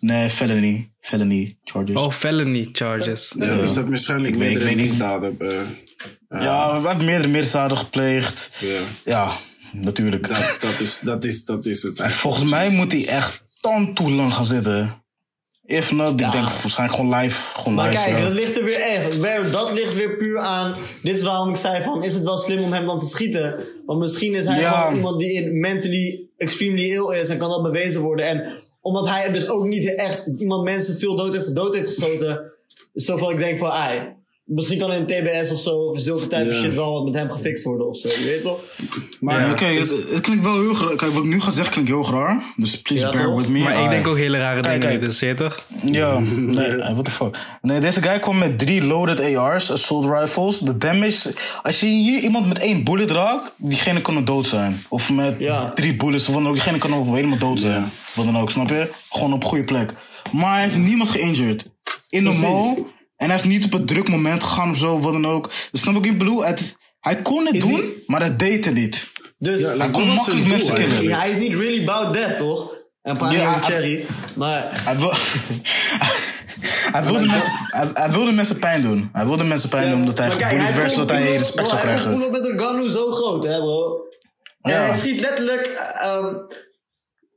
Nee, 0.00 0.30
felony. 0.30 0.92
Felony 1.00 1.56
charges. 1.64 1.96
Oh, 1.96 2.10
felony 2.10 2.68
charges. 2.72 3.34
Ja, 3.38 3.56
dus 3.56 3.74
dat 3.74 3.88
waarschijnlijk 3.88 4.34
Ik 4.34 4.40
weet- 4.40 4.56
ik 4.56 4.62
weet 4.62 4.76
niet. 4.76 4.84
misdaden. 4.86 5.36
eh, 5.38 6.42
Ja, 6.42 6.80
we 6.80 6.88
hebben 6.88 7.06
meerdere 7.06 7.28
misdaden 7.28 7.76
gepleegd. 7.78 8.50
ja. 8.60 8.80
Ja, 9.04 9.36
natuurlijk. 9.72 10.28
Dat, 10.28 10.56
dat, 10.60 10.80
is, 10.80 10.98
dat, 11.02 11.24
is, 11.24 11.44
dat 11.44 11.66
is 11.66 11.82
het. 11.82 11.98
En 12.00 12.10
volgens 12.10 12.50
mij 12.50 12.70
moet 12.70 12.92
hij 12.92 13.06
echt 13.06 13.44
tan 13.60 13.94
toe 13.94 14.10
lang 14.10 14.34
gaan 14.34 14.44
zitten. 14.44 14.99
If 15.70 15.92
not, 15.92 16.10
ik 16.10 16.32
denk 16.32 16.48
waarschijnlijk 16.48 16.98
gewoon 17.00 17.20
live. 17.20 17.40
Gewoon 17.54 17.74
Maar 17.74 17.88
live 17.90 18.02
kijk, 18.02 18.16
ja. 18.16 18.22
dat 18.24 18.32
ligt 18.32 18.56
er 18.58 18.64
weer 18.64 18.80
echt. 18.80 19.52
Dat 19.52 19.72
ligt 19.72 19.94
weer 19.94 20.16
puur 20.16 20.38
aan. 20.38 20.74
Dit 21.02 21.16
is 21.16 21.22
waarom 21.22 21.48
ik 21.48 21.56
zei 21.56 21.82
van, 21.84 22.04
is 22.04 22.14
het 22.14 22.22
wel 22.22 22.36
slim 22.36 22.62
om 22.62 22.72
hem 22.72 22.86
dan 22.86 22.98
te 22.98 23.06
schieten? 23.06 23.54
Want 23.86 23.98
misschien 24.00 24.34
is 24.34 24.44
hij 24.44 24.60
Ja. 24.60 24.70
gewoon 24.72 24.94
iemand 24.96 25.20
die 25.20 25.32
in 25.32 25.60
mentally 25.60 26.28
extremely 26.36 26.90
ill 26.90 27.14
is 27.20 27.28
en 27.28 27.38
kan 27.38 27.48
dat 27.50 27.62
bewezen 27.62 28.00
worden. 28.00 28.26
En 28.26 28.62
omdat 28.80 29.08
hij 29.08 29.32
dus 29.32 29.48
ook 29.48 29.64
niet 29.64 29.94
echt 29.94 30.26
iemand 30.36 30.64
mensen 30.64 30.98
veel 30.98 31.16
dood 31.16 31.36
heeft, 31.36 31.54
dood 31.54 31.74
heeft 31.74 31.86
geschoten, 31.86 32.52
is 32.94 33.04
zoveel 33.04 33.30
ik 33.30 33.38
denk 33.38 33.58
van, 33.58 33.70
ai, 33.70 34.14
misschien 34.54 34.78
kan 34.78 34.92
in 34.92 35.06
TBS 35.06 35.52
of 35.52 35.60
zo, 35.60 35.70
of 35.76 36.00
zulke 36.00 36.26
type 36.26 36.52
shit 36.52 36.74
wel 36.74 36.92
wat 36.92 37.04
met 37.04 37.14
hem 37.14 37.30
gefixt 37.30 37.64
worden 37.64 37.88
of 37.88 37.96
zo. 37.98 38.08
Je 38.08 38.24
weet 38.24 38.42
toch? 38.42 38.58
Maar 39.20 39.40
Ja. 39.40 39.50
Oké, 39.50 39.64
het, 39.64 39.90
het 40.10 40.20
klinkt 40.20 40.44
wel 40.44 40.60
heel 40.60 40.76
raar. 40.76 40.96
Kijk, 40.96 41.12
wat 41.12 41.22
ik 41.24 41.28
nu 41.28 41.40
ga 41.40 41.50
zeggen 41.50 41.72
klinkt 41.72 41.90
heel 41.90 42.10
raar. 42.10 42.42
Dus 42.56 42.80
please 42.82 43.04
Ja, 43.04 43.10
bear 43.12 43.24
toch? 43.24 43.36
with 43.38 43.48
me. 43.48 43.58
Maar 43.58 43.82
ik 43.84 43.90
denk 43.90 44.06
ook 44.06 44.16
hele 44.16 44.38
rare 44.38 44.60
Kijk, 44.60 44.80
dingen, 44.80 45.00
weet 45.00 45.18
je 45.18 45.34
toch? 45.34 45.66
Ja, 45.84 46.18
nee, 46.18 46.76
what 46.96 47.04
the 47.04 47.10
fuck. 47.10 47.36
Nee, 47.62 47.80
deze 47.80 48.02
guy 48.02 48.18
kwam 48.18 48.38
met 48.38 48.58
drie 48.58 48.82
loaded 48.84 49.36
AR's, 49.36 49.70
assault 49.70 50.06
rifles. 50.06 50.58
De 50.58 50.78
damage, 50.78 51.34
als 51.62 51.80
je 51.80 51.86
hier 51.86 52.20
iemand 52.22 52.46
met 52.48 52.58
één 52.58 52.84
bullet 52.84 53.10
raakt, 53.10 53.52
diegene 53.56 54.00
kan 54.02 54.24
dood 54.24 54.46
zijn. 54.46 54.82
Of 54.88 55.10
met 55.12 55.34
Ja. 55.38 55.70
drie 55.74 55.94
bullets, 55.96 56.28
of 56.28 56.34
wat 56.34 56.42
dan 56.42 56.48
ook, 56.52 56.56
diegene 56.56 56.78
kan 56.78 56.94
ook 56.94 57.14
helemaal 57.14 57.38
dood 57.38 57.60
zijn. 57.60 57.90
Wat 58.14 58.24
dan 58.24 58.38
ook, 58.38 58.50
snap 58.50 58.68
je? 58.68 58.88
Gewoon 59.10 59.32
op 59.32 59.44
goede 59.44 59.64
plek. 59.64 59.92
Maar 60.32 60.54
hij 60.54 60.62
heeft 60.64 60.78
niemand 60.78 61.10
geïnjured. 61.10 61.64
In 62.08 62.24
de 62.24 62.32
mall. 62.32 62.78
En 63.20 63.26
hij 63.28 63.36
is 63.36 63.44
niet 63.44 63.64
op 63.64 63.72
het 63.72 63.86
druk 63.86 64.08
moment 64.08 64.42
gegaan 64.42 64.70
of 64.70 64.76
zo, 64.76 65.00
wat 65.00 65.12
dan 65.12 65.26
ook. 65.26 65.50
Dus 65.70 65.80
snap 65.80 65.96
ik 65.96 66.06
in 66.06 66.18
bedoel? 66.18 66.44
Het, 66.44 66.60
is- 66.60 66.76
hij 67.00 67.22
kon 67.22 67.46
het 67.46 67.54
Is 67.54 67.60
doen, 67.60 67.72
hij- 67.80 67.88
maar 68.06 68.20
hij 68.20 68.36
deed 68.36 68.64
het 68.64 68.74
niet. 68.74 69.10
Dus 69.38 69.60
Ja, 69.60 69.76
Hij 69.76 69.90
kon 69.90 70.06
makkelijk 70.08 70.46
mensen 70.46 70.74
killen. 70.74 71.18
hij 71.18 71.30
is 71.30 71.36
niet 71.38 71.54
really 71.54 71.88
about 71.88 72.14
that, 72.14 72.38
toch? 72.38 72.74
En 73.02 73.16
praat 73.16 73.32
Ja, 73.32 73.38
over 73.48 73.52
hij- 73.52 73.62
Cherry. 73.70 74.06
Maar 74.34 74.82
Hij, 74.84 74.96
wil, 74.98 75.12
hij, 76.92 77.04
wilde 77.04 77.26
mensen, 77.26 77.52
hij, 77.66 77.88
hij 77.94 78.10
wilde 78.10 78.32
mensen 78.32 78.58
pijn 78.58 78.82
doen. 78.82 79.08
Hij 79.12 79.26
wilde 79.26 79.44
mensen 79.44 79.68
pijn 79.68 79.90
doen 79.90 80.00
omdat 80.00 80.18
hij 80.18 80.30
gebullied 80.30 80.74
werd, 80.74 80.92
zodat 80.92 81.10
hij 81.10 81.36
respect 81.36 81.68
zou 81.68 81.80
Hij 81.80 81.90
krijgen. 81.90 82.10
pull-up 82.12 82.30
met 82.30 82.48
een 82.48 82.60
gun 82.60 82.90
zo 82.90 83.10
groot, 83.10 83.44
hè, 83.44 83.56
bro. 83.58 84.00
En 84.62 84.84
hij 84.86 84.94
schiet 84.98 85.20
letterlijk 85.20 85.66
eh, 85.66 86.06
ehm, 86.08 86.34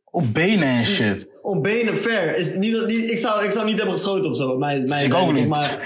Op 0.06 0.34
benen 0.34 0.68
en 0.68 0.86
shit. 0.86 1.28
Op 1.44 1.64
benen 1.64 1.98
ver. 1.98 2.36
Is 2.36 2.54
niet, 2.56 2.74
dat- 2.74 2.88
niet, 2.88 3.10
ik, 3.12 3.18
zou, 3.18 3.44
ik 3.44 3.52
zou 3.52 3.66
niet 3.66 3.76
hebben 3.78 3.94
geschoten 3.94 4.30
of 4.30 4.38
zo. 4.38 4.58
Mij, 4.58 4.80
mij 4.88 5.06
Ik 5.06 5.14
ook 5.14 5.34
niet. 5.34 5.48
Maar 5.48 5.78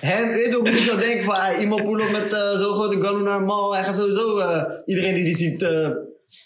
hem, 0.00 0.28
weet 0.28 0.46
je 0.46 0.54
hoe 0.54 0.70
je 0.70 0.82
zou 0.82 1.00
denken 1.00 1.24
van 1.24 1.34
ah, 1.34 1.60
iemand 1.60 1.84
pull-up 1.84 2.10
met 2.10 2.32
eh, 2.32 2.50
zo'n 2.58 2.74
grote 2.74 3.02
gun 3.02 3.22
naar 3.22 3.36
een 3.36 3.44
mall. 3.44 3.74
Hij 3.74 3.84
gaat 3.84 3.96
sowieso 3.96 4.36
eh, 4.38 4.62
iedereen 4.86 5.14
die 5.14 5.24
die 5.24 5.36
ziet... 5.36 5.62
eh, 5.62 5.88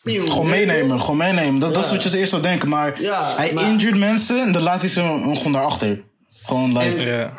pieuw, 0.03 0.27
Gewoon 0.27 0.49
meenemen, 0.49 1.01
gewoon 1.01 1.17
meenemen. 1.17 1.61
Dat, 1.61 1.75
dat 1.75 1.83
is 1.83 1.89
Ja. 1.89 1.95
wat 1.95 2.03
je 2.05 2.09
als 2.11 2.19
eerst 2.19 2.31
zou 2.31 2.43
denken. 2.43 2.69
Maar 2.69 3.03
Ja, 3.03 3.37
hij 3.37 3.53
maar- 3.53 3.65
injured 3.71 3.99
mensen 3.99 4.41
en 4.41 4.53
dan 4.53 4.63
laat 4.63 4.81
hij 4.81 4.91
ze 4.91 5.01
gewoon 5.35 5.53
daarachter. 5.53 6.03
Gewoon 6.43 6.79
like... 6.79 6.97
En- 6.97 7.07
Ja. 7.07 7.33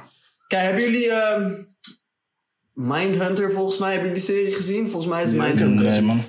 Kijk, 0.48 0.64
hebben 0.64 0.82
jullie 0.84 1.10
ehm 1.12 1.52
Mindhunter 2.74 3.52
volgens 3.52 3.78
mij, 3.78 3.92
hebben 3.92 4.08
jullie 4.10 4.26
die 4.26 4.36
serie 4.36 4.54
gezien? 4.54 4.90
Volgens 4.90 5.12
mij 5.14 5.24
is 5.24 5.30
het 5.30 5.38
Mindhunter. 5.38 5.86
nee 5.86 6.02
man. 6.02 6.24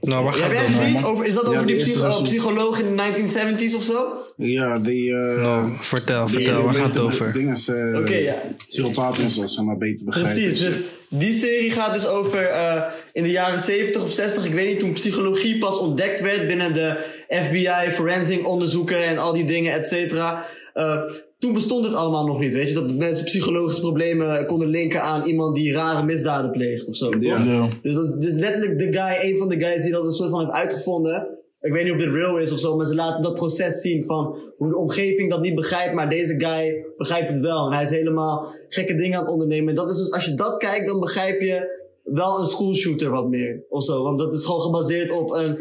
Nou, 0.00 0.24
waar 0.24 0.32
Heb 0.32 0.42
gaat 0.42 0.52
jij 0.52 0.64
gezien? 0.64 1.04
Over, 1.04 1.24
is 1.26 1.34
dat 1.34 1.42
Ja, 1.48 1.50
over 1.54 1.66
die 1.66 1.76
psycho- 1.76 2.22
psycholoog 2.22 2.78
in 2.80 2.96
de 2.96 3.02
1970s 3.02 3.74
of 3.76 3.82
zo? 3.82 4.06
Ja, 4.36 4.78
die... 4.78 5.12
eh 5.12 5.42
Nou, 5.42 5.72
vertel, 5.80 6.26
die 6.26 6.34
vertel, 6.34 6.62
waar 6.62 6.74
gaat 6.74 6.84
het 6.94 6.98
over? 6.98 7.32
Dingen 7.32 7.56
eh, 7.66 7.98
Oké, 8.00 8.14
ja. 8.16 8.34
Psychopaten 8.66 9.22
en 9.22 9.30
zo, 9.30 9.46
zeg 9.46 9.64
maar, 9.64 9.76
beter 9.78 10.04
begrijpen. 10.04 10.32
Precies, 10.34 10.60
dus 10.60 10.76
die 11.08 11.32
serie 11.32 11.70
gaat 11.70 11.92
dus 11.92 12.06
over 12.06 12.42
eh, 12.42 12.82
in 13.12 13.22
de 13.22 13.30
jaren 13.30 13.60
70 13.60 14.02
of 14.02 14.12
60, 14.12 14.44
ik 14.44 14.52
weet 14.54 14.68
niet, 14.68 14.78
toen 14.78 14.92
psychologie 14.92 15.58
pas 15.58 15.78
ontdekt 15.78 16.20
werd 16.20 16.46
binnen 16.46 16.74
de 16.74 16.96
FBI, 17.28 17.90
forensic 17.92 18.48
onderzoeken 18.48 19.04
en 19.04 19.18
al 19.18 19.32
die 19.32 19.44
dingen, 19.44 19.72
et 19.72 19.86
cetera. 19.86 20.44
Eh, 20.74 21.00
toen 21.38 21.52
bestond 21.52 21.84
het 21.84 21.94
allemaal 21.94 22.26
nog 22.26 22.38
niet, 22.38 22.52
weet 22.52 22.68
je, 22.68 22.74
dat 22.74 22.94
mensen 22.94 23.24
psychologische 23.24 23.80
problemen 23.80 24.46
konden 24.46 24.68
linken 24.68 25.02
aan 25.02 25.26
iemand 25.26 25.56
die 25.56 25.72
rare 25.72 26.04
misdaden 26.04 26.50
pleegt 26.50 26.88
of 26.88 26.96
zo. 26.96 27.10
toch? 27.10 27.22
Ja. 27.22 27.42
Ja. 27.42 27.68
Dus 27.82 27.94
dat 27.94 28.04
is, 28.04 28.12
dus 28.18 28.32
letterlijk 28.32 28.78
de 28.78 28.92
guy, 28.92 29.30
een 29.30 29.38
van 29.38 29.48
de 29.48 29.60
guys 29.60 29.82
die 29.82 29.92
dat 29.92 30.04
een 30.04 30.12
soort 30.12 30.30
van 30.30 30.40
heeft 30.40 30.52
uitgevonden. 30.52 31.38
Ik 31.60 31.72
weet 31.72 31.84
niet 31.84 31.92
of 31.92 31.98
dit 31.98 32.08
real 32.08 32.38
is 32.38 32.52
of 32.52 32.58
zo, 32.58 32.76
maar 32.76 32.86
ze 32.86 32.94
laten 32.94 33.22
dat 33.22 33.34
proces 33.34 33.80
zien 33.80 34.04
van 34.04 34.36
hoe 34.56 34.68
de 34.68 34.76
omgeving 34.76 35.30
dat 35.30 35.42
niet 35.42 35.54
begrijpt, 35.54 35.94
maar 35.94 36.10
deze 36.10 36.34
guy 36.40 36.84
begrijpt 36.96 37.30
het 37.30 37.40
wel. 37.40 37.66
En 37.66 37.72
hij 37.72 37.82
is 37.82 37.90
helemaal 37.90 38.54
gekke 38.68 38.94
dingen 38.94 39.18
aan 39.18 39.24
het 39.24 39.32
ondernemen. 39.32 39.68
En 39.68 39.74
dat 39.74 39.90
is 39.90 39.96
dus, 39.96 40.12
als 40.12 40.24
je 40.24 40.34
dat 40.34 40.56
kijkt, 40.56 40.88
dan 40.88 41.00
begrijp 41.00 41.40
je 41.40 41.76
wel 42.04 42.38
een 42.38 42.46
schoolshooter 42.46 43.10
wat 43.10 43.28
meer. 43.28 43.64
Of 43.68 43.84
zo, 43.84 44.02
want 44.02 44.18
dat 44.18 44.34
is 44.34 44.44
gewoon 44.44 44.60
gebaseerd 44.60 45.10
op 45.10 45.30
een... 45.30 45.58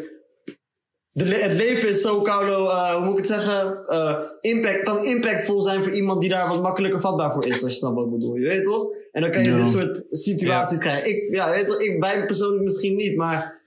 De, 1.18 1.26
le- 1.26 1.36
het 1.36 1.54
leven 1.54 1.90
is 1.90 2.02
zo 2.02 2.22
koude, 2.22 2.52
eh, 2.52 2.92
hoe 2.96 3.02
moet 3.04 3.12
ik 3.12 3.18
het 3.18 3.28
zeggen? 3.28 3.86
Eh, 3.88 4.16
impact, 4.42 4.84
kan 4.84 5.06
impactvol 5.06 5.62
zijn 5.62 5.84
voor 5.84 5.92
iemand 5.92 6.22
die 6.22 6.30
daar 6.30 6.48
wat 6.48 6.62
makkelijker 6.62 7.00
vatbaar 7.02 7.32
voor 7.34 7.46
is, 7.48 7.64
als 7.64 7.72
je 7.72 7.78
snapt 7.78 7.96
wat 7.96 8.06
ik 8.06 8.12
bedoel. 8.12 8.36
Je 8.36 8.48
weet 8.48 8.64
toch? 8.64 8.88
En 9.12 9.22
dan 9.22 9.32
kan 9.32 9.44
je 9.44 9.54
dit 9.54 9.72
soort 9.72 10.04
situaties 10.10 10.78
krijgen. 10.78 11.10
Ik, 11.10 11.36
ja, 11.36 11.50
weet 11.50 11.68
toch, 11.68 11.82
ik, 11.82 12.00
wij 12.04 12.26
persoonlijk 12.26 12.64
misschien 12.64 12.96
niet, 12.96 13.16
maar 13.16 13.62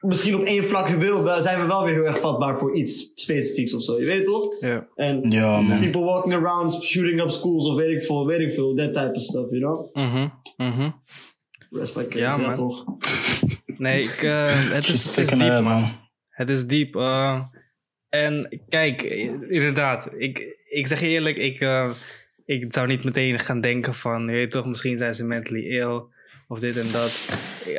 misschien 0.00 0.34
op 0.34 0.42
één 0.42 0.64
vlak 0.64 0.88
wil, 0.88 1.26
zijn 1.40 1.60
we 1.60 1.66
wel 1.66 1.84
weer 1.84 1.94
heel 1.94 2.04
erg 2.06 2.18
vatbaar 2.20 2.58
voor 2.58 2.74
iets 2.76 3.12
specifieks 3.14 3.74
of 3.74 3.82
zo. 3.82 3.98
Je 3.98 4.04
weet 4.06 4.24
toch? 4.24 4.54
Ja. 4.60 4.86
En 4.94 5.30
Ja, 5.30 5.62
people 5.80 6.02
walking 6.04 6.34
around, 6.34 6.82
shooting 6.82 7.20
up 7.22 7.30
schools 7.30 7.66
of 7.66 7.74
weet 7.76 7.96
ik 7.96 8.02
veel, 8.02 8.26
weet 8.26 8.40
ik 8.40 8.52
veel, 8.54 8.74
that 8.74 8.94
type 8.94 9.12
of 9.14 9.22
stuff, 9.22 9.50
you 9.50 9.60
know? 9.60 9.94
Mhm, 9.94 10.28
mhm. 10.56 10.90
Rest 11.70 11.96
my 11.96 12.04
case, 12.04 12.18
Ja, 12.18 12.36
ja, 12.36 12.46
man. 12.46 12.54
toch? 12.54 12.84
Nee, 13.76 14.02
ik, 14.02 14.22
eh, 14.22 14.44
het, 14.72 14.88
is, 14.88 15.16
het 15.16 15.32
is 15.32 15.38
diep, 15.38 15.60
man. 15.60 16.02
Het 16.34 16.50
is 16.50 16.66
diep. 16.66 16.96
eh, 16.96 17.40
en 18.08 18.60
kijk, 18.68 19.02
inderdaad, 19.48 20.08
ik, 20.16 20.56
ik 20.68 20.86
zeg 20.86 21.00
je 21.00 21.06
eerlijk, 21.06 21.36
ik, 21.36 21.60
eh, 21.60 21.90
ik 22.44 22.66
zou 22.68 22.86
niet 22.86 23.04
meteen 23.04 23.38
gaan 23.38 23.60
denken 23.60 23.94
van, 23.94 24.28
je 24.28 24.46
toch, 24.46 24.66
misschien 24.66 24.98
zijn 24.98 25.14
ze 25.14 25.24
mentally 25.24 25.66
ill 25.66 26.02
of 26.48 26.60
dit 26.60 26.76
en 26.76 26.92
dat. 26.92 27.28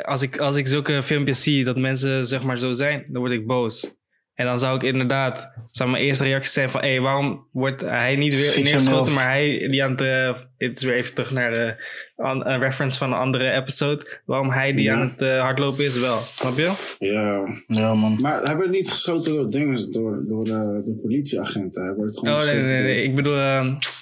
Als 0.01 0.21
ik, 0.21 0.37
als 0.37 0.55
ik 0.55 0.67
zulke 0.67 1.03
filmpjes 1.03 1.41
zie 1.41 1.63
dat 1.63 1.77
mensen 1.77 2.25
zeg 2.25 2.43
maar 2.43 2.59
zo 2.59 2.73
zijn, 2.73 3.05
dan 3.07 3.21
word 3.21 3.33
ik 3.33 3.47
boos. 3.47 4.03
En 4.35 4.45
dan 4.45 4.59
zou 4.59 4.75
ik 4.75 4.83
inderdaad, 4.83 5.51
zou 5.71 5.89
mijn 5.89 6.03
eerste 6.03 6.23
reactie 6.23 6.51
zijn 6.51 6.69
van, 6.69 6.81
hé, 6.81 6.89
hey, 6.89 6.99
waarom 7.01 7.47
wordt 7.51 7.81
hij 7.81 8.15
niet 8.15 8.35
weer 8.35 8.63
neergeschoten, 8.63 9.13
maar 9.13 9.23
hij 9.27 9.67
die 9.71 9.83
aan 9.83 9.91
het, 9.91 10.01
eh, 10.01 10.35
dit 10.57 10.77
is 10.77 10.83
weer 10.83 10.93
even 10.95 11.13
terug 11.13 11.31
naar 11.31 11.51
de, 11.53 11.75
een 12.15 12.59
reference 12.59 12.97
van 12.97 13.11
een 13.11 13.17
andere 13.17 13.51
episode, 13.51 14.21
waarom 14.25 14.49
hij 14.51 14.73
die 14.73 14.85
Ja. 14.85 14.93
aan 14.93 15.09
het 15.09 15.21
eh, 15.21 15.41
hardlopen 15.41 15.85
is 15.85 15.99
wel, 15.99 16.17
snap 16.19 16.57
je? 16.57 16.71
Ja, 16.99 17.43
Ja, 17.67 17.93
man. 17.93 18.17
maar 18.21 18.41
hij 18.41 18.57
werd 18.57 18.69
niet 18.71 18.89
geschoten 18.89 19.33
door 19.33 19.49
dingen, 19.49 19.91
door, 19.91 20.23
door 20.27 20.43
de, 20.43 20.81
de 20.85 20.99
politieagenten. 21.01 21.83
Hij 21.85 21.95
werd 21.95 22.17
gewoon 22.17 22.35
Oh 22.35 22.45
nee, 22.45 22.55
nee, 22.61 22.81
nee. 22.83 23.03
Ik 23.03 23.15
bedoel 23.15 23.37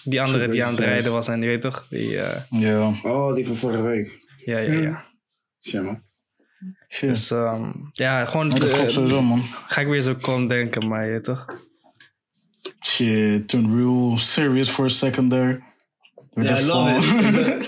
die 0.03 0.21
andere 0.21 0.47
die 0.47 0.63
aan 0.63 0.69
het 0.71 0.79
rijden 0.79 1.11
was 1.11 1.27
en 1.27 1.39
die 1.39 1.49
weet 1.49 1.61
toch? 1.61 1.85
Die, 1.89 2.17
eh, 2.19 2.41
Ja. 2.49 2.93
Oh, 3.03 3.35
die 3.35 3.45
van 3.47 3.55
vorige 3.55 3.81
week. 3.81 4.17
ja, 4.45 4.57
ja, 4.59 4.73
ja. 4.73 5.05
Zeg 5.59 5.81
maar. 5.83 6.03
Shit. 6.89 7.09
Dus 7.09 7.31
ehm, 7.31 7.69
ja, 7.93 8.25
gewoon 8.25 8.47
Nee, 8.47 8.59
dat 8.59 8.69
klopt 8.69 8.91
sowieso, 8.91 9.21
man. 9.21 9.43
ga 9.67 9.81
ik 9.81 9.87
weer 9.87 10.01
zo 10.01 10.15
kon 10.21 10.47
denken, 10.47 10.87
maar 10.87 11.05
je 11.07 11.21
toch? 11.21 11.45
Shit, 12.85 13.47
turned 13.47 13.71
real 13.75 14.17
serious 14.17 14.69
for 14.69 14.85
a 14.85 14.87
second 14.89 15.29
there. 15.29 15.61
Ja, 16.33 16.59
I 16.59 16.63
love 16.65 16.91
it. 16.91 17.31
Ben- 17.35 17.65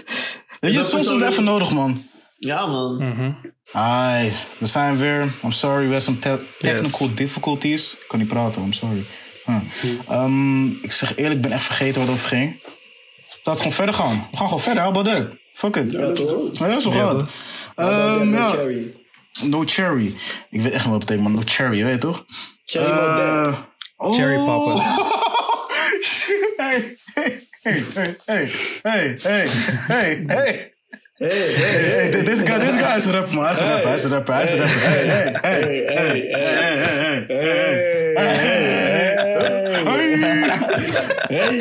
Weet 0.60 0.74
je, 0.74 0.84
soms 0.84 1.04
is 1.04 1.10
het 1.10 1.22
even 1.32 1.44
nodig, 1.44 1.72
man. 1.72 2.04
Ja, 2.38 2.66
man. 2.66 2.96
Mhm. 2.96 3.32
Ai, 3.72 4.32
we 4.58 4.66
zijn 4.66 4.98
weer. 4.98 5.22
I'm 5.44 5.52
sorry, 5.52 5.76
we 5.78 5.82
hebben 5.84 6.02
some 6.02 6.18
te- 6.18 6.46
technical 6.60 7.08
Yes. 7.08 7.16
difficulties. 7.16 7.94
Ik 7.94 8.04
kan 8.08 8.20
niet 8.20 8.28
praten, 8.28 8.62
I'm 8.64 8.74
sorry. 8.74 9.06
Huh. 9.46 9.62
Ehm, 10.10 10.68
ik 10.70 10.92
zeg 10.92 11.16
eerlijk, 11.16 11.36
ik 11.36 11.42
ben 11.42 11.52
echt 11.52 11.64
vergeten 11.64 11.94
waar 12.02 12.08
het 12.10 12.16
over 12.16 12.28
ging. 12.28 12.62
Laten 12.64 13.52
we 13.52 13.58
gewoon 13.58 13.72
verder 13.74 13.96
gaan. 13.96 14.28
We 14.32 14.38
gaan 14.38 14.46
gewoon 14.48 14.62
verder, 14.64 14.84
how 14.84 14.98
about 14.98 15.16
that? 15.16 15.28
Fuck 15.54 15.76
it. 15.76 15.92
Ja, 15.92 16.00
dat 16.00 16.18
is 16.18 16.24
goed. 16.26 16.58
Ja, 16.58 17.18
Ehm, 17.76 18.30
no 18.30 18.38
ja, 18.38 18.50
cherry. 18.50 18.96
no 19.44 19.64
cherry. 19.66 20.16
Ik 20.50 20.62
weet 20.62 20.74
echt 20.74 20.84
niet 20.86 20.94
wat 20.94 20.94
het 20.94 21.00
betekent, 21.06 21.22
maar 21.24 21.32
no 21.32 21.42
cherry, 21.46 21.84
weet 21.84 21.94
je 21.94 21.98
toch? 22.00 22.26
Cherry 22.66 22.88
uh, 22.88 23.48
Eh, 23.48 23.54
oh. 23.98 24.16
Cherry 24.16 24.46
poppen. 24.46 24.82
Shit, 26.04 26.54
hey, 26.58 26.98
hey, 27.14 27.44
hey, 27.64 27.84
hey, 27.94 28.16
hey, 28.26 28.50
hey, 29.22 29.48
hey, 29.88 30.24
hey. 30.28 30.74
Hey, 31.18 31.28
hey, 31.28 31.30
Hey, 31.30 32.12
dit- 32.12 32.26
this 32.26 32.42
guy, 32.42 32.60
this 32.60 32.76
guy 32.82 32.96
is 32.98 33.06
rapper, 33.06 33.36
man. 33.36 33.44
Hij 33.46 33.54
is 33.54 33.60
rapper, 33.60 33.86
hij 33.88 33.94
is 33.96 34.04
een 34.04 34.10
rapper, 34.12 34.34
hij 34.34 34.44
is 34.44 34.52
een 34.52 34.58
rapper. 34.58 34.80
Hey, 34.80 35.06
hey, 35.06 35.38
hey, 35.42 35.84
hey, 35.88 36.28
hey, 36.32 36.76
hey, 36.76 37.26
hey, 37.28 37.36
hey, 41.28 41.30
hey, 41.30 41.52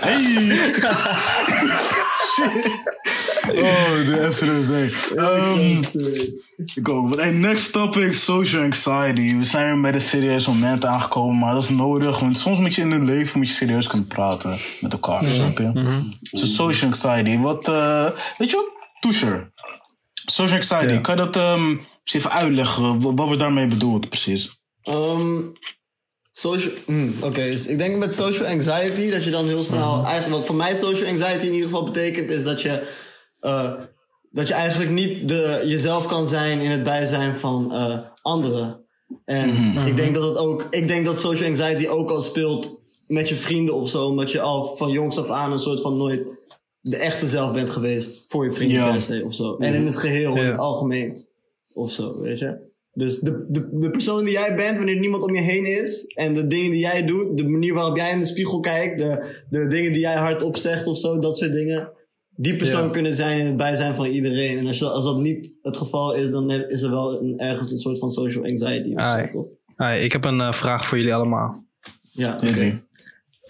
hey. 0.00 0.22
Oh, 3.48 4.06
de 4.06 4.24
absolute 4.26 4.66
day. 4.66 4.92
Um, 5.16 5.78
ik 6.74 6.88
ook. 6.88 7.08
But, 7.08 7.20
hey, 7.20 7.30
next 7.30 7.72
topic, 7.72 8.14
social 8.14 8.62
anxiety. 8.62 9.36
We 9.36 9.44
zijn 9.44 9.66
weer 9.66 9.78
met 9.78 9.94
een 9.94 10.00
serieus 10.00 10.46
moment 10.46 10.84
aangekomen, 10.84 11.38
maar 11.38 11.54
dat 11.54 11.62
is 11.62 11.68
nodig. 11.68 12.20
Want 12.20 12.38
soms 12.38 12.58
moet 12.58 12.74
je 12.74 12.82
in 12.82 12.90
het 12.90 13.02
leven 13.02 13.38
moet 13.38 13.48
je 13.48 13.54
serieus 13.54 13.86
kunnen 13.86 14.06
praten 14.06 14.58
met 14.80 14.92
elkaar, 14.92 15.24
snap 15.24 15.58
je? 15.58 15.72
Dus 16.30 16.54
social 16.54 16.90
anxiety. 16.90 17.38
Wat, 17.38 17.68
eh, 17.68 18.10
weet 18.38 18.50
je 18.50 18.56
wat? 18.56 18.70
Toesher. 19.00 19.52
Social 20.14 20.56
anxiety. 20.56 21.00
Kan 21.00 21.16
je 21.16 21.22
dat 21.22 21.36
ehm, 21.36 21.68
eens 21.68 22.14
even 22.14 22.30
uitleggen? 22.30 23.00
Wat, 23.00 23.12
wat 23.14 23.26
wordt 23.26 23.40
daarmee 23.40 23.66
bedoeld, 23.66 24.08
precies? 24.08 24.58
Ehm, 24.82 25.40
social, 26.36 26.72
hmm, 26.86 27.14
Oké, 27.22 27.40
dus 27.50 27.66
ik 27.66 27.78
denk 27.78 27.96
met 27.96 28.14
social 28.14 28.48
anxiety 28.48 29.10
dat 29.10 29.24
je 29.24 29.30
dan 29.30 29.46
heel 29.46 29.62
snel. 29.64 30.04
Eigenlijk, 30.04 30.36
wat 30.36 30.46
voor 30.46 30.54
mij 30.54 30.74
social 30.74 31.08
anxiety 31.10 31.46
in 31.46 31.52
ieder 31.52 31.66
geval 31.68 31.84
betekent, 31.84 32.30
is 32.30 32.44
dat 32.44 32.62
je. 32.62 32.82
eh, 33.40 33.72
dat 34.30 34.48
je 34.48 34.54
eigenlijk 34.54 34.90
niet 34.90 35.28
de, 35.28 35.62
jezelf 35.64 36.06
kan 36.06 36.26
zijn 36.26 36.60
in 36.60 36.70
het 36.70 36.82
bijzijn 36.82 37.38
van 37.38 37.72
eh, 37.72 37.98
anderen. 38.22 38.84
En 39.24 39.76
ik 39.86 39.96
denk 39.96 40.14
dat 40.14 40.28
het 40.28 40.38
ook. 40.38 40.66
Ik 40.70 40.88
denk 40.88 41.04
dat 41.04 41.20
social 41.20 41.48
anxiety 41.48 41.86
ook 41.88 42.10
al 42.10 42.20
speelt 42.20 42.80
met 43.06 43.28
je 43.28 43.36
vrienden 43.36 43.74
of 43.74 43.88
zo, 43.88 44.06
omdat 44.06 44.30
je 44.32 44.40
al 44.40 44.76
van 44.76 44.90
jongs 44.90 45.18
af 45.18 45.28
aan 45.28 45.52
een 45.52 45.58
soort 45.58 45.80
van 45.80 45.96
nooit 45.96 46.34
de 46.80 46.96
echte 46.96 47.26
zelf 47.26 47.52
bent 47.52 47.70
geweest 47.70 48.24
voor 48.28 48.44
je 48.44 48.52
vrienden 48.52 48.76
Ja. 48.76 48.90
per 48.92 49.00
se 49.00 49.22
of 49.24 49.34
zo. 49.34 49.56
En 49.56 49.74
in 49.74 49.86
het 49.86 49.96
geheel, 49.96 50.36
in 50.36 50.44
het 50.44 50.58
algemeen 50.58 51.26
of 51.72 51.90
zo, 51.92 52.20
weet 52.20 52.38
je. 52.38 52.72
Dus 52.94 53.18
de, 53.18 53.46
de, 53.48 53.68
de 53.72 53.90
persoon 53.90 54.24
die 54.24 54.32
jij 54.32 54.54
bent 54.56 54.76
wanneer 54.76 54.98
niemand 54.98 55.22
om 55.22 55.34
je 55.34 55.40
heen 55.40 55.64
is 55.82 56.04
en 56.06 56.34
de 56.34 56.46
dingen 56.46 56.70
die 56.70 56.80
jij 56.80 57.04
doet, 57.04 57.38
de 57.38 57.48
manier 57.48 57.74
waarop 57.74 57.96
jij 57.96 58.12
in 58.12 58.18
de 58.18 58.24
spiegel 58.24 58.60
kijkt, 58.60 58.98
de, 58.98 59.42
de 59.50 59.68
dingen 59.68 59.92
die 59.92 60.00
jij 60.00 60.14
hardop 60.16 60.56
zegt 60.56 60.86
of 60.86 60.98
zo, 60.98 61.18
dat 61.18 61.36
soort 61.36 61.52
dingen. 61.52 61.92
Die 62.36 62.56
persoon 62.56 62.82
Ja. 62.84 62.90
kunnen 62.90 63.14
zijn 63.14 63.38
in 63.38 63.46
het 63.46 63.56
bijzijn 63.56 63.94
van 63.94 64.06
iedereen. 64.06 64.58
En 64.58 64.66
als, 64.66 64.78
je, 64.78 64.84
als 64.84 65.04
dat 65.04 65.18
niet 65.18 65.56
het 65.62 65.76
geval 65.76 66.14
is, 66.14 66.30
dan 66.30 66.50
heb- 66.50 66.70
is 66.70 66.82
er 66.82 66.90
wel 66.90 67.20
een, 67.22 67.38
ergens 67.38 67.70
een 67.70 67.78
soort 67.78 67.98
van 67.98 68.10
social 68.10 68.44
anxiety 68.44 68.94
of 68.94 69.10
zo, 69.10 69.48
ik 69.92 70.12
heb 70.12 70.24
een 70.24 70.40
eh, 70.40 70.52
vraag 70.52 70.86
voor 70.86 70.98
jullie 70.98 71.14
allemaal. 71.14 71.64
Ja, 72.12 72.32
Oké. 72.32 72.48
oké. 72.48 72.82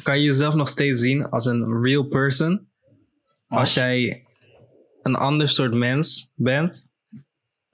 Kan 0.02 0.18
je 0.18 0.24
jezelf 0.24 0.54
nog 0.54 0.68
steeds 0.68 1.00
zien 1.00 1.28
als 1.28 1.46
een 1.46 1.82
real 1.82 2.04
person 2.04 2.68
als 3.46 3.74
jij 3.74 4.24
een 5.02 5.14
ander 5.14 5.48
soort 5.48 5.74
mens 5.74 6.32
bent, 6.36 6.86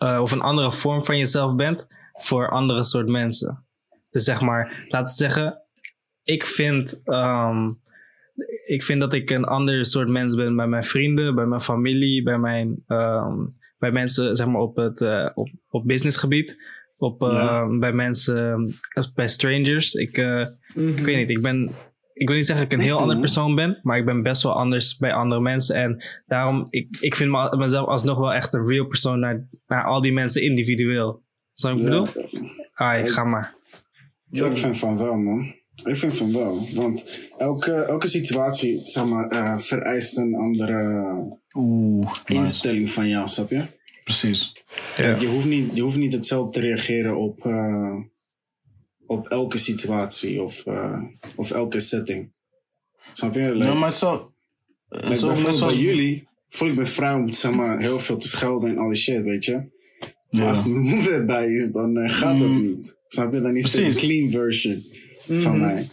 eh, 0.01 0.19
of 0.21 0.33
een 0.33 0.41
andere 0.41 0.73
vorm 0.73 1.05
van 1.05 1.19
jezelf 1.19 1.55
bent 1.55 1.87
voor 2.13 2.51
andere 2.51 2.85
soort 2.85 3.09
mensen. 3.09 3.65
Dus 4.11 4.25
zeg 4.25 4.41
maar, 4.41 4.87
laten 4.89 5.07
we 5.07 5.19
zeggen, 5.19 5.63
ik 6.23 6.47
vind, 6.47 7.01
ehm, 7.05 7.71
ik 8.67 8.83
vind 8.83 9.01
dat 9.01 9.13
ik 9.13 9.31
een 9.31 9.45
ander 9.45 9.87
soort 9.87 10.09
mens 10.09 10.35
ben 10.35 10.57
bij 10.57 10.67
mijn 10.67 10.85
vrienden, 10.85 11.35
bij 11.35 11.47
mijn 11.47 11.61
familie, 11.61 12.23
bij, 12.23 12.39
mijn, 12.39 12.83
ehm, 12.87 13.37
bij 13.79 13.91
mensen 13.91 14.37
zeg 14.37 14.47
maar, 14.47 14.61
op, 14.61 14.77
het, 14.77 15.01
eh, 15.01 15.29
op, 15.35 15.49
op 15.69 15.87
businessgebied, 15.87 16.57
op, 16.99 17.23
eh, 17.23 17.33
Ja. 17.33 17.79
bij 17.79 17.93
mensen, 17.93 18.77
eh, 18.95 19.05
bij 19.15 19.29
strangers. 19.29 19.95
Ik, 19.95 20.17
ik 20.75 21.05
weet 21.05 21.17
niet, 21.17 21.31
ik 21.31 21.43
ben. 21.43 21.71
Ik 22.21 22.27
wil 22.29 22.37
niet 22.37 22.47
zeggen 22.47 22.65
dat 22.65 22.73
ik 22.73 22.79
een 22.79 22.85
heel 22.85 22.99
ander 22.99 23.19
persoon 23.19 23.55
ben, 23.55 23.79
maar 23.83 23.99
ik 23.99 24.05
ben 24.05 24.23
best 24.23 24.43
wel 24.43 24.57
anders 24.57 24.97
bij 24.97 25.13
andere 25.13 25.41
mensen. 25.41 25.75
En 25.77 26.03
daarom, 26.27 26.67
ik, 26.71 26.97
ik 27.01 27.17
vind 27.17 27.31
me- 27.31 27.57
mezelf 27.57 27.89
alsnog 27.89 28.19
wel 28.19 28.33
echt 28.33 28.55
een 28.55 28.67
real 28.67 28.87
persoon 28.87 29.19
naar, 29.21 29.49
naar 29.67 29.85
al 29.85 30.01
die 30.01 30.13
mensen 30.13 30.43
individueel. 30.43 31.23
Snap 31.53 31.73
wat 31.73 31.81
ik 31.81 31.85
bedoel? 31.87 32.07
Ah, 32.75 32.99
ik 32.99 33.09
ga 33.09 33.25
maar. 33.25 33.55
Ja, 34.31 34.47
ik 34.47 34.57
vind 34.57 34.79
van 34.79 34.99
wel, 34.99 35.15
man. 35.17 35.55
Ik 35.85 35.97
vind 35.97 36.17
van 36.17 36.33
wel. 36.33 36.69
Want 36.75 37.05
elke, 37.39 37.73
elke 37.73 38.07
situatie, 38.07 38.85
zeg 38.85 39.05
maar, 39.07 39.29
eh, 39.29 39.59
vereist 39.59 40.19
een 40.19 40.35
andere 40.35 41.03
Oeh, 41.57 42.07
nice. 42.27 42.41
instelling 42.41 42.91
van 42.91 43.09
jou, 43.09 43.29
snap 43.29 43.51
je? 43.51 43.63
Precies. 44.05 44.53
Ja. 44.97 45.17
Je, 45.19 45.27
hoeft 45.27 45.47
niet, 45.47 45.71
je 45.75 45.83
hoeft 45.83 45.97
niet 45.97 46.13
hetzelfde 46.13 46.61
te 46.61 46.67
reageren 46.67 47.17
op, 47.17 47.45
eh, 47.45 47.95
op 49.11 49.29
elke 49.29 49.59
situatie 49.59 50.43
of, 50.43 50.67
eh, 50.67 51.03
of 51.35 51.51
elke 51.51 51.81
setting. 51.81 52.33
Snap 53.13 53.35
je? 53.35 53.55
Like, 53.55 53.67
Ja, 53.67 53.75
maar 53.75 53.89
is 53.89 54.01
wel... 54.01 54.33
Het 54.89 55.01
like 55.03 55.09
net 55.09 55.21
bijvoorbeeld 55.21 55.55
zoals... 55.55 55.75
bij 55.75 55.83
jullie 55.83 56.29
voel 56.49 56.69
ik 56.69 56.75
me 56.77 56.87
vrij 56.87 57.13
om 57.13 57.33
zeg 57.33 57.53
maar, 57.53 57.81
heel 57.81 57.99
veel 57.99 58.17
te 58.17 58.29
schelden 58.29 58.71
en 58.71 58.79
al 58.79 58.89
die 58.89 58.97
shit, 58.97 59.23
weet 59.23 59.45
je? 59.45 59.53
Maar 60.31 60.43
Ja. 60.43 60.49
als 60.49 60.65
mijn 60.65 60.79
moeder 60.81 61.13
erbij 61.13 61.47
is, 61.47 61.71
dan 61.73 61.97
eh, 61.97 62.13
gaat 62.19 62.39
dat 62.39 62.49
Mm. 62.49 62.61
niet. 62.61 62.97
Snap 63.07 63.33
je? 63.33 63.41
Dan 63.41 63.57
is 63.57 63.73
het 63.73 63.85
een 63.85 64.01
clean 64.01 64.31
version 64.31 64.85
van 65.41 65.59
mij. 65.61 65.89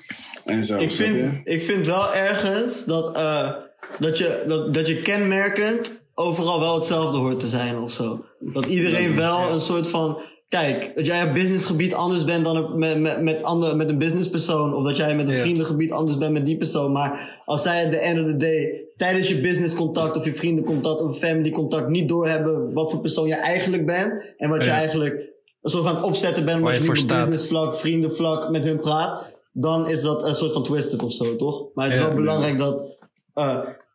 En 0.45 0.63
zo, 0.63 0.78
Ik 0.78 0.91
vind, 0.91 1.18
je? 1.18 1.41
ik 1.43 1.61
vind 1.61 1.86
wel 1.86 2.13
ergens 2.13 2.86
dat, 2.86 3.15
eh, 3.15 3.51
dat, 3.99 4.18
je, 4.18 4.43
dat, 4.47 4.74
dat 4.74 4.88
je 4.88 5.01
kenmerkend 5.01 5.93
overal 6.13 6.59
wel 6.59 6.76
hetzelfde 6.76 7.18
hoort 7.18 7.39
te 7.39 7.47
zijn 7.47 7.78
of 7.78 7.91
zo. 7.91 8.26
Dat 8.39 8.65
iedereen 8.65 9.15
wel 9.15 9.51
een 9.51 9.61
soort 9.61 9.88
van. 9.88 10.22
Kijk, 10.49 10.91
dat 10.95 11.05
jij 11.05 11.23
op 11.27 11.33
businessgebied 11.33 11.93
anders 11.93 12.23
bent 12.25 12.43
dan 12.43 12.77
met, 12.79 12.99
met, 12.99 13.21
met, 13.21 13.43
ander, 13.43 13.75
met 13.75 13.89
een 13.89 13.97
businesspersoon. 13.97 14.75
Of 14.75 14.83
dat 14.83 14.97
jij 14.97 15.15
met 15.15 15.27
een 15.27 15.35
Ja. 15.35 15.39
vriendengebied 15.41 15.91
anders 15.91 16.17
bent 16.17 16.31
met 16.33 16.45
die 16.45 16.57
persoon. 16.57 16.91
Maar 16.91 17.41
als 17.45 17.61
zij 17.61 17.85
at 17.85 17.91
the 17.91 17.97
end 17.97 18.19
of 18.19 18.25
the 18.25 18.37
day 18.37 18.85
tijdens 18.97 19.27
je 19.27 19.41
businesscontact 19.41 20.17
of 20.17 20.25
je 20.25 20.33
vriendencontact 20.33 21.01
of 21.01 21.17
familycontact 21.17 21.87
niet 21.89 22.07
doorhebben 22.09 22.73
wat 22.73 22.91
voor 22.91 22.99
persoon 22.99 23.27
je 23.27 23.35
eigenlijk 23.35 23.85
bent. 23.85 24.33
En 24.37 24.49
wat 24.49 24.63
je 24.63 24.69
eigenlijk 24.69 25.13
een 25.61 25.71
soort 25.71 25.83
van 25.85 25.95
het 25.95 26.03
opzetten 26.03 26.45
bent 26.45 26.61
wat 26.61 26.75
je 26.75 26.83
je, 26.83 26.89
op 26.89 27.07
businessvlak, 27.07 27.75
vriendenvlak 27.75 28.49
met 28.49 28.63
hun 28.63 28.79
praat. 28.79 29.41
Dan 29.51 29.87
is 29.89 30.01
dat 30.01 30.27
een 30.27 30.35
soort 30.35 30.53
van 30.53 30.63
twisted 30.63 31.03
of 31.03 31.11
zo, 31.13 31.35
toch? 31.35 31.63
Maar 31.73 31.85
het 31.85 31.95
is 31.95 32.01
Ja. 32.01 32.07
wel 32.07 32.15
belangrijk 32.15 32.57
dat. 32.57 32.97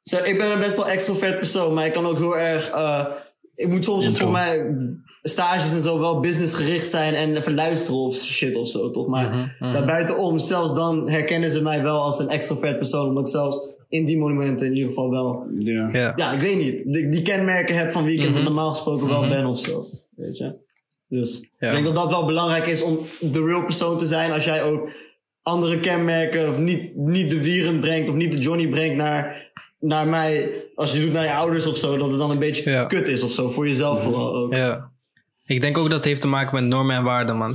zo, 0.02 0.16
ik 0.24 0.38
ben 0.38 0.50
een 0.50 0.58
best 0.58 0.76
wel 0.76 0.88
extrovert 0.88 1.36
persoon, 1.38 1.74
maar 1.74 1.86
ik 1.86 1.92
kan 1.92 2.06
ook 2.06 2.18
heel 2.18 2.36
erg. 2.38 2.68
eh, 2.70 3.06
ik 3.54 3.68
moet 3.68 3.84
soms 3.84 4.04
Intro. 4.06 4.22
voor 4.24 4.32
mij 4.32 4.66
stages 5.22 5.72
en 5.72 5.82
zo 5.82 5.98
wel 5.98 6.20
businessgericht 6.20 6.90
zijn 6.90 7.14
en 7.14 7.36
even 7.36 7.54
luisteren 7.54 8.00
of 8.00 8.14
shit 8.14 8.56
of 8.56 8.68
zo, 8.68 8.90
toch? 8.90 9.06
Maar 9.06 9.54
Mhm, 9.58 9.72
daarbuitenom, 9.72 10.38
zelfs 10.38 10.74
dan 10.74 11.08
herkennen 11.10 11.50
ze 11.50 11.62
mij 11.62 11.82
wel 11.82 12.00
als 12.00 12.18
een 12.18 12.28
extrovert 12.28 12.78
persoon, 12.78 13.08
omdat 13.08 13.22
ik 13.26 13.32
zelfs 13.32 13.70
in 13.88 14.04
die 14.04 14.18
monumenten 14.18 14.66
in 14.66 14.72
ieder 14.72 14.88
geval 14.88 15.10
wel. 15.10 15.46
Ja. 15.58 15.88
Ja. 15.92 16.12
Ja, 16.16 16.32
ik 16.32 16.40
weet 16.40 16.58
niet. 16.58 16.92
Die, 16.92 17.08
die 17.08 17.22
kenmerken 17.22 17.76
heb 17.76 17.90
van 17.90 18.04
wie 18.04 18.20
ik 18.22 18.30
Mhm. 18.30 18.42
normaal 18.42 18.70
gesproken 18.70 19.08
wel 19.08 19.20
Mhm. 19.20 19.30
ben 19.30 19.46
of 19.46 19.58
zo. 19.58 19.86
Weet 20.16 20.36
je? 20.38 20.52
Dus 21.08 21.48
Ja. 21.58 21.66
ik 21.66 21.72
denk 21.72 21.84
dat 21.84 21.94
dat 21.94 22.10
wel 22.10 22.24
belangrijk 22.26 22.66
is 22.66 22.82
om 22.82 22.98
de 23.20 23.44
real 23.44 23.64
persoon 23.64 23.98
te 23.98 24.06
zijn. 24.06 24.32
Als 24.32 24.44
jij 24.44 24.62
ook 24.62 24.90
andere 25.42 25.80
kenmerken 25.80 26.48
of 26.48 26.58
niet, 26.58 26.96
niet 26.96 27.30
de 27.30 27.40
Vieren 27.42 27.80
brengt 27.80 28.08
of 28.08 28.14
niet 28.14 28.32
de 28.32 28.38
Johnny 28.38 28.68
brengt 28.68 28.96
naar, 28.96 29.50
naar 29.80 30.06
mij. 30.06 30.50
Als 30.74 30.92
je 30.92 31.00
doet 31.00 31.12
naar 31.12 31.24
je 31.24 31.32
ouders 31.34 31.66
of 31.66 31.76
zo, 31.76 31.96
dat 31.96 32.10
het 32.10 32.18
dan 32.18 32.30
een 32.30 32.38
beetje 32.38 32.70
Ja. 32.70 32.84
kut 32.84 33.08
is 33.08 33.22
of 33.22 33.30
zo. 33.32 33.48
Voor 33.50 33.66
jezelf 33.68 34.02
vooral 34.02 34.34
ook. 34.34 34.54
Ja. 34.54 34.90
Ik 35.54 35.60
denk 35.60 35.78
ook 35.78 35.84
dat 35.84 35.92
het 35.96 36.04
heeft 36.04 36.20
te 36.20 36.26
maken 36.26 36.54
met 36.54 36.64
normen 36.64 36.96
en 36.96 37.02
waarden, 37.02 37.36
man. 37.36 37.50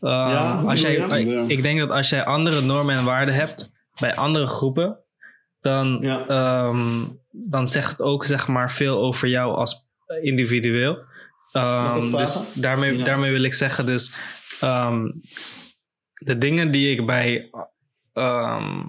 Ehm, 0.00 0.28
Ja, 0.30 0.62
als 0.66 0.80
jij? 0.80 1.24
Ja. 1.24 1.44
Ik 1.46 1.62
denk 1.62 1.78
dat 1.78 1.90
als 1.90 2.08
jij 2.08 2.24
andere 2.24 2.60
normen 2.60 2.96
en 2.96 3.04
waarden 3.04 3.34
hebt 3.34 3.70
bij 4.00 4.16
andere 4.16 4.46
groepen, 4.46 4.98
dan, 5.60 5.98
Ja. 6.00 6.26
ehm, 6.26 7.04
dan 7.30 7.68
zegt 7.68 7.90
het 7.90 8.02
ook 8.02 8.24
zeg 8.24 8.46
maar, 8.48 8.70
veel 8.70 8.98
over 8.98 9.28
jou 9.28 9.54
als 9.54 9.88
individueel. 10.22 10.98
Ehm, 11.52 12.10
dus 12.16 12.40
daarmee, 12.54 12.98
Ja. 12.98 13.04
daarmee 13.04 13.32
wil 13.32 13.42
ik 13.42 13.54
zeggen, 13.54 13.86
dus 13.86 14.12
ehm, 14.60 15.10
de 16.14 16.38
dingen 16.38 16.70
die 16.70 16.90
ik 16.90 17.06
bij 17.06 17.50
ehm, 18.12 18.82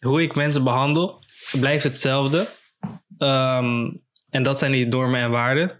hoe 0.00 0.22
ik 0.22 0.34
mensen 0.34 0.64
behandel, 0.64 1.22
blijft 1.60 1.84
hetzelfde. 1.84 2.48
Ehm, 3.18 3.90
en 4.30 4.42
dat 4.42 4.58
zijn 4.58 4.72
die 4.72 4.86
normen 4.86 5.20
en 5.20 5.30
waarden. 5.30 5.70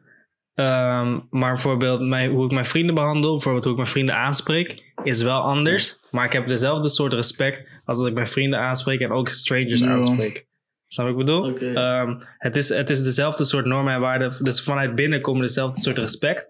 Ehm, 0.58 1.18
maar 1.30 1.52
bijvoorbeeld 1.52 2.00
mijn, 2.00 2.30
hoe 2.30 2.44
ik 2.44 2.50
mijn 2.50 2.64
vrienden 2.64 2.94
behandel, 2.94 3.30
bijvoorbeeld 3.30 3.64
hoe 3.64 3.72
ik 3.72 3.78
mijn 3.78 3.90
vrienden 3.90 4.14
aanspreek, 4.16 4.92
is 5.02 5.22
wel 5.22 5.40
anders. 5.40 5.98
Maar 6.10 6.24
ik 6.24 6.32
heb 6.32 6.48
dezelfde 6.48 6.88
soort 6.88 7.12
respect 7.12 7.62
als 7.84 7.98
dat 7.98 8.06
ik 8.06 8.14
mijn 8.14 8.28
vrienden 8.28 8.58
aanspreek 8.58 9.00
en 9.00 9.10
ook 9.10 9.28
strangers 9.28 9.84
aanspreek. 9.84 10.46
Snap 10.88 11.06
je 11.06 11.12
wat 11.12 11.20
ik 11.20 11.26
bedoel? 11.26 11.74
Ehm, 11.74 12.14
het, 12.38 12.56
is, 12.56 12.68
het 12.68 12.90
is 12.90 13.02
dezelfde 13.02 13.44
soort 13.44 13.66
normen 13.66 13.94
en 13.94 14.00
waarden. 14.00 14.32
Dus 14.40 14.62
vanuit 14.62 14.94
binnen 14.94 15.20
komen 15.20 15.42
dezelfde 15.42 15.80
soort 15.80 15.98
respect. 15.98 16.46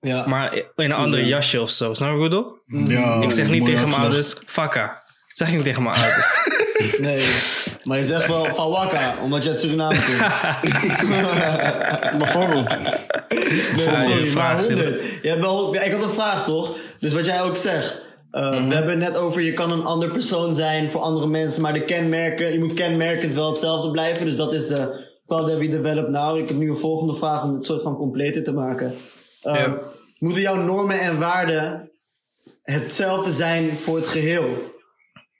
Ja. 0.00 0.26
Maar 0.26 0.54
in 0.56 0.64
een 0.76 0.92
andere 0.92 1.22
Ja. 1.22 1.28
jasje 1.28 1.60
of 1.60 1.70
zo. 1.70 1.94
Snap 1.94 2.10
je 2.10 2.16
wat 2.16 2.24
ik 2.24 2.30
bedoel? 2.30 2.86
Ja, 2.96 3.22
ik 3.22 3.30
zeg 3.30 3.48
niet 3.50 3.64
tegen 3.64 3.90
mijn 3.90 4.00
ouders, 4.02 4.34
fakka. 4.46 4.86
Dat 4.86 5.36
zeg 5.36 5.48
ik 5.48 5.54
niet 5.54 5.64
tegen 5.64 5.82
mijn 5.82 5.96
ouders. 5.96 6.34
Nee. 7.00 7.24
Maar 7.84 7.98
je 7.98 8.04
zegt 8.04 8.26
wel 8.26 8.44
van 8.44 8.70
wakka, 8.70 9.14
omdat 9.22 9.44
je 9.44 9.50
uit 9.50 9.60
Suriname 9.60 9.94
komt. 9.94 10.18
Bijvoorbeeld. 12.18 12.68
Nee, 12.68 13.84
Ja, 13.84 13.98
sorry, 13.98 14.20
maar 14.22 14.30
vraagt, 14.30 14.64
100. 14.66 14.88
Je 15.22 15.28
hebt 15.28 15.40
wel, 15.40 15.74
ik 15.74 15.92
had 15.92 16.02
een 16.02 16.10
vraag 16.10 16.44
toch? 16.44 16.76
Dus 16.98 17.12
wat 17.12 17.26
jij 17.26 17.42
ook 17.42 17.56
zegt. 17.56 17.96
Uh, 18.32 18.50
Mhm. 18.50 18.68
We 18.68 18.74
hebben 18.74 19.00
het 19.00 19.12
net 19.12 19.18
over 19.22 19.40
je 19.42 19.52
kan 19.52 19.70
een 19.72 19.84
ander 19.84 20.10
persoon 20.10 20.54
zijn 20.54 20.90
voor 20.90 21.00
andere 21.00 21.26
mensen, 21.26 21.62
maar 21.62 21.72
de 21.72 21.84
kenmerken, 21.84 22.52
je 22.52 22.58
moet 22.58 22.74
kenmerkend 22.74 23.34
wel 23.34 23.48
hetzelfde 23.48 23.90
blijven. 23.90 24.24
Dus 24.26 24.36
dat 24.36 24.54
is 24.54 24.66
de 24.66 25.06
thought 25.26 25.48
that 25.50 25.58
we 25.58 25.68
develop 25.68 26.08
now. 26.08 26.38
Ik 26.38 26.48
heb 26.48 26.56
nu 26.56 26.70
een 26.70 26.76
volgende 26.76 27.14
vraag 27.14 27.44
om 27.44 27.52
het 27.52 27.64
soort 27.64 27.82
van 27.82 27.96
completer 27.96 28.44
te 28.44 28.52
maken. 28.52 28.94
Uh, 29.46 29.54
Ja. 29.54 29.78
Moeten 30.18 30.42
jouw 30.42 30.56
normen 30.56 31.00
en 31.00 31.18
waarden 31.18 31.90
hetzelfde 32.62 33.30
zijn 33.30 33.70
voor 33.84 33.96
het 33.96 34.06
geheel? 34.06 34.71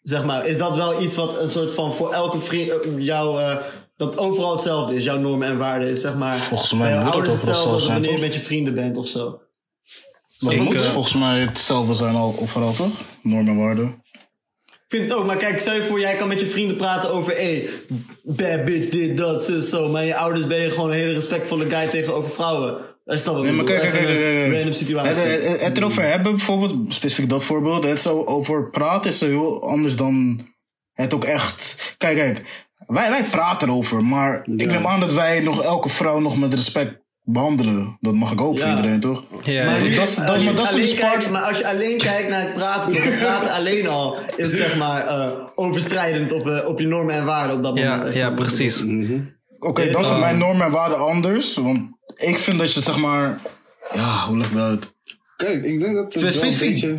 Zeg 0.03 0.25
maar, 0.25 0.47
is 0.47 0.59
dat 0.59 0.77
wel 0.77 1.03
iets 1.03 1.17
wat 1.17 1.41
een 1.41 1.49
soort 1.49 1.73
van 1.73 1.95
voor 1.95 2.13
elke 2.13 2.39
vriend, 2.39 2.71
eh, 2.71 2.77
jouw, 2.99 3.39
eh, 3.39 3.57
dat 3.97 4.19
overal 4.19 4.53
hetzelfde 4.53 4.95
is, 4.95 5.05
jouw 5.05 5.19
normen 5.19 5.49
en 5.49 5.59
waarden 5.59 5.89
is 5.89 6.01
zeg 6.01 6.15
maar. 6.15 6.39
Volgens 6.39 6.73
mij 6.73 6.93
bij 6.93 7.03
het 7.03 7.13
ouders 7.13 7.35
hetzelfde 7.35 7.71
als 7.71 7.87
wanneer 7.87 8.13
je 8.13 8.19
met 8.19 8.35
je 8.35 8.41
vrienden 8.41 8.75
bent 8.75 8.97
of 8.97 9.07
zo. 9.07 9.41
Dat 10.39 10.53
Ik, 10.53 10.61
moet 10.61 10.75
eh, 10.75 10.93
volgens 10.93 11.15
mij 11.15 11.41
hetzelfde 11.41 11.95
zijn 11.95 12.15
al 12.15 12.37
overal, 12.41 12.73
toch? 12.73 12.93
Normen 13.23 13.53
en 13.53 13.59
waarden. 13.59 14.03
Ik 14.65 14.99
vind 14.99 15.11
het 15.11 15.19
ook, 15.19 15.27
maar 15.27 15.37
kijk, 15.37 15.61
stel 15.61 15.75
je 15.75 15.85
voor, 15.85 16.01
jij 16.01 16.17
kan 16.17 16.29
met 16.29 16.41
je 16.41 16.47
vrienden 16.47 16.77
praten 16.77 17.13
over, 17.13 17.33
hé, 17.33 17.69
bad 18.23 18.65
bitch, 18.65 18.89
dit, 18.89 19.17
dat, 19.17 19.45
zo, 19.45 19.61
zo. 19.61 19.89
Maar 19.89 20.05
je 20.05 20.17
ouders 20.17 20.47
ben 20.47 20.61
je 20.61 20.71
gewoon 20.71 20.91
een 20.91 20.97
hele 20.97 21.13
respectvolle 21.13 21.71
guy 21.71 21.87
tegenover 21.87 22.31
vrouwen. 22.31 22.77
Dat 23.05 23.15
is 23.19 23.25
Nee, 23.25 23.53
maar 23.53 23.65
kijk, 23.65 23.81
kijk, 23.81 23.93
kijk, 23.93 24.09
een 24.09 24.15
kijk, 24.17 24.35
kijk. 24.35 24.53
Random 24.55 24.73
situatie. 24.73 25.11
Het, 25.11 25.49
het, 25.49 25.63
het 25.63 25.77
erover 25.79 26.03
hebben, 26.03 26.33
bijvoorbeeld, 26.33 26.95
specifiek 26.95 27.29
dat 27.29 27.45
voorbeeld, 27.45 27.85
het 27.85 28.01
zo 28.01 28.23
over 28.25 28.71
praten 28.71 29.11
is 29.11 29.19
zo 29.19 29.27
heel 29.27 29.69
anders 29.69 29.97
dan 29.97 30.47
het 30.93 31.15
ook 31.15 31.25
echt. 31.25 31.95
Kijk, 31.99 32.17
kijk, 32.17 32.43
wij, 32.87 33.11
wij 33.11 33.25
praten 33.31 33.69
erover, 33.69 34.05
maar 34.05 34.43
ik 34.45 34.61
Ja. 34.61 34.67
neem 34.73 34.87
aan 34.87 35.01
dat 35.01 35.13
wij 35.13 35.41
nog 35.41 35.63
elke 35.63 35.89
vrouw 35.89 36.21
nog 36.21 36.39
met 36.39 36.55
respect 36.55 37.01
behandelen. 37.25 37.97
Dat 38.01 38.15
mag 38.15 38.33
ik 38.33 38.41
ook 38.41 38.59
voor 38.59 38.69
Ja. 38.69 38.77
iedereen, 38.77 39.01
toch? 39.01 39.23
Ja, 39.43 39.65
Maar, 39.65 39.79
ja. 39.79 39.85
nu- 39.85 39.95
dat 39.95 40.09
is- 40.09 40.15
dat- 40.15 40.29
als 40.29 40.39
je 40.39 40.45
maar 40.45 40.55
dat 40.55 40.65
is 40.65 40.71
alleen 40.73 40.85
dus 40.87 40.95
part- 40.95 41.13
kijkt, 41.13 41.31
maar 41.31 41.43
als 41.43 41.59
je 41.59 41.69
alleen 41.69 41.99
kijkt 41.99 42.29
naar 42.29 42.41
het 42.43 42.55
praten, 42.55 42.93
dan 42.93 43.03
het 43.03 43.19
praten 43.19 43.53
alleen 43.59 43.89
al 43.89 44.19
is 44.37 44.53
zeg 44.53 44.77
maar 44.79 45.07
eh, 45.07 45.31
overstrijdend 45.55 46.33
op, 46.33 46.47
eh, 46.49 46.69
op 46.69 46.79
je 46.81 46.87
normen 46.87 47.15
en 47.15 47.25
waarden 47.25 47.57
op 47.57 47.63
dat 47.63 47.77
Ja, 47.77 47.97
moment. 47.97 48.15
ja, 48.15 48.31
bedoelt. 48.31 48.49
precies. 48.49 48.83
Oké, 49.63 49.91
dan 49.91 50.05
zijn 50.05 50.21
mijn 50.21 50.39
normen 50.39 50.67
en 50.67 50.73
waarden 50.73 50.99
anders. 50.99 51.55
Want 51.57 51.91
ik 52.15 52.37
vind 52.37 52.59
dat 52.59 52.73
je 52.73 52.81
zeg 52.81 52.97
maar. 52.99 53.41
Ja, 53.95 54.27
hoe 54.27 54.37
leg 54.39 54.49
ik 54.49 54.55
dat 54.55 54.63
uit? 54.63 54.93
Kijk, 55.37 55.65
ik 55.65 55.79
denk 55.81 55.95
dat 55.95 56.15
het 56.15 56.23
wel 56.23 56.43
een 56.51 56.59
beetje 56.59 56.99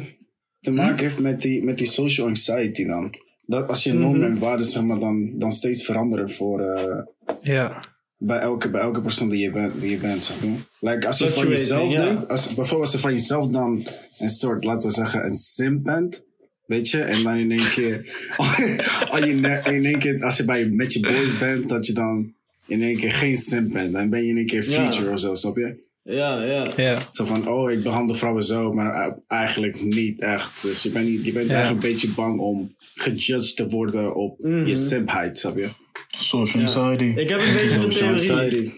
te 0.60 0.72
maken 0.72 0.98
heeft 1.04 1.20
met 1.20 1.42
die, 1.42 1.64
met 1.64 1.78
die 1.78 1.88
social 1.88 2.28
anxiety 2.28 2.86
dan. 2.86 3.14
Dat 3.46 3.70
als 3.70 3.84
je 3.84 3.94
Mhm. 3.94 4.02
normen 4.02 4.28
en 4.30 4.40
waarden 4.40 4.66
zeg 4.66 4.84
maar, 4.84 5.00
dan, 5.00 5.32
dan 5.40 5.52
steeds 5.52 5.84
veranderen 5.86 6.30
voor, 6.30 6.60
eh, 6.62 7.02
Ja. 7.42 7.80
bij, 8.18 8.40
elke, 8.40 8.70
bij 8.70 8.82
elke 8.82 9.02
persoon 9.02 9.30
die 9.30 9.40
je 9.40 9.52
bent, 9.52 9.82
die 9.82 9.90
je 9.90 9.98
bent 9.98 10.24
zeg 10.24 10.36
maar. 10.44 10.92
Like, 10.94 11.08
als 11.08 11.18
je 11.18 11.30
van 11.30 11.48
jezelf 11.48 11.94
denkt, 11.94 12.28
als, 12.28 12.46
bijvoorbeeld 12.46 12.82
als 12.82 12.92
je 12.92 13.00
van 13.00 13.12
jezelf 13.12 13.48
dan 13.48 13.86
een 14.18 14.30
soort, 14.30 14.64
laten 14.64 14.88
we 14.88 14.94
zeggen, 14.94 15.26
een 15.26 15.34
simp 15.36 15.84
bent. 15.84 16.24
Weet 16.66 16.90
je, 16.90 17.02
en 17.02 17.24
dan 17.24 17.36
in 17.38 17.52
één 17.52 17.70
keer, 17.70 18.16
al 19.12 19.26
je, 19.26 19.34
ne- 19.34 19.62
in 19.66 19.86
één 19.86 20.00
keer 20.00 20.24
als 20.24 20.38
je 20.38 20.46
bij, 20.46 20.70
met 20.70 20.94
je 20.94 21.00
boys 21.00 21.38
bent, 21.38 21.70
dat 21.70 21.86
je 21.86 21.94
dan 21.94 22.34
in 22.68 22.82
één 22.82 22.98
keer 22.98 23.14
geen 23.14 23.36
simp 23.38 23.74
bent. 23.74 23.94
Dan 23.94 24.10
ben 24.10 24.24
je 24.24 24.30
in 24.30 24.38
één 24.38 24.46
keer 24.46 24.70
Ja. 24.70 24.72
feature 24.92 25.12
of 25.12 25.20
zo, 25.20 25.34
snap 25.34 25.58
je? 25.58 25.82
Ja, 26.04 26.44
ja. 26.44 26.72
Ja. 26.78 26.98
Zo 27.10 27.24
van, 27.26 27.48
oh, 27.50 27.72
ik 27.72 27.84
behandel 27.84 28.16
vrouwen 28.16 28.44
zo, 28.44 28.74
maar 28.74 28.94
eh, 28.94 29.12
eigenlijk 29.28 29.82
niet 29.82 30.22
echt. 30.22 30.62
Dus 30.62 30.84
je 30.84 30.90
bent, 30.90 31.08
niet, 31.10 31.26
je 31.26 31.32
bent 31.32 31.48
Ja. 31.48 31.54
eigenlijk 31.54 31.84
een 31.86 31.92
beetje 31.92 32.08
bang 32.16 32.40
om 32.40 32.76
gejudged 32.96 33.56
te 33.56 33.68
worden 33.68 34.16
op 34.16 34.36
je 34.66 34.76
simpheid, 34.76 35.38
snap 35.38 35.58
je? 35.58 35.70
Social 36.18 36.62
anxiety. 36.64 37.20
Ik 37.20 37.30
heb 37.30 37.40
een 37.42 37.54
beetje 37.54 37.76
een 37.78 37.92
Social 37.92 38.16
theorie. 38.18 38.32
anxiety. 38.32 38.72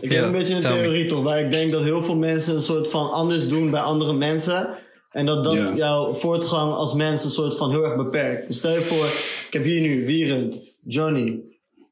Ik 0.00 0.10
Ja, 0.10 0.16
heb 0.16 0.24
een 0.24 0.32
beetje 0.32 0.54
een 0.54 0.60
theorie 0.60 1.06
toch, 1.06 1.22
waar 1.22 1.40
ik 1.44 1.50
denk 1.50 1.72
dat 1.72 1.82
heel 1.82 2.02
veel 2.02 2.16
mensen 2.18 2.54
een 2.54 2.60
soort 2.60 2.88
van 2.88 3.10
anders 3.10 3.48
doen 3.48 3.70
bij 3.70 3.80
andere 3.80 4.12
mensen. 4.12 4.68
En 5.10 5.26
dat 5.26 5.44
dat 5.44 5.72
jouw 5.76 6.14
voortgang 6.14 6.72
als 6.72 6.94
mens 6.94 7.24
een 7.24 7.30
soort 7.30 7.56
van 7.56 7.70
heel 7.70 7.84
erg 7.84 7.96
beperkt. 7.96 8.46
Dus 8.46 8.56
stel 8.56 8.74
je 8.74 8.80
voor, 8.80 9.04
ik 9.46 9.48
heb 9.50 9.64
hier 9.64 9.80
nu 9.80 10.06
Wierend, 10.06 10.60
Johnny 10.84 11.40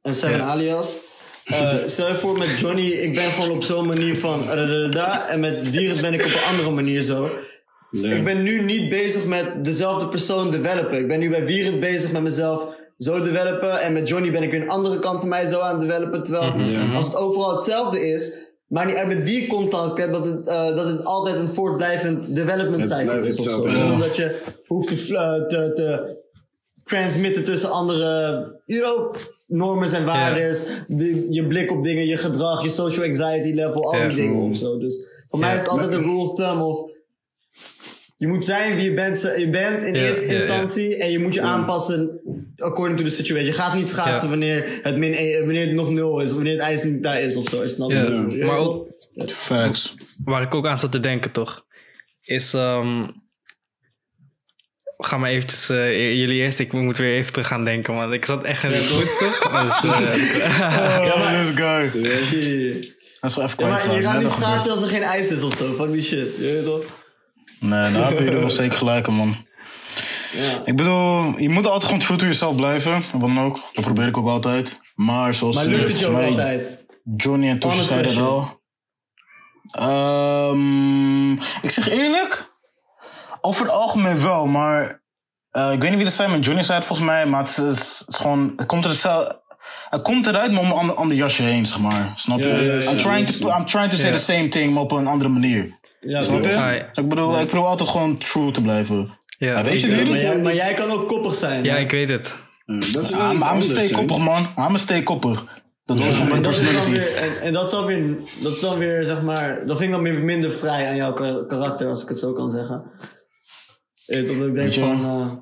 en 0.03 0.15
Seven 0.15 0.41
alias. 0.43 0.97
Eh, 1.45 1.75
stel 1.87 2.09
je 2.09 2.15
voor 2.15 2.39
met 2.39 2.59
Johnny, 2.59 2.87
ik 2.87 3.15
ben 3.15 3.31
gewoon 3.31 3.51
op 3.51 3.63
zo'n 3.63 3.87
manier 3.87 4.17
van 4.17 4.47
da, 4.91 5.29
en 5.29 5.41
met 5.41 5.71
Wierend 5.71 6.01
ben 6.01 6.15
ik 6.15 6.21
op 6.25 6.31
een 6.33 6.51
andere 6.51 6.71
manier 6.71 7.03
zo. 7.03 7.31
Ik 7.91 8.25
ben 8.25 8.43
nu 8.43 8.63
niet 8.63 8.91
bezig 8.91 9.25
met 9.25 9.65
dezelfde 9.65 10.09
persoon 10.09 10.51
developen. 10.51 10.99
Ik 10.99 11.09
ben 11.09 11.19
nu 11.19 11.31
bij 11.31 11.45
Wierend 11.47 11.81
bezig 11.81 12.13
met 12.13 12.23
mezelf 12.23 12.69
zo 12.99 13.23
developen. 13.23 13.81
En 13.81 13.93
met 13.93 14.09
Johnny 14.09 14.31
ben 14.31 14.43
ik 14.43 14.51
weer 14.51 14.63
een 14.63 14.69
andere 14.69 14.99
kant 14.99 15.21
van 15.21 15.29
mij 15.29 15.47
zo 15.47 15.61
aan 15.61 15.79
het 15.81 15.89
developen. 15.89 16.23
Terwijl 16.23 16.59
Ja. 16.59 16.95
als 16.95 17.05
het 17.05 17.17
overal 17.17 17.55
hetzelfde 17.55 18.09
is, 18.09 18.33
maar 18.69 18.87
niet 18.87 18.97
uit 18.97 19.09
met 19.09 19.23
wie 19.23 19.47
contact 19.47 19.99
hebt, 19.99 20.13
dat 20.13 20.25
het, 20.27 20.47
eh, 20.47 20.77
dat 20.77 20.89
het 20.89 21.05
altijd 21.05 21.37
een 21.37 21.49
voortblijvend 21.49 22.37
development 22.37 22.87
cycle 22.87 23.27
is 23.27 23.37
of 23.39 23.45
zo. 23.45 23.51
Zonder 23.51 23.77
ja. 23.77 23.99
dat 23.99 24.17
je 24.17 24.41
hoeft 24.67 24.89
te, 24.89 25.15
eh, 25.17 25.47
te, 25.47 25.73
te 25.75 26.23
transmitten 26.85 27.45
tussen 27.45 27.71
andere 27.71 28.07
you 28.67 28.81
know, 28.83 29.15
normen 29.55 29.93
en 29.93 30.05
waarden. 30.05 30.57
de- 30.89 31.27
Je 31.31 31.47
blik 31.47 31.71
op 31.73 31.83
dingen, 31.85 32.07
je 32.07 32.17
gedrag, 32.17 32.63
je 32.63 32.69
social 32.69 33.05
anxiety 33.07 33.55
level, 33.55 33.85
al 33.93 33.97
Ja. 33.97 34.07
die 34.09 34.17
dingen 34.17 34.37
of 34.43 34.57
zo. 34.57 34.79
Dus 34.79 35.07
voor 35.29 35.39
mij 35.39 35.55
is 35.55 35.61
het 35.61 35.71
altijd 35.71 35.93
een 35.95 36.03
rule 36.03 36.17
of 36.23 36.35
thumb 36.35 36.61
of 36.61 36.91
je 38.17 38.27
moet 38.27 38.45
zijn 38.45 38.75
wie 38.77 38.85
je 38.85 38.95
bent, 38.95 39.21
je 39.39 39.51
bent 39.51 39.85
in 39.87 39.95
Ja, 39.95 40.01
eerste 40.01 40.25
ja, 40.27 40.33
ja. 40.33 40.39
instantie 40.39 40.97
en 40.97 41.11
je 41.11 41.19
moet 41.19 41.35
je 41.35 41.41
aanpassen 41.43 42.21
according 42.57 42.99
to 42.99 43.05
the 43.05 43.11
situation. 43.11 43.47
Je 43.47 43.53
gaat 43.57 43.75
niet 43.75 43.89
schaatsen 43.89 44.23
Ja. 44.23 44.29
wanneer, 44.29 44.81
het 44.83 44.97
min 44.97 45.13
wanneer 45.45 45.67
het 45.67 45.75
nog 45.75 45.91
nul 45.91 46.21
is 46.21 46.29
of 46.31 46.35
wanneer 46.35 46.53
het 46.53 46.63
ijs 46.63 46.83
niet 46.83 47.03
daar 47.03 47.21
is 47.21 47.37
of 47.37 47.49
zo. 47.49 47.67
Snap 47.67 47.91
je? 47.91 48.43
Maar 48.47 48.57
ook, 48.59 48.87
Facts. 49.27 49.95
waar 50.25 50.43
ik 50.43 50.55
ook 50.55 50.67
aan 50.67 50.79
zat 50.79 50.93
te 50.93 51.01
denken, 51.01 51.31
toch, 51.33 51.65
is. 52.23 52.55
ehm 52.55 53.07
ga 55.05 55.19
maar 55.19 55.31
eventjes, 55.31 55.69
eh, 55.69 56.17
jullie 56.19 56.41
eerst, 56.41 56.59
ik 56.59 56.73
moet 56.73 56.97
weer 56.97 57.15
even 57.17 57.33
terug 57.33 57.47
gaan 57.47 57.65
denken, 57.65 57.95
man. 57.95 58.13
Ik 58.13 58.25
zat 58.25 58.45
echt 58.45 58.63
in 58.65 58.71
het 58.71 58.89
goed, 58.89 59.19
toch? 59.19 59.63
Dus, 59.63 59.83
eh, 59.83 59.91
Oh. 59.91 60.01
Ja, 61.05 61.05
ja. 61.05 61.45
Dat 63.21 63.31
is 63.31 63.37
wel 63.37 63.45
even 63.45 63.67
Ja, 63.67 63.85
maar 63.87 63.95
je 63.97 64.03
gaat 64.03 64.23
niet 64.23 64.33
schaatsen 64.33 64.71
als 64.71 64.83
er 64.83 64.89
geen 64.89 65.03
ijs 65.03 65.29
is 65.29 65.43
of 65.43 65.57
zo. 65.57 65.75
Fuck 65.75 65.93
die 65.93 66.03
shit. 66.03 66.29
Je 66.39 66.43
weet 66.43 66.65
toch? 66.65 66.85
Nee, 67.61 67.93
daar 67.93 68.09
heb 68.09 68.19
je 68.19 68.25
er 68.25 68.41
wel 68.41 68.51
zeker 68.61 68.77
gelijk 68.77 69.09
man. 69.09 69.37
Ja. 70.33 70.63
Ik 70.65 70.77
bedoel, 70.77 71.39
je 71.39 71.49
moet 71.49 71.67
altijd 71.67 71.85
gewoon 71.85 72.01
true 72.01 72.17
to 72.17 72.25
yourself 72.25 72.57
blijven. 72.57 73.03
Wat 73.13 73.21
dan 73.21 73.41
ook. 73.41 73.61
Dat 73.73 73.85
probeer 73.85 74.07
ik 74.07 74.17
ook 74.17 74.29
altijd. 74.29 74.81
Maar 74.95 75.35
zoals 75.35 75.57
Maar 75.57 75.67
lukt 75.67 75.89
het 75.89 75.99
je 75.99 76.07
ook 76.07 76.21
altijd? 76.21 76.85
Johnny 77.17 77.49
en 77.49 77.63
Honest 77.63 77.87
zeiden 77.87 78.11
het 78.11 78.21
al. 78.25 78.63
Ehm, 79.73 81.33
ik 81.63 81.71
zeg 81.71 81.91
eerlijk, 81.91 82.54
over 83.45 83.65
het 83.65 83.75
algemeen 83.75 84.23
wel, 84.23 84.47
maar 84.47 85.03
eh, 85.51 85.73
ik 85.73 85.81
weet 85.81 85.89
niet 85.89 85.95
wie 85.95 86.05
dat 86.05 86.13
zei, 86.13 86.29
maar 86.29 86.39
Johnny 86.39 86.63
zei 86.63 86.79
het 86.79 86.87
volgens 86.87 87.09
mij, 87.09 87.27
maar 87.27 87.41
het 87.41 87.49
is, 87.49 87.57
het 87.99 88.09
is 88.09 88.17
gewoon, 88.17 88.53
het 88.57 88.67
komt, 88.67 88.85
er 88.85 89.39
het 89.89 90.03
komt 90.03 90.27
eruit, 90.27 90.53
maar 90.53 90.61
om 90.61 90.67
een 90.71 90.77
ander, 90.77 90.95
ander 90.97 91.17
jasje 91.17 91.43
heen, 91.43 91.67
zeg 91.67 91.79
maar. 91.79 92.13
Snap 92.17 92.39
je? 92.39 92.49
Ja, 92.49 92.55
ja, 92.57 92.63
ja, 92.63 92.91
I'm, 92.91 92.97
trying 92.99 93.27
to, 93.29 93.49
I'm 93.59 93.65
trying 93.67 93.91
to 93.91 93.97
say 93.97 94.11
Ja. 94.11 94.17
the 94.17 94.23
same 94.23 94.49
thing, 94.49 94.73
maar 94.73 94.83
op 94.83 94.93
een 94.93 95.07
andere 95.07 95.31
manier. 95.31 95.79
Ja, 96.01 96.23
Snap 96.23 96.45
je? 96.45 96.57
Ah, 96.57 96.75
Ik 96.75 97.09
bedoel, 97.09 97.41
ik 97.41 97.47
probeer 97.47 97.69
altijd 97.69 97.89
gewoon 97.89 98.17
true 98.19 98.51
te 98.51 98.61
blijven. 98.63 99.19
ja, 99.39 99.47
Ja, 99.53 99.63
weet 99.63 99.81
je 99.81 99.95
wie 99.97 100.05
Maar 100.11 100.17
jij, 100.19 100.39
maar 100.39 100.55
jij 100.55 100.75
kan 100.75 100.91
ook 100.91 101.09
koppig 101.09 101.35
zijn. 101.35 101.65
ja, 101.65 101.75
hè? 101.75 101.81
ik 101.81 101.91
weet 101.91 102.09
het. 102.09 102.35
Dat 102.67 102.77
is 102.85 102.93
I'm, 102.93 103.01
iets 103.03 103.13
I'm 103.35 103.43
anders, 103.43 103.69
steekkoppig, 103.71 104.17
hè. 104.17 104.23
man. 104.23 104.49
I'm 104.69 104.77
steekkoppig. 104.77 105.45
Dat 105.85 105.99
was 105.99 106.09
gewoon 106.09 106.23
mijn 106.29 106.37
En 106.37 106.43
dat, 106.43 106.53
is 106.53 106.59
dan 106.59 106.67
personality. 106.75 107.05
weer, 107.05 107.17
en, 107.17 107.41
en 107.43 107.53
dat 107.53 107.65
is 107.65 107.71
dan 107.71 107.85
weer, 107.87 108.17
dat 108.43 108.53
is 108.53 108.61
dan 108.61 108.79
weer, 108.79 109.05
zeg 109.05 109.23
maar, 109.23 109.67
dat 109.67 109.79
vind 109.79 109.95
ik 109.97 110.03
dan 110.05 110.25
minder 110.25 110.53
vrij 110.53 110.89
aan 110.89 110.97
jouw 110.97 111.13
ka- 111.13 111.45
karakter, 111.49 111.89
als 111.89 112.03
ik 112.03 112.09
het 112.09 112.19
zo 112.19 112.33
kan 112.33 112.51
zeggen. 112.51 112.83
Eh, 114.07 114.27
Dat 114.27 114.47
ik 114.49 114.55
denk 114.55 114.73
van, 114.73 115.05
eh 115.05 115.33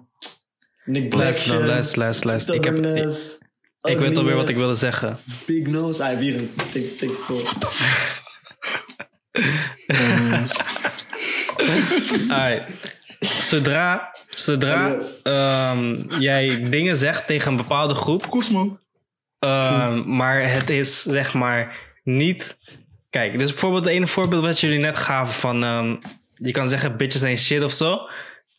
neglection, 0.85 1.67
Les, 1.67 1.95
les, 1.95 1.95
les, 1.95 2.25
les. 2.25 2.47
Ik 2.47 2.65
heb- 2.65 2.77
stubbornness, 2.77 3.39
Ik 3.83 3.99
weet 3.99 4.17
alweer 4.17 4.35
wat 4.37 4.49
ik 4.49 4.57
wilde 4.57 4.75
zeggen. 4.75 5.19
Big 5.47 5.67
nose, 5.67 6.03
ah, 6.05 6.09
take, 6.19 6.97
take 6.97 7.13
it 7.13 7.19
forward. 7.19 7.55
Alright. 12.31 12.71
Zodra, 13.21 14.15
zodra 14.29 14.97
ehm, 15.23 15.95
jij 16.21 16.71
dingen 16.71 16.97
zegt 16.97 17.27
tegen 17.27 17.51
een 17.51 17.57
bepaalde 17.57 17.95
groep, 17.95 18.27
Cosmo. 18.29 18.79
ehm, 19.39 20.03
maar 20.17 20.51
het 20.51 20.71
is 20.71 21.03
zeg 21.03 21.35
maar 21.35 21.77
niet. 22.05 22.57
Kijk, 23.11 23.39
dus 23.39 23.51
bijvoorbeeld 23.51 23.85
het 23.85 23.95
ene 23.95 24.07
voorbeeld 24.07 24.45
wat 24.45 24.61
jullie 24.61 24.79
net 24.81 24.97
gaven 24.97 25.35
van 25.35 25.65
ehm, 25.65 25.97
je 26.37 26.53
kan 26.53 26.69
zeggen 26.69 26.97
bitches 26.97 27.21
zijn 27.21 27.39
shit 27.39 27.63
of 27.63 27.73
zo. 27.73 27.99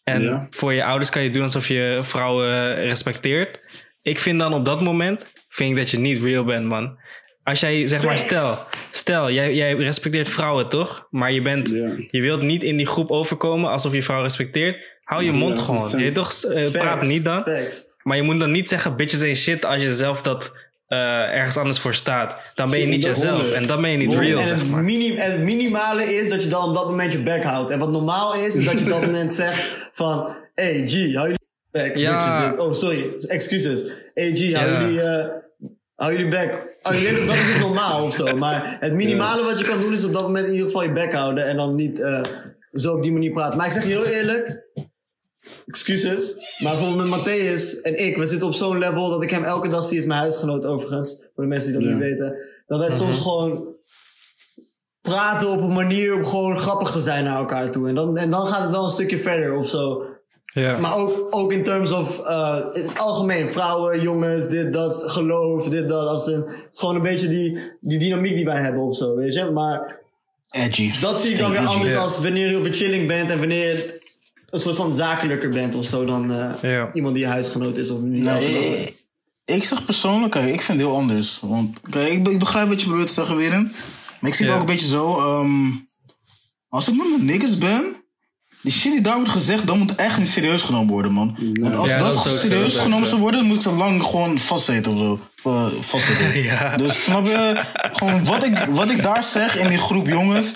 En 0.04 0.22
Ja. 0.22 0.48
voor 0.50 0.74
je 0.74 0.84
ouders 0.84 1.10
kan 1.10 1.24
je 1.24 1.30
doen 1.30 1.42
alsof 1.44 1.68
je 1.68 2.00
vrouwen 2.02 2.76
respecteert. 2.76 3.60
Ik 4.02 4.20
vind 4.20 4.40
dan 4.40 4.54
op 4.54 4.66
dat 4.66 4.82
moment 4.82 5.26
vind 5.50 5.70
ik 5.72 5.76
dat 5.78 5.90
je 5.90 6.00
niet 6.00 6.22
real 6.24 6.44
bent, 6.44 6.66
man. 6.66 6.98
Als 7.44 7.60
jij 7.60 7.88
zeg 7.88 8.04
maar, 8.04 8.18
stel, 8.18 8.60
stel 8.92 9.32
jij, 9.32 9.54
jij 9.54 9.74
respecteert 9.74 10.30
vrouwen 10.30 10.70
toch? 10.70 11.08
Maar 11.10 11.32
je 11.32 11.42
bent, 11.42 11.70
Ja. 11.70 11.92
je 12.12 12.22
wilt 12.22 12.42
niet 12.42 12.64
in 12.64 12.78
die 12.78 12.86
groep 12.86 13.10
overkomen 13.12 13.70
alsof 13.72 13.94
je 13.94 14.04
vrouw 14.04 14.22
respecteert. 14.22 14.78
Hou 15.04 15.24
je 15.24 15.32
Ja, 15.32 15.38
mond 15.38 15.60
gewoon. 15.62 16.00
Je 16.00 16.12
toch, 16.12 16.34
eh, 16.44 16.72
praat 16.72 17.02
niet 17.02 17.24
dan. 17.24 17.44
Facts. 17.44 17.84
Maar 18.04 18.18
je 18.18 18.24
moet 18.24 18.40
dan 18.40 18.52
niet 18.52 18.70
zeggen 18.70 18.96
bitches 18.96 19.20
zijn 19.20 19.36
shit 19.36 19.66
als 19.66 19.82
je 19.82 19.94
zelf 19.96 20.22
dat 20.22 20.52
eh, 20.88 20.98
ergens 21.38 21.58
anders 21.58 21.80
voor 21.80 21.94
staat. 21.94 22.52
Dan 22.56 22.70
ben 22.70 22.80
je 22.80 22.86
niet 22.86 23.04
jezelf. 23.04 23.52
En 23.52 23.68
dan 23.68 23.82
ben 23.82 23.90
je 23.90 23.98
niet 23.98 24.14
real, 24.14 24.40
en 24.40 24.48
zeg 24.48 24.60
het, 24.60 24.70
maar. 24.70 24.84
minim, 24.84 25.16
en 25.18 25.32
het 25.32 25.42
minimale 25.42 26.16
is 26.16 26.30
dat 26.30 26.44
je 26.44 26.50
dan 26.50 26.70
op 26.70 26.76
dat 26.76 26.90
moment 26.90 27.12
je 27.12 27.24
bek 27.24 27.44
houdt. 27.44 27.72
En 27.72 27.80
wat 27.80 27.92
normaal 27.92 28.36
is, 28.36 28.56
is 28.56 28.66
dat 28.66 28.80
je 28.80 28.84
op 28.86 28.90
dat 28.92 29.02
moment 29.06 29.34
zegt 29.34 29.90
van... 29.94 30.36
Hey 30.56 30.84
G, 30.88 30.94
hou 30.94 31.28
jullie 31.28 31.40
bek. 31.72 31.96
Ja. 31.98 32.54
Oh, 32.58 32.74
sorry. 32.74 33.14
Excuses. 33.28 33.92
Hey 34.14 34.36
G, 34.36 34.54
hou 34.54 34.72
Ja. 34.72 34.82
jullie... 34.82 35.02
eh, 35.02 35.26
hou 35.96 36.12
jullie 36.12 36.28
bek. 36.28 36.78
Oh, 36.84 36.92
weet, 36.92 37.28
dat 37.28 37.36
is 37.36 37.50
het 37.52 37.60
normaal 37.60 38.04
of 38.04 38.14
zo. 38.14 38.36
Maar 38.38 38.78
het 38.80 38.94
minimale 38.94 39.44
wat 39.44 39.60
je 39.60 39.66
kan 39.66 39.80
doen 39.82 39.94
is 39.94 40.06
op 40.06 40.14
dat 40.14 40.22
moment 40.22 40.46
in 40.46 40.52
ieder 40.52 40.66
geval 40.66 40.84
je 40.84 40.92
bek 40.92 41.14
houden. 41.14 41.48
En 41.48 41.58
dan 41.58 41.76
niet 41.76 42.00
eh, 42.02 42.22
zo 42.74 42.94
op 42.94 43.02
die 43.02 43.12
manier 43.12 43.32
praten. 43.32 43.58
Maar 43.58 43.66
ik 43.66 43.72
zeg 43.72 43.84
je 43.84 43.90
heel 43.90 44.06
eerlijk... 44.06 44.62
Excuses. 45.68 46.36
Maar 46.60 46.76
bijvoorbeeld 46.76 47.10
met 47.10 47.20
Matthäus 47.20 47.82
en 47.82 48.06
ik, 48.06 48.18
we 48.18 48.26
zitten 48.26 48.48
op 48.48 48.54
zo'n 48.54 48.78
level 48.78 49.10
dat 49.10 49.24
ik 49.24 49.30
hem 49.30 49.44
elke 49.44 49.70
dag 49.70 49.86
zie. 49.86 49.98
Is 49.98 50.06
mijn 50.06 50.20
huisgenoot 50.20 50.66
overigens. 50.66 51.18
Voor 51.36 51.44
de 51.44 51.50
mensen 51.50 51.72
die 51.72 51.80
dat 51.80 51.90
Ja. 51.90 51.96
niet 51.96 52.04
weten. 52.04 52.36
Dat 52.68 52.80
wij 52.80 52.90
soms 52.92 53.20
gewoon 53.20 53.72
praten 55.02 55.50
op 55.50 55.62
een 55.62 55.74
manier 55.74 56.16
om 56.16 56.26
gewoon 56.26 56.58
grappig 56.58 56.92
te 56.92 57.02
zijn 57.02 57.24
naar 57.24 57.38
elkaar 57.38 57.72
toe. 57.72 57.88
En 57.88 57.96
dan, 57.96 58.18
en 58.18 58.30
dan 58.30 58.48
gaat 58.48 58.62
het 58.62 58.72
wel 58.72 58.84
een 58.84 58.90
stukje 58.90 59.20
verder 59.20 59.56
of 59.58 59.68
zo. 59.68 60.06
Ja. 60.54 60.78
Maar 60.78 60.98
ook, 60.98 61.28
ook 61.30 61.54
in 61.54 61.64
terms 61.64 61.92
of 61.92 62.20
uh, 62.20 62.60
in 62.74 62.88
het 62.88 63.00
algemeen, 63.00 63.50
vrouwen, 63.52 64.02
jongens, 64.02 64.48
dit, 64.48 64.74
dat, 64.74 65.04
geloof, 65.06 65.70
dit, 65.70 65.90
dat. 65.90 66.08
Als 66.08 66.28
een, 66.28 66.44
het 66.48 66.68
is 66.72 66.80
gewoon 66.80 66.96
een 66.96 67.02
beetje 67.02 67.28
die, 67.28 67.60
die 67.82 68.00
dynamiek 68.00 68.36
die 68.36 68.46
wij 68.46 68.62
hebben 68.62 68.82
of 68.82 68.96
zo, 68.98 69.16
weet 69.16 69.34
je. 69.34 69.50
Maar 69.50 70.00
Edgy. 70.50 71.00
dat 71.02 71.22
zie 71.22 71.32
ik 71.32 71.40
dan 71.40 71.52
weer 71.52 71.66
anders 71.66 71.96
als 71.96 72.18
wanneer 72.20 72.50
je 72.50 72.58
op 72.58 72.66
een 72.66 72.74
chilling 72.74 73.08
bent 73.08 73.30
en 73.30 73.40
wanneer 73.40 74.02
een 74.54 74.60
soort 74.60 74.76
van 74.76 74.94
zakelijker 74.94 75.50
bent 75.50 75.76
of 75.76 75.86
zo 75.86 76.06
dan 76.06 76.32
eh, 76.34 76.52
Ja. 76.72 76.90
iemand 76.94 77.16
die 77.16 77.24
je 77.24 77.30
huisgenoot 77.30 77.78
is 77.78 77.90
of 77.90 78.02
niet. 78.02 78.24
Nee, 78.24 78.96
ik, 79.46 79.64
zeg 79.64 79.86
persoonlijk, 79.86 80.32
kijk, 80.32 80.46
ik 80.54 80.62
vind 80.62 80.80
het 80.80 80.88
heel 80.88 80.96
anders. 80.98 81.40
Want 81.42 81.80
kijk, 81.90 82.12
ik, 82.12 82.28
ik 82.28 82.40
begrijp 82.40 82.68
wat 82.68 82.82
je 82.82 82.88
probeert 82.88 83.08
te 83.08 83.14
zeggen, 83.14 83.36
Weren. 83.36 83.74
Maar 84.20 84.30
ik 84.30 84.36
zie 84.36 84.46
het 84.46 84.54
Ja. 84.56 84.62
ook 84.62 84.68
een 84.70 84.74
beetje 84.76 84.88
zo. 84.88 85.18
ehm, 85.20 85.70
als 86.70 86.88
ik 86.88 86.96
met 86.96 87.08
mijn 87.10 87.26
niggas 87.26 87.58
ben, 87.58 87.96
die 88.62 88.72
shit 88.72 88.92
die 88.92 89.02
daar 89.02 89.16
wordt 89.16 89.30
gezegd, 89.32 89.68
dat 89.68 89.78
moet 89.78 89.96
echt 89.96 90.18
niet 90.18 90.28
serieus 90.28 90.62
genomen 90.62 90.94
worden, 90.94 91.12
man. 91.12 91.38
Want 91.54 91.76
als 91.76 91.90
Ja, 91.90 91.98
dat, 91.98 92.28
serieus 92.28 92.76
genomen 92.78 92.98
zo. 93.04 93.10
zou 93.10 93.22
worden, 93.22 93.40
dan 93.40 93.48
moet 93.48 93.58
ik 93.58 93.64
zo 93.64 93.76
lang 93.76 94.04
gewoon 94.04 94.40
vastzitten 94.40 94.92
of 94.92 94.98
zo. 94.98 95.20
Eh, 95.44 95.68
vastzitten. 95.82 96.42
Ja. 96.44 96.78
Dus 96.78 97.04
snap 97.04 97.26
je, 97.26 97.62
gewoon 97.94 98.26
wat 98.26 98.44
ik, 98.44 98.58
wat 98.58 98.90
ik 98.90 99.04
daar 99.04 99.24
zeg 99.24 99.56
in 99.58 99.68
die 99.68 99.78
groep 99.78 100.08
jongens, 100.08 100.52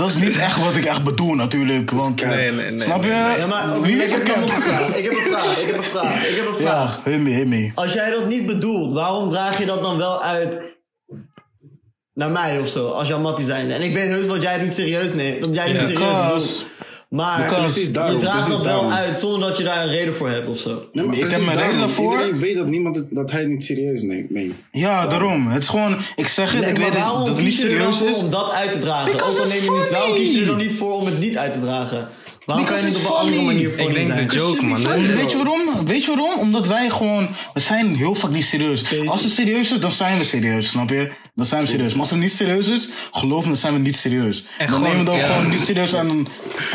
dat 0.00 0.08
is 0.08 0.16
niet 0.16 0.38
echt 0.38 0.56
wat 0.64 0.76
ik 0.76 0.84
echt 0.84 1.04
bedoel 1.04 1.34
natuurlijk. 1.34 1.90
Want, 1.90 2.22
Nee, 2.24 2.50
nee, 2.50 2.70
nee, 2.70 2.80
snap 2.80 3.02
je? 3.04 3.10
nee, 3.10 3.22
nee. 3.22 3.36
Ja, 3.38 3.46
maar 3.46 3.80
Wie 3.80 3.96
ik 3.96 4.02
is 4.02 4.10
er 4.12 4.16
heb 4.16 4.26
cap? 4.26 4.36
een 4.42 4.48
vraag. 4.62 4.96
Ik 4.96 5.04
heb 5.04 5.12
een 5.12 5.22
vraag. 5.32 5.58
Ik 5.60 5.66
heb 5.66 5.76
een 5.76 5.82
vraag. 5.82 6.28
Ik 6.28 6.36
heb 6.36 6.48
een 6.48 6.54
vraag. 6.54 7.00
Ja, 7.04 7.10
hit 7.10 7.20
me, 7.20 7.30
hit 7.30 7.46
me. 7.48 7.70
Als 7.74 7.92
jij 7.92 8.10
dat 8.10 8.26
niet 8.28 8.46
bedoelt, 8.46 8.92
waarom 8.94 9.28
draag 9.28 9.58
je 9.58 9.66
dat 9.66 9.82
dan 9.82 9.96
wel 9.96 10.22
uit 10.22 10.64
naar 12.14 12.30
mij 12.30 12.58
of 12.58 12.68
zo? 12.68 12.88
Als 12.88 13.08
jouw 13.08 13.18
mattie 13.20 13.44
zijn. 13.44 13.70
En 13.70 13.82
ik 13.82 13.92
weet 13.92 14.08
heus 14.08 14.26
dat 14.26 14.42
jij 14.42 14.52
het 14.52 14.62
niet 14.62 14.74
serieus 14.74 15.14
neemt. 15.14 15.40
Dat 15.40 15.54
jij 15.54 15.64
het 15.64 15.72
Ja. 15.72 15.78
niet 15.88 15.96
serieus 15.98 16.16
bedoelt. 16.26 16.66
Maar 17.10 17.38
because- 17.42 17.62
Precies 17.72 17.92
daarom, 17.92 18.12
je 18.14 18.18
draagt 18.20 18.36
precies 18.36 18.54
dat 18.54 18.64
wel 18.64 18.72
daarom. 18.74 18.92
uit 18.92 19.18
zonder 19.18 19.48
dat 19.48 19.56
je 19.58 19.64
daar 19.64 19.82
een 19.82 19.88
reden 19.90 20.14
voor 20.14 20.30
hebt 20.30 20.48
of 20.48 20.58
zo. 20.58 20.82
Nee, 20.92 21.04
maar 21.06 21.14
Ik 21.16 21.20
heb 21.20 21.30
mijn 21.30 21.40
reden 21.44 21.56
daarom. 21.58 21.78
daarvoor. 21.78 22.12
Iedereen 22.12 22.38
weet 22.38 22.56
dat 22.56 22.66
niemand 22.66 22.96
het, 22.96 23.04
dat 23.10 23.30
hij 23.30 23.40
het 23.40 23.48
niet 23.50 23.64
serieus 23.64 24.02
neemt, 24.02 24.30
meent. 24.30 24.64
Ja, 24.70 25.06
daarom. 25.06 25.46
Het 25.48 25.62
is 25.62 25.68
gewoon, 25.68 26.00
ik 26.16 26.26
zeg 26.26 26.52
het, 26.52 26.60
Nee, 26.60 26.70
ik 26.70 26.76
maar 26.76 26.84
weet 26.84 26.92
dat 26.92 27.02
waarom 27.02 27.18
dat 27.18 27.28
het 27.28 27.36
niet 27.36 27.46
kies 27.46 27.62
je 27.62 27.68
er 27.68 27.78
dan 27.78 27.94
serieus 27.94 28.16
voor 28.16 28.18
is. 28.18 28.24
om 28.24 28.30
dat 28.30 28.52
uit 28.52 28.72
te 28.72 28.78
dragen? 28.78 29.12
Ook 29.14 29.20
al 29.20 29.28
it's 29.28 29.48
neem 29.48 29.62
je 29.64 29.70
niet 29.70 29.90
wel, 29.90 30.12
kies 30.14 30.32
je 30.34 30.40
er 30.40 30.46
dan 30.46 30.56
niet 30.56 30.72
voor 30.72 30.92
om 30.92 31.04
het 31.06 31.18
niet 31.18 31.36
uit 31.38 31.52
te 31.52 31.60
dragen? 31.60 32.08
Waarom 32.50 32.66
kan 32.66 32.76
je 32.80 32.86
op 32.86 32.88
it's 32.94 33.04
een 33.04 33.10
andere 33.10 33.36
funny. 33.36 33.44
manier 33.52 33.70
voor 33.70 33.88
Ik 33.88 33.94
denk 33.94 34.06
zijn? 34.06 34.26
de 34.28 34.34
joke, 34.34 34.64
man. 34.64 34.82
Weet 35.16 35.30
je 35.30 35.36
waarom? 35.36 35.60
Weet 35.86 36.04
je 36.04 36.16
waarom? 36.16 36.38
Omdat 36.38 36.66
wij 36.66 36.90
gewoon, 36.90 37.28
we 37.54 37.60
zijn 37.60 37.96
heel 37.96 38.14
vaak 38.14 38.30
niet 38.30 38.44
serieus. 38.44 38.84
Als 39.06 39.22
het 39.22 39.32
serieus 39.32 39.72
is, 39.72 39.78
dan 39.78 39.92
zijn 39.92 40.18
we 40.18 40.24
serieus, 40.24 40.68
snap 40.68 40.88
je? 40.90 41.10
Dan 41.34 41.46
zijn 41.46 41.62
we 41.62 41.68
serieus. 41.68 41.90
Maar 41.92 42.00
als 42.00 42.10
het 42.10 42.18
niet 42.18 42.32
serieus 42.32 42.68
is, 42.68 42.88
geloof 43.10 43.40
me, 43.42 43.46
dan 43.48 43.56
zijn 43.56 43.72
we 43.72 43.78
niet 43.78 43.96
serieus. 43.96 44.44
En 44.58 44.66
dan 44.66 44.76
gewoon- 44.76 44.96
nemen 44.96 45.12
we 45.12 45.18
ja. 45.18 45.26
gewoon 45.26 45.50
niet 45.50 45.60
serieus 45.60 45.94
aan. 45.94 46.08
een- 46.10 46.28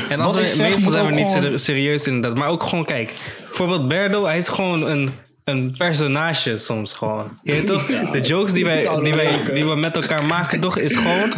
En 0.09 0.19
als 0.19 0.33
Wat 0.33 0.41
ik 0.41 0.47
we, 0.49 0.55
zeg, 0.55 0.71
zijn 0.91 1.05
we 1.05 1.11
niet 1.51 1.61
serieus 1.61 2.05
inderdaad. 2.07 2.37
Maar 2.37 2.47
ook 2.47 2.63
gewoon, 2.63 2.85
kijk. 2.85 3.13
Bijvoorbeeld 3.47 3.87
Berdo, 3.87 4.25
hij 4.25 4.37
is 4.37 4.47
gewoon 4.47 4.87
een, 4.87 5.11
een 5.43 5.75
personage 5.77 6.57
soms 6.57 6.93
gewoon. 6.93 7.39
Je 7.43 7.51
weet 7.51 7.67
toch? 7.67 7.85
De 8.11 8.21
jokes 8.21 8.53
die 8.53 8.63
wij, 8.65 8.89
die, 9.03 9.13
wij, 9.13 9.41
die 9.53 9.65
we 9.65 9.75
met 9.75 9.95
elkaar 9.95 10.25
maken 10.25 10.59
toch, 10.59 10.77
is 10.77 10.95
gewoon... 10.95 11.33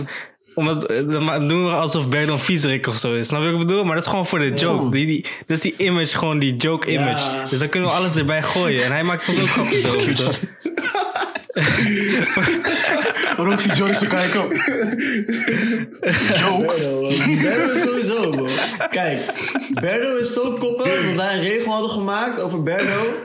Omdat, 0.57 0.85
eh, 0.85 1.09
dan 1.09 1.47
doen 1.47 1.65
we 1.65 1.71
alsof 1.71 2.07
Berdo 2.07 2.33
een 2.33 2.39
viezerik 2.39 2.87
of 2.87 2.97
zo 2.97 3.13
is. 3.13 3.27
Snap 3.27 3.39
je 3.39 3.51
wat 3.51 3.61
ik 3.61 3.67
bedoel? 3.67 3.83
Maar 3.83 3.95
dat 3.95 4.03
is 4.03 4.09
gewoon 4.09 4.25
voor 4.25 4.39
de 4.39 4.53
joke. 4.53 4.91
Die, 4.91 5.05
die, 5.05 5.25
dat 5.45 5.57
is 5.57 5.61
die 5.61 5.73
image, 5.77 6.17
gewoon 6.17 6.39
die 6.39 6.55
joke 6.55 6.91
image. 6.91 7.31
Ja. 7.31 7.45
Dus 7.49 7.59
dan 7.59 7.69
kunnen 7.69 7.89
we 7.89 7.95
alles 7.95 8.15
erbij 8.15 8.43
gooien. 8.43 8.83
En 8.83 8.91
hij 8.91 9.03
maakt 9.03 9.21
soms 9.21 9.41
ook 9.41 9.47
grapjes 9.47 9.81
toch? 10.21 10.39
Waarom 13.37 13.53
ik 13.53 13.59
zie 13.59 13.73
Johnny 13.73 13.95
zo 13.95 14.07
kijken? 14.07 14.41
Joke. 16.39 16.73
Berdo, 17.41 17.73
is 17.73 17.81
sowieso, 17.81 18.29
bro. 18.29 18.45
Kijk, 18.89 19.19
Berdo 19.73 20.15
is 20.15 20.33
zo 20.33 20.51
koppig 20.51 21.05
dat 21.05 21.15
wij 21.15 21.35
een 21.35 21.41
regel 21.41 21.71
hadden 21.71 21.89
gemaakt 21.91 22.39
over 22.41 22.63
Berdo. 22.63 23.15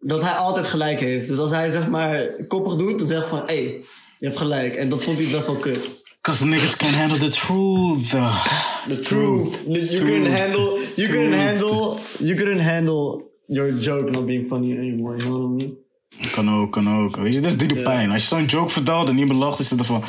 Dat 0.00 0.22
hij 0.22 0.32
altijd 0.32 0.66
gelijk 0.66 1.00
heeft. 1.00 1.28
Dus 1.28 1.38
als 1.38 1.50
hij 1.50 1.70
zeg 1.70 1.88
maar 1.88 2.26
koppig 2.48 2.74
doet, 2.74 2.98
dan 2.98 3.06
zeg 3.06 3.20
ik 3.20 3.28
van 3.28 3.42
hé, 3.46 3.54
hey, 3.54 3.84
je 4.18 4.26
hebt 4.26 4.38
gelijk. 4.38 4.74
En 4.74 4.88
dat 4.88 5.02
vond 5.02 5.18
hij 5.18 5.30
best 5.30 5.46
wel 5.46 5.56
kut. 5.56 5.99
Cause 6.22 6.44
niggas 6.44 6.76
can't 6.76 6.94
handle 6.94 7.18
the 7.18 7.30
truth. 7.30 8.10
The 8.86 9.00
truth. 9.00 9.64
You 9.66 10.04
couldn't 10.04 10.26
handle, 10.26 10.78
you 10.96 11.08
couldn't 11.08 11.32
handle, 11.32 11.98
you 12.18 12.34
couldn't 12.34 12.60
handle 12.60 13.30
your 13.46 13.72
joke 13.72 14.10
not 14.10 14.26
being 14.26 14.46
funny 14.46 14.76
anymore. 14.76 15.16
You 15.16 15.24
know 15.24 15.38
what 15.38 15.50
I 15.50 15.64
mean? 15.64 15.78
Kan 16.32 16.50
ook, 16.50 16.72
kan 16.72 16.88
ook. 16.98 17.16
Weet 17.16 17.34
je, 17.34 17.40
dat 17.40 17.50
is 17.50 17.56
die 17.56 17.68
de 17.68 17.82
pijn. 17.82 18.10
Als 18.10 18.22
je 18.22 18.28
zo'n 18.28 18.44
joke 18.44 18.70
vertelt 18.70 19.08
en 19.08 19.14
niemand 19.14 19.38
lacht, 19.38 19.58
is 19.58 19.70
het 19.70 19.78
ervan... 19.78 20.02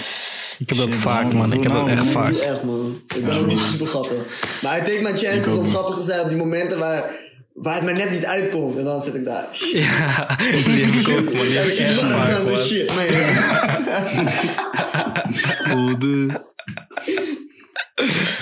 Ik 0.60 0.70
heb 0.70 0.78
dat 0.78 0.88
Shit, 0.88 0.96
vaak, 0.96 1.24
man. 1.24 1.36
man. 1.36 1.54
Ik 1.54 1.64
heb 1.64 1.72
dat 1.72 1.86
Nou, 1.86 1.98
echt 1.98 2.08
vaak. 2.08 2.30
Niet 2.30 2.40
echt, 2.40 2.64
man. 2.64 3.02
Ik 3.16 3.26
ben 3.26 3.40
ook 3.40 3.46
niet 3.46 3.60
super 3.60 3.88
grappig. 3.88 4.18
Maar 4.62 4.78
I 4.78 4.84
take 4.84 5.00
my 5.02 5.18
chances 5.18 5.56
om 5.58 5.70
grappig 5.70 5.96
te 5.96 6.04
zijn 6.04 6.20
op 6.22 6.28
die 6.28 6.38
momenten 6.38 6.80
waar, 6.80 7.16
waar 7.62 7.74
het 7.76 7.84
mij 7.84 7.94
net 7.94 8.12
niet 8.12 8.26
uitkomt. 8.26 8.78
En 8.78 8.84
dan 8.84 9.02
zit 9.02 9.16
ik 9.16 9.26
daar. 9.26 9.46
Ja, 9.74 10.36
die 10.66 10.86
heb 10.86 10.94
ik 10.94 11.08
ook, 11.10 11.24
man. 11.34 11.44
Die 11.48 11.58
heb 11.58 11.66
ik 11.66 11.78
echt 11.78 12.00
Shit, 12.00 12.10
man. 12.46 12.56
shit, 12.58 12.88
man. 12.96 13.06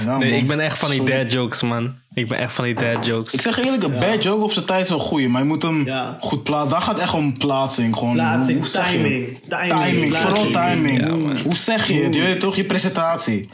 Ja, 0.06 0.18
Nee, 0.18 0.30
man. 0.32 0.40
ik 0.40 0.48
ben 0.48 0.60
echt 0.60 0.78
van 0.80 0.90
die 0.90 1.04
dad 1.04 1.32
jokes, 1.32 1.62
man. 1.62 1.96
Ik 2.14 2.28
ben 2.28 2.38
echt 2.38 2.54
van 2.54 2.66
die 2.66 2.74
dad 2.76 3.06
jokes. 3.06 3.34
Ik 3.34 3.42
zeg 3.42 3.58
eerlijk, 3.60 3.84
een 3.84 4.00
bad 4.00 4.24
joke 4.24 4.44
op 4.44 4.52
zijn 4.52 4.66
tijd 4.66 4.84
is 4.84 4.90
wel 4.90 5.00
goed, 5.00 5.28
maar 5.28 5.42
je 5.42 5.48
moet 5.48 5.62
hem 5.62 5.86
Ja. 5.86 6.18
goed 6.20 6.44
plaatsen. 6.44 6.70
Daar 6.70 6.82
gaat 6.82 7.00
echt 7.00 7.14
om 7.14 7.38
plaatsing. 7.38 7.96
Gewoon, 7.96 8.14
Plaatsing, 8.14 8.60
hoe 8.60 8.70
timing. 8.72 9.40
Timing, 9.48 9.80
Timing, 9.80 10.16
vooral 10.18 10.52
timing. 10.52 11.42
hoe 11.44 11.56
zeg 11.56 11.88
je 11.88 11.94
het? 11.94 12.16
Je 12.16 12.22
weet 12.22 12.40
toch, 12.40 12.56
je 12.56 12.66
presentatie. 12.66 13.50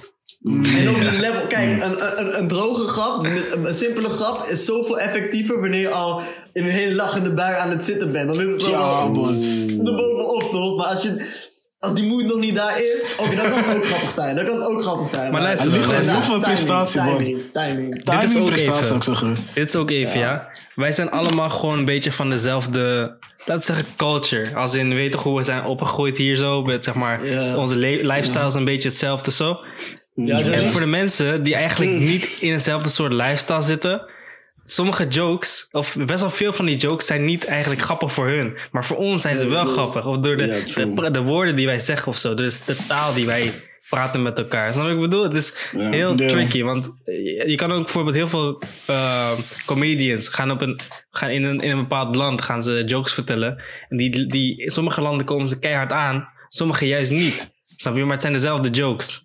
En 0.46 0.90
ook 0.90 1.00
die 1.00 1.20
level. 1.20 1.48
Kijk, 1.48 1.84
een, 1.84 2.20
een, 2.20 2.38
een 2.40 2.48
droge 2.48 2.88
grap, 2.88 3.26
een, 3.26 3.66
een 3.68 3.74
simpele 3.74 4.10
grap 4.10 4.46
is 4.48 4.66
zoveel 4.66 5.00
effectiever 5.00 5.60
wanneer 5.60 5.80
je 5.80 5.90
al 5.90 6.22
in 6.54 6.66
een 6.66 6.72
hele 6.72 6.96
lachende 6.96 7.34
bui 7.34 7.56
aan 7.56 7.70
het 7.70 7.86
zitten 7.86 8.12
bent. 8.12 8.34
Dan 8.36 8.46
is 8.46 8.52
het 8.52 8.62
zo 8.62 8.70
Ja, 8.70 8.80
man. 9.10 9.44
erbovenop 9.88 10.50
toch? 10.52 10.78
Maar 10.78 10.86
als, 10.88 11.04
je, 11.04 11.26
als 11.80 11.94
die 11.94 12.04
moed 12.04 12.26
nog 12.26 12.40
niet 12.40 12.56
daar 12.56 12.78
is, 12.82 13.06
oké, 13.18 13.36
dan 13.36 13.50
kan 13.50 13.64
het 13.64 13.76
ook 13.76 13.86
grappig 13.86 14.10
zijn. 14.12 14.36
Dan 14.36 14.46
kan 14.46 14.56
het 14.58 14.66
ook 14.66 14.82
grappig 14.82 15.08
zijn. 15.08 15.32
Maar 15.32 15.42
luister, 15.42 15.70
ligt 15.72 16.06
zoveel 16.06 16.40
prestatie, 16.40 17.02
man. 17.02 17.18
timing, 17.18 17.42
timing. 17.54 17.92
Dit 17.92 18.14
is 18.14 18.20
Timing, 18.32 18.40
ook 18.40 18.46
prestatie, 18.46 18.74
even. 18.74 18.86
zou 18.86 18.98
ik 18.98 19.04
zeggen. 19.04 19.36
Dit 19.54 19.68
is 19.68 19.76
ook 19.76 19.90
even, 19.90 20.20
ja. 20.20 20.50
Wij 20.76 20.92
zijn 20.92 21.12
allemaal 21.12 21.50
gewoon 21.50 21.78
een 21.80 21.86
beetje 21.86 22.12
van 22.12 22.30
dezelfde, 22.30 23.18
laten 23.46 23.58
we 23.58 23.64
zeggen, 23.64 23.86
culture. 23.98 24.56
Als 24.56 24.74
in, 24.74 24.90
we 24.90 24.96
weten 24.96 25.20
hoe 25.20 25.38
we 25.38 25.44
zijn 25.44 25.64
opgegroeid 25.66 26.18
hier 26.18 26.36
zo. 26.36 26.62
Met, 26.64 26.84
zeg 26.84 26.94
maar, 26.94 27.26
Ja. 27.26 27.56
onze 27.56 27.76
le- 27.76 28.02
lifestyle 28.14 28.48
is 28.48 28.54
een 28.54 28.66
beetje 28.66 28.90
hetzelfde 28.90 29.32
zo. 29.32 29.56
Ja, 30.16 30.40
En 30.40 30.68
voor 30.68 30.80
de 30.80 30.86
mensen 30.86 31.44
die 31.44 31.56
eigenlijk 31.56 31.92
niet 31.92 32.40
in 32.40 32.52
eenzelfde 32.52 32.90
soort 32.90 33.12
lifestyle 33.14 33.62
zitten. 33.62 34.10
Sommige 34.64 35.08
jokes, 35.08 35.68
of 35.72 35.96
best 36.06 36.22
wel 36.22 36.30
veel 36.30 36.54
van 36.54 36.66
die 36.66 36.78
jokes, 36.78 37.06
zijn 37.06 37.26
niet 37.26 37.46
eigenlijk 37.46 37.82
grappig 37.82 38.12
voor 38.12 38.28
hun. 38.28 38.58
Maar 38.72 38.86
voor 38.86 38.98
ons 38.98 39.22
zijn 39.22 39.38
ze 39.38 39.48
wel 39.48 39.66
grappig. 39.66 40.06
Of 40.06 40.18
door 40.18 40.36
de, 40.38 40.64
Ja, 40.76 40.86
de, 40.86 41.12
de 41.12 41.22
woorden 41.22 41.56
die 41.56 41.66
wij 41.66 41.80
zeggen 41.80 42.08
of 42.08 42.18
zo. 42.18 42.34
Dus 42.36 42.64
de 42.66 42.76
taal 42.88 43.14
die 43.14 43.26
wij 43.26 43.52
praten 43.90 44.22
met 44.22 44.38
elkaar. 44.38 44.74
Snap 44.74 44.84
je 44.88 44.94
wat 44.96 45.04
ik 45.04 45.10
bedoel? 45.10 45.24
Het 45.24 45.36
is 45.36 45.54
Ja. 45.72 45.90
heel 45.90 46.16
tricky. 46.16 46.64
Want 46.64 46.92
je 47.46 47.54
kan 47.56 47.72
ook 47.72 47.84
bijvoorbeeld 47.84 48.16
heel 48.16 48.28
veel 48.28 48.62
eh, 48.86 49.32
comedians 49.66 50.28
gaan, 50.28 50.52
op 50.52 50.62
een, 50.62 50.80
gaan 51.12 51.30
in, 51.30 51.44
een, 51.44 51.62
in 51.62 51.72
een 51.72 51.78
bepaald 51.78 52.16
land 52.16 52.42
gaan 52.42 52.64
ze 52.64 52.84
jokes 52.86 53.14
vertellen. 53.14 53.62
En 53.90 53.98
die, 53.98 54.28
die, 54.28 54.58
in 54.64 54.72
sommige 54.72 55.02
landen 55.02 55.26
komen 55.26 55.48
ze 55.48 55.60
keihard 55.60 55.92
aan. 55.92 56.28
Sommige 56.48 56.88
juist 56.88 57.12
niet. 57.12 57.52
Snap 57.76 57.96
je? 57.96 58.02
Maar 58.04 58.12
het 58.12 58.22
zijn 58.22 58.34
dezelfde 58.34 58.70
jokes. 58.70 59.25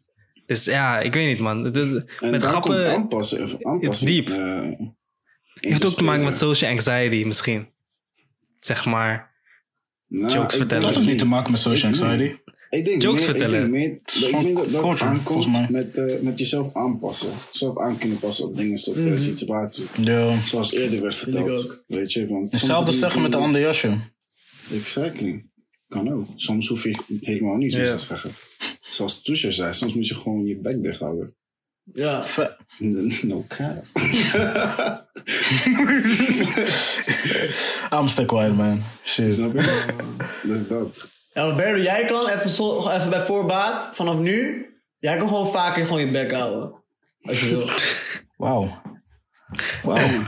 Dus 0.50 0.64
ja, 0.64 1.00
ik 1.00 1.14
weet 1.14 1.26
niet 1.28 1.38
man. 1.38 1.74
En 1.74 2.30
met 2.30 2.42
grappen 2.42 2.94
aanpassen. 2.94 3.58
diep. 4.06 4.28
eh, 4.28 4.64
in 4.64 4.94
heeft 5.60 5.86
ook 5.86 5.94
te 5.96 6.02
maken 6.02 6.24
met 6.24 6.38
social 6.38 6.70
anxiety 6.70 7.24
misschien. 7.26 7.68
Zeg 8.60 8.84
maar. 8.84 9.30
Nou, 10.06 10.32
jokes 10.32 10.52
ik 10.54 10.58
vertellen. 10.60 10.82
Dat 10.84 10.94
heeft 10.94 11.06
niet 11.06 11.18
te 11.18 11.24
maken 11.26 11.50
met 11.50 11.60
social 11.60 11.92
Ik- 11.92 12.00
anxiety. 12.00 12.34
Ik 12.70 12.84
denk 12.84 13.02
Jokes 13.02 13.20
meer, 13.26 13.30
vertellen. 13.30 13.64
Ik 13.64 13.72
denk, 13.72 13.72
meer, 13.72 14.00
dat- 14.04 14.30
ik 14.40 14.44
denk 14.44 14.56
dat 14.56 14.72
dat 14.72 14.80
Culture, 14.82 15.04
aankomt 15.04 15.70
met, 15.70 15.96
eh, 15.96 16.20
met 16.20 16.38
jezelf 16.38 16.74
aanpassen. 16.74 17.30
Zelf 17.50 17.78
aan 17.78 17.98
kunnen 17.98 18.18
passen 18.18 18.44
op 18.44 18.56
dingen, 18.56 18.80
op 18.88 18.96
Mhm. 18.96 19.10
de 19.10 19.18
situatie. 19.18 19.84
Ja. 20.00 20.40
Zoals 20.40 20.72
eerder 20.72 21.00
werd 21.00 21.14
verteld. 21.14 21.84
Weet 21.86 22.12
je, 22.12 22.26
want 22.26 22.52
Hetzelfde 22.52 22.92
zeggen 22.92 23.22
met 23.22 23.30
de 23.32 23.36
andere 23.38 23.64
jasje. 23.64 23.98
Exactly. 24.72 25.44
Kan 25.88 26.12
ook. 26.12 26.26
Soms 26.36 26.68
hoef 26.68 26.82
je 26.84 26.96
helemaal 27.20 27.56
niets 27.56 27.74
meer 27.74 27.86
te 27.86 27.98
zeggen. 27.98 28.30
Zoals 28.90 29.22
Toesje 29.22 29.52
zei, 29.52 29.72
soms 29.74 29.94
moet 29.94 30.06
je 30.08 30.14
gewoon 30.14 30.44
je 30.46 30.56
bek 30.60 30.82
dicht 30.82 31.00
houden. 31.00 31.34
Ja. 31.92 32.24
No 33.22 33.44
cap. 33.48 33.84
I'm 37.92 38.08
still 38.08 38.24
quiet, 38.26 38.56
man. 38.56 38.82
Shit. 39.04 39.34
Snap 39.34 39.52
je? 39.52 40.64
Dat. 40.68 41.08
Ja, 41.32 41.46
maar 41.46 41.56
Berdo, 41.56 41.82
jij 41.82 42.04
kan 42.04 42.28
even, 42.28 42.50
zo- 42.50 42.88
even 42.90 43.10
bij 43.10 43.20
voorbaat, 43.24 43.90
vanaf 43.96 44.18
nu, 44.18 44.66
jij 44.98 45.16
kan 45.16 45.28
gewoon 45.28 45.52
vaker 45.52 45.84
gewoon 45.86 46.00
je 46.00 46.10
bek 46.10 46.32
houden. 46.32 46.82
Als 47.22 47.40
je 47.40 47.48
wil. 47.48 47.68
Wauw. 48.36 48.82
Wauw. 49.82 50.24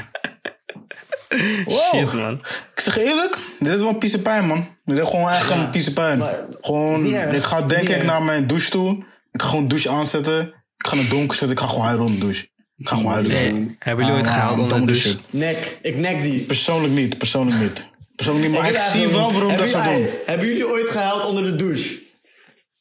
Shit 1.69 2.13
man. 2.13 2.41
Ik 2.75 2.81
zeg 2.81 2.99
eerlijk, 2.99 3.39
dit 3.59 3.73
is 3.73 3.81
wel 3.81 3.89
een 3.89 3.99
piece 3.99 4.23
pijn, 4.23 4.47
man. 4.47 4.69
Dit 4.85 4.99
is 4.99 5.09
gewoon 5.09 5.29
echt 5.31 5.51
een 5.51 5.71
piece 5.71 5.93
pijn. 5.93 6.23
Gewoon, 6.61 7.05
ik 7.35 7.43
ga 7.43 7.63
denk 7.63 7.89
ik 7.89 8.03
naar 8.05 8.23
mijn 8.23 8.47
douche 8.47 8.71
toe. 8.71 9.05
Ik 9.33 9.43
ga 9.43 9.49
gewoon 9.49 9.69
douche 9.69 9.89
aanzetten. 9.89 10.41
Ik 10.77 10.87
ga 10.87 10.93
in 10.93 10.99
het 10.99 11.11
donker 11.11 11.37
zetten. 11.37 11.57
Ik 11.57 11.63
ga 11.63 11.69
gewoon 11.69 11.85
huilen 11.85 12.05
onder 12.05 12.21
de 12.21 12.25
douche. 12.27 12.49
Ik 12.77 12.89
ga 12.89 12.97
gewoon 12.97 13.13
huilen. 13.13 13.33
Hey, 13.37 13.77
hebben 13.79 14.05
jullie 14.05 14.21
ooit 14.21 14.29
Ah, 14.31 14.35
gehaald 14.35 14.59
onder 14.59 14.79
de 14.81 14.85
douche? 14.85 15.17
Nek, 15.31 15.79
ik 15.83 15.97
nek 15.97 16.23
die. 16.23 16.41
Persoonlijk 16.41 16.93
niet, 16.93 17.19
persoonlijk 17.19 17.59
niet. 17.61 17.87
Persoonlijk 18.17 18.49
niet, 18.49 18.59
maar 18.59 18.71
ik, 18.71 18.77
zie 18.77 19.09
wel 19.09 19.33
waarom 19.33 19.57
dat 19.57 19.69
ze 19.69 19.83
doen. 19.83 20.07
Hebben 20.27 20.47
jullie 20.47 20.69
ooit 20.69 20.89
gehaald 20.91 21.25
onder 21.25 21.43
de 21.45 21.57
douche? 21.57 22.01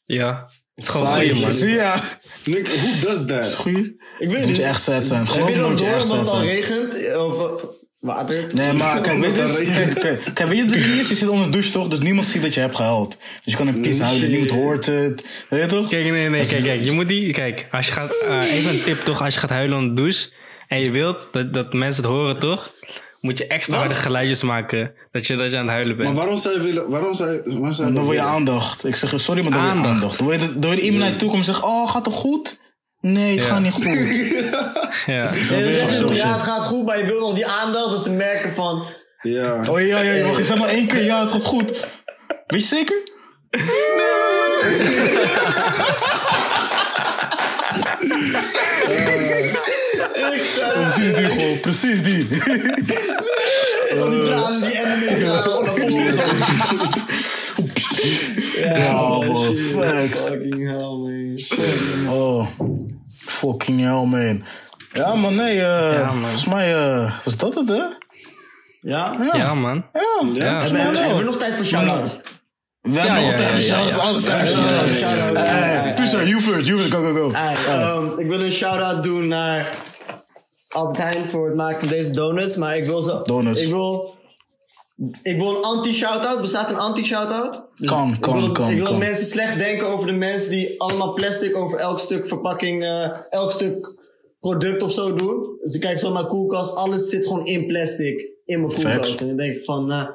Ja. 0.05 0.47
Het 0.75 0.83
is 0.85 0.91
gewoon 0.91 1.07
Saai, 1.07 1.29
goeie 1.29 1.41
man. 1.41 1.53
Zie 1.53 1.69
je? 1.69 1.93
Nick, 2.45 2.67
who 2.67 3.07
does 3.07 3.25
that? 3.27 3.55
Goeie. 3.55 3.99
Ik 4.19 4.27
weet 4.29 4.37
Moet 4.37 4.45
niet. 4.45 4.55
je 4.55 4.63
echt 4.63 4.81
sad 4.81 5.03
zijn. 5.03 5.27
Heb 5.27 5.47
je 5.47 5.59
dan 5.59 5.69
moet 5.71 5.79
je 5.79 5.85
door 5.85 6.03
sad 6.03 6.17
het 6.17 6.27
al 6.27 6.41
regent? 6.41 7.15
Of, 7.17 7.65
Water. 8.01 8.45
Nee, 8.53 8.73
maar 8.73 9.01
kijk, 9.01 9.19
weet 9.19 9.35
je, 9.35 9.65
kijk, 9.73 9.99
kijk, 9.99 10.21
kijk, 10.33 10.49
weet 10.49 10.57
je 10.57 10.63
wat 10.63 10.73
de 10.73 10.79
is? 10.99 11.09
Je 11.09 11.15
zit 11.15 11.27
onder 11.29 11.45
de 11.45 11.51
douche 11.51 11.71
toch? 11.71 11.87
Dus 11.87 11.99
niemand 11.99 12.25
ziet 12.27 12.41
dat 12.41 12.53
je 12.53 12.59
hebt 12.59 12.75
gehuild. 12.75 13.17
Dus 13.43 13.51
je 13.53 13.55
kan 13.55 13.67
een 13.67 13.81
pis 13.81 13.99
huilen, 13.99 14.29
niemand 14.29 14.49
hoort 14.51 14.85
het. 14.85 15.25
Weet 15.49 15.61
je 15.61 15.67
toch? 15.67 15.89
Kijk, 15.89 16.09
nee, 16.11 16.29
nee, 16.29 16.47
kijk, 16.47 16.63
kijk. 16.63 16.83
Je 16.83 16.91
moet 16.91 17.07
die, 17.07 17.33
kijk, 17.33 17.67
als 17.71 17.85
je 17.87 17.91
gaat, 17.93 18.13
eh, 18.27 18.53
even 18.53 18.71
een 18.71 18.83
tip 18.83 18.99
toch, 19.03 19.21
als 19.23 19.33
je 19.33 19.39
gaat 19.39 19.49
huilen 19.49 19.77
onder 19.77 19.95
de 19.95 20.01
douche 20.01 20.29
en 20.67 20.79
je 20.81 20.91
wilt 20.91 21.27
dat, 21.31 21.53
dat 21.53 21.73
mensen 21.73 22.03
het 22.03 22.11
horen 22.11 22.39
toch, 22.39 22.71
moet 23.21 23.37
je 23.37 23.47
extra 23.47 23.77
harde 23.77 23.95
geluidjes 23.95 24.43
maken 24.43 24.91
dat 25.11 25.27
je, 25.27 25.35
dat 25.35 25.51
je 25.51 25.57
aan 25.57 25.63
het 25.63 25.71
huilen 25.71 25.95
Maar 25.95 26.05
bent. 26.05 26.17
waarom 26.17 26.37
zou 26.37 26.55
je 26.55 26.61
willen... 26.61 26.89
Waarom 26.89 27.13
zou 27.13 27.31
je... 27.31 27.41
Waarom 27.43 27.73
zou 27.73 27.87
je 27.87 27.93
Dan 27.93 28.03
wil 28.03 28.13
je 28.13 28.21
aandacht. 28.21 28.85
Ik 28.85 28.95
zeg, 28.95 29.13
sorry, 29.15 29.41
maar 29.43 29.51
dan 29.51 29.61
wil 29.61 29.69
je 29.71 29.75
Aandacht. 29.77 29.93
aandacht. 29.95 30.17
Dan 30.17 30.27
wil 30.27 30.39
je, 30.39 30.51
dan 30.59 30.69
wil 30.69 30.71
je 30.79 30.81
iemand 30.81 31.01
naar 31.01 31.09
je 31.11 31.15
toe 31.15 31.27
komen 31.29 31.39
en 31.39 31.53
zeggen, 31.53 31.65
oh, 31.67 31.91
gaat 31.91 32.05
het 32.05 32.15
goed? 32.15 32.59
Nee, 33.01 33.31
het 33.31 33.39
Ja. 33.39 33.45
gaat 33.53 33.61
niet 33.61 33.71
goed. 33.71 33.83
Ja. 35.05 35.31
Nee, 35.49 36.15
ja, 36.15 36.33
het 36.33 36.41
gaat 36.41 36.63
goed, 36.63 36.85
maar 36.85 36.97
je 36.97 37.05
wil 37.05 37.19
nog 37.19 37.33
die 37.33 37.45
aandacht, 37.47 37.91
dus 37.91 38.03
ze 38.03 38.09
merken 38.09 38.53
van... 38.53 38.85
Ja. 39.21 39.59
Oh 39.69 39.79
ja, 39.81 39.99
ja, 39.99 40.11
ja, 40.13 40.43
zeg 40.43 40.57
maar 40.57 40.69
één 40.69 40.87
keer, 40.87 41.03
ja, 41.03 41.21
het 41.21 41.31
gaat 41.31 41.45
goed. 41.45 41.87
Weet 42.47 42.61
je 42.61 42.67
zeker? 42.67 42.95
Precies 50.73 51.13
die 51.15 51.29
gewoon, 51.29 51.59
precies 51.59 52.03
die. 52.03 52.27
Zo 53.97 54.09
die 54.09 54.21
tranen, 54.23 54.61
die 54.61 54.79
anime 54.85 55.17
tranen, 55.19 55.41
gewoon 55.43 55.65
naar 55.65 55.73
voren. 55.73 56.15
Ja, 58.77 58.91
man, 58.93 59.55
facts. 59.55 60.27
Fucking 60.27 60.67
hell, 60.67 60.97
man. 62.05 62.13
Oh, 62.13 62.47
fucking 63.17 63.79
hell, 63.79 64.05
man. 64.05 64.43
Ja, 64.93 65.15
man, 65.15 65.35
nee, 65.35 65.61
eh, 65.61 65.93
Ja, 65.93 66.05
man. 66.11 66.21
volgens 66.21 66.45
mij 66.45 66.75
eh, 66.75 67.11
was 67.23 67.37
dat 67.37 67.55
het, 67.55 67.67
hè? 67.69 67.75
Ja? 67.75 67.95
Ja, 68.81 69.15
Ja, 69.37 69.53
man. 69.53 69.85
ja. 69.93 70.01
Ja. 70.33 70.43
Hebben, 70.43 70.49
volgens 70.49 70.71
mij 70.71 70.81
hebben, 70.81 70.99
hebben 71.01 71.17
we 71.17 71.23
nog 71.23 71.37
tijd 71.37 71.55
voor 71.55 71.65
shout-outs? 71.65 72.19
We 72.81 72.91
hebben 72.99 73.21
Ja, 73.21 73.21
nog 73.21 73.29
ja, 73.29 73.35
tijd 73.37 73.49
voor 73.49 73.59
ja, 73.59 73.65
ja, 73.77 73.91
shout-outs, 73.91 73.95
ja. 73.95 74.01
alle 74.01 74.21
tijd 74.21 74.49
voor 74.49 74.61
Ja, 74.61 74.89
shout-outs. 74.91 75.95
Tussen, 75.95 76.27
you 76.27 76.41
first, 76.41 76.67
you 76.67 76.79
first, 76.79 76.93
go, 76.93 77.03
go, 77.03 77.13
go. 77.13 77.31
Hey, 77.33 77.55
ehm, 77.67 78.19
ik 78.19 78.27
wil 78.27 78.39
een 78.41 78.51
shout-out 78.51 79.03
doen 79.03 79.27
naar 79.27 79.69
Albert 80.71 80.97
Heijn 80.97 81.25
voor 81.25 81.47
het 81.47 81.55
maken 81.55 81.79
van 81.79 81.87
deze 81.87 82.11
donuts. 82.11 82.55
Maar 82.55 82.77
ik 82.77 82.83
wil 82.85 83.01
zo... 83.01 83.21
Donuts. 83.21 83.61
Ik 83.61 83.69
wil... 83.69 84.19
Ik 85.23 85.37
wil 85.37 85.55
een 85.55 85.63
anti-shoutout. 85.63 86.41
Bestaat 86.41 86.69
een 86.69 86.77
anti-shoutout? 86.79 87.65
Dus 87.75 87.89
Kan, 87.89 88.13
ik 88.13 88.21
kan, 88.21 88.33
wil, 88.33 88.41
dat- 88.41 88.51
kan, 88.51 88.69
Ik 88.69 88.77
wil 88.77 88.85
kan. 88.85 88.97
mensen 88.97 89.25
slecht 89.25 89.59
denken 89.59 89.87
over 89.87 90.07
de 90.07 90.13
mensen 90.13 90.49
die 90.49 90.81
allemaal 90.81 91.13
plastic 91.13 91.55
over 91.55 91.77
elk 91.79 91.99
stuk 91.99 92.27
verpakking, 92.27 92.83
eh, 92.83 93.09
elk 93.29 93.51
stuk 93.51 93.95
product 94.39 94.83
of 94.83 94.91
zo 94.91 95.13
doen. 95.13 95.57
Dus 95.63 95.73
ik 95.75 95.81
kijk 95.81 95.99
zo 95.99 96.05
naar 96.05 96.13
mijn 96.13 96.27
koelkast. 96.27 96.75
Alles 96.75 97.09
zit 97.09 97.25
gewoon 97.27 97.45
in 97.45 97.67
plastic 97.67 98.29
in 98.45 98.61
mijn 98.61 98.73
koelkast. 98.73 98.95
Facts. 98.97 99.17
En 99.17 99.27
dan 99.27 99.37
denk 99.37 99.55
ik 99.55 99.63
van, 99.65 99.85
nou, 99.85 100.07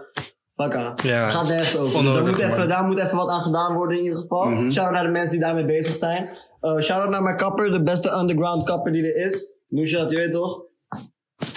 fuck 0.57 0.75
aan. 0.75 0.95
Ja. 1.03 1.29
Gaat 1.29 1.49
nergens 1.49 1.77
over. 1.77 2.03
Dus 2.03 2.15
Onnodig, 2.15 2.15
daar 2.25 2.33
moet, 2.33 2.41
even, 2.41 2.59
man. 2.59 2.69
Daar 2.69 2.85
moet 2.85 2.99
even 2.99 3.17
wat 3.17 3.31
aan 3.31 3.43
gedaan 3.43 3.75
worden 3.77 3.97
in 3.99 4.03
ieder 4.05 4.19
geval. 4.19 4.47
Shout-out 4.47 4.91
naar 4.93 5.05
de 5.05 5.11
mensen 5.11 5.31
die 5.31 5.41
daarmee 5.41 5.65
bezig 5.65 5.95
zijn. 5.95 6.29
Uh, 6.63 6.79
shout-out 6.81 7.11
naar 7.11 7.23
mijn 7.23 7.37
kapper, 7.37 7.71
de 7.71 7.83
beste 7.83 8.11
underground 8.21 8.63
kapper 8.65 8.93
die 8.93 9.03
er 9.13 9.27
is. 9.27 9.55
Nushat, 9.69 10.11
je 10.11 10.17
weet 10.17 10.33
toch? 10.33 10.65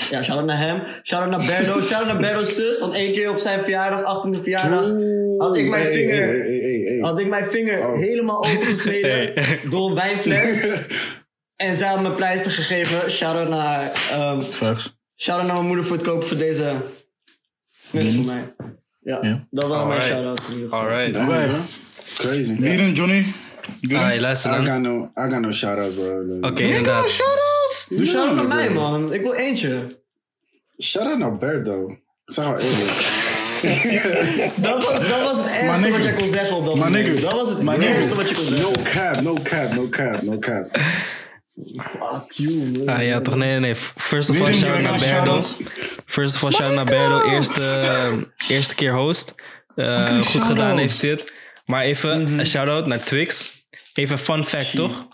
Ja, 0.09 0.23
shout-out 0.23 0.45
naar 0.47 0.57
hem. 0.57 0.81
Shout-out 1.03 1.29
naar 1.37 1.45
Berdo. 1.47 1.81
Shout-out 1.81 2.05
naar 2.05 2.17
Berdo's 2.21 2.55
zus. 2.55 2.79
Want 2.79 2.93
één 2.93 3.11
keer 3.13 3.29
op 3.29 3.39
zijn 3.39 3.61
verjaardag, 3.63 4.01
18e 4.27 4.41
verjaardag, 4.41 4.91
had 5.37 5.57
ik 5.57 5.69
mijn 5.69 5.83
Hey, 5.83 5.93
vinger, 5.93 6.17
hey, 6.27 6.37
hey, 6.37 6.59
hey, 6.59 6.81
hey. 6.85 6.97
had 7.01 7.19
ik 7.19 7.27
mijn 7.27 7.45
vinger 7.49 7.79
Oh. 7.87 7.97
helemaal 7.99 8.37
opengesneden 8.45 9.11
Hey. 9.33 9.61
door 9.69 9.89
een 9.89 9.95
wijnfles. 9.95 10.63
en 11.55 11.75
zij 11.75 11.87
had 11.87 12.01
me 12.01 12.11
pleister 12.11 12.51
gegeven. 12.51 13.11
Shout-out 13.11 13.49
naar, 13.49 13.91
ehm 14.11 14.41
Facts. 14.41 14.97
shout-out 15.15 15.45
naar 15.47 15.55
mijn 15.55 15.67
moeder 15.67 15.85
voor 15.85 15.95
het 15.97 16.05
kopen 16.05 16.27
voor 16.27 16.37
deze 16.37 16.73
mensen 17.91 18.15
voor 18.15 18.25
mij. 18.25 18.53
Ja, 18.99 19.47
dat 19.49 19.67
was 19.67 19.85
mijn 19.87 19.99
Alright. 20.01 20.05
shout-out. 20.05 20.71
Alright. 20.71 21.11
Bro. 21.25 21.55
Crazy. 22.13 22.53
Mieren, 22.59 22.93
Johnny. 22.93 23.25
Alright, 23.91 24.19
luister 24.21 24.51
I 24.51 24.55
dan. 24.55 24.65
got 24.65 24.79
no, 24.79 25.11
I 25.25 25.29
got 25.29 25.39
no 25.39 25.51
shout-outs, 25.51 25.93
bro. 25.95 26.37
Oké, 26.49 26.61
inderdaad. 26.63 27.09
Shout-outs. 27.71 27.85
Doe 27.89 28.05
shout-out 28.05 28.35
naar 28.35 28.43
Ja, 28.47 28.53
mij, 28.55 28.65
bro. 28.69 28.81
man. 28.89 29.13
Ik 29.13 29.21
wil 29.21 29.33
eentje. 29.33 29.97
Shout-out 30.81 31.17
naar 31.17 31.37
Berto. 31.37 31.89
Ik 31.89 31.99
zeg 32.25 32.45
al 32.45 32.57
eerlijk. 32.67 34.51
Dat 34.55 34.83
was, 34.85 34.99
dat 35.07 35.21
was 35.21 35.37
het 35.37 35.47
ergste 35.47 35.89
wat 35.91 36.03
jij 36.03 36.13
kon 36.13 36.27
zeggen 36.27 36.55
op 36.57 36.65
dat 36.65 36.75
Maar 36.75 36.89
moment. 36.89 37.07
nigga. 37.07 37.21
Dat 37.29 37.33
was 37.39 37.49
het 37.49 37.61
Maar 37.61 37.79
ergste 37.79 38.15
wat 38.15 38.29
je 38.29 38.35
kon 38.35 38.45
zeggen. 38.45 38.65
No 38.65 38.71
cap, 38.83 39.21
no 39.21 39.37
cap, 39.43 39.73
no 39.73 39.87
cap, 39.89 40.21
no 40.21 40.39
cap. 40.39 40.67
Fuck 41.77 42.31
you, 42.31 42.53
man. 42.77 42.87
Ah, 42.95 43.03
ja, 43.05 43.21
toch? 43.21 43.35
Nee, 43.35 43.49
nee, 43.49 43.59
nee. 43.59 43.75
First 43.95 44.29
of 44.29 44.41
all, 44.41 44.53
shout 44.53 44.73
out 44.75 44.81
naar 44.81 44.99
Berdo. 44.99 45.41
First 46.05 46.35
of 46.35 46.43
all, 46.43 46.51
shout 46.51 46.67
out 46.67 46.75
naar 46.75 46.85
Berdo. 46.85 47.21
Eerste, 47.29 47.61
eh, 47.63 48.13
eerste 48.57 48.75
keer 48.75 48.93
host. 48.93 49.33
Eh, 49.75 50.21
goed 50.21 50.43
gedaan 50.43 50.77
heeft 50.77 51.01
dit. 51.01 51.33
Maar 51.65 51.83
even 51.83 52.39
een 52.39 52.45
shout-out 52.45 52.85
naar 52.87 53.01
Twix. 53.01 53.51
Even 53.93 54.11
een 54.17 54.21
fun 54.23 54.45
fact, 54.45 54.75
toch? 54.75 55.07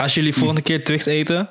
Als 0.00 0.14
jullie 0.14 0.34
volgende 0.34 0.62
keer 0.62 0.84
Twix 0.84 1.06
eten, 1.06 1.50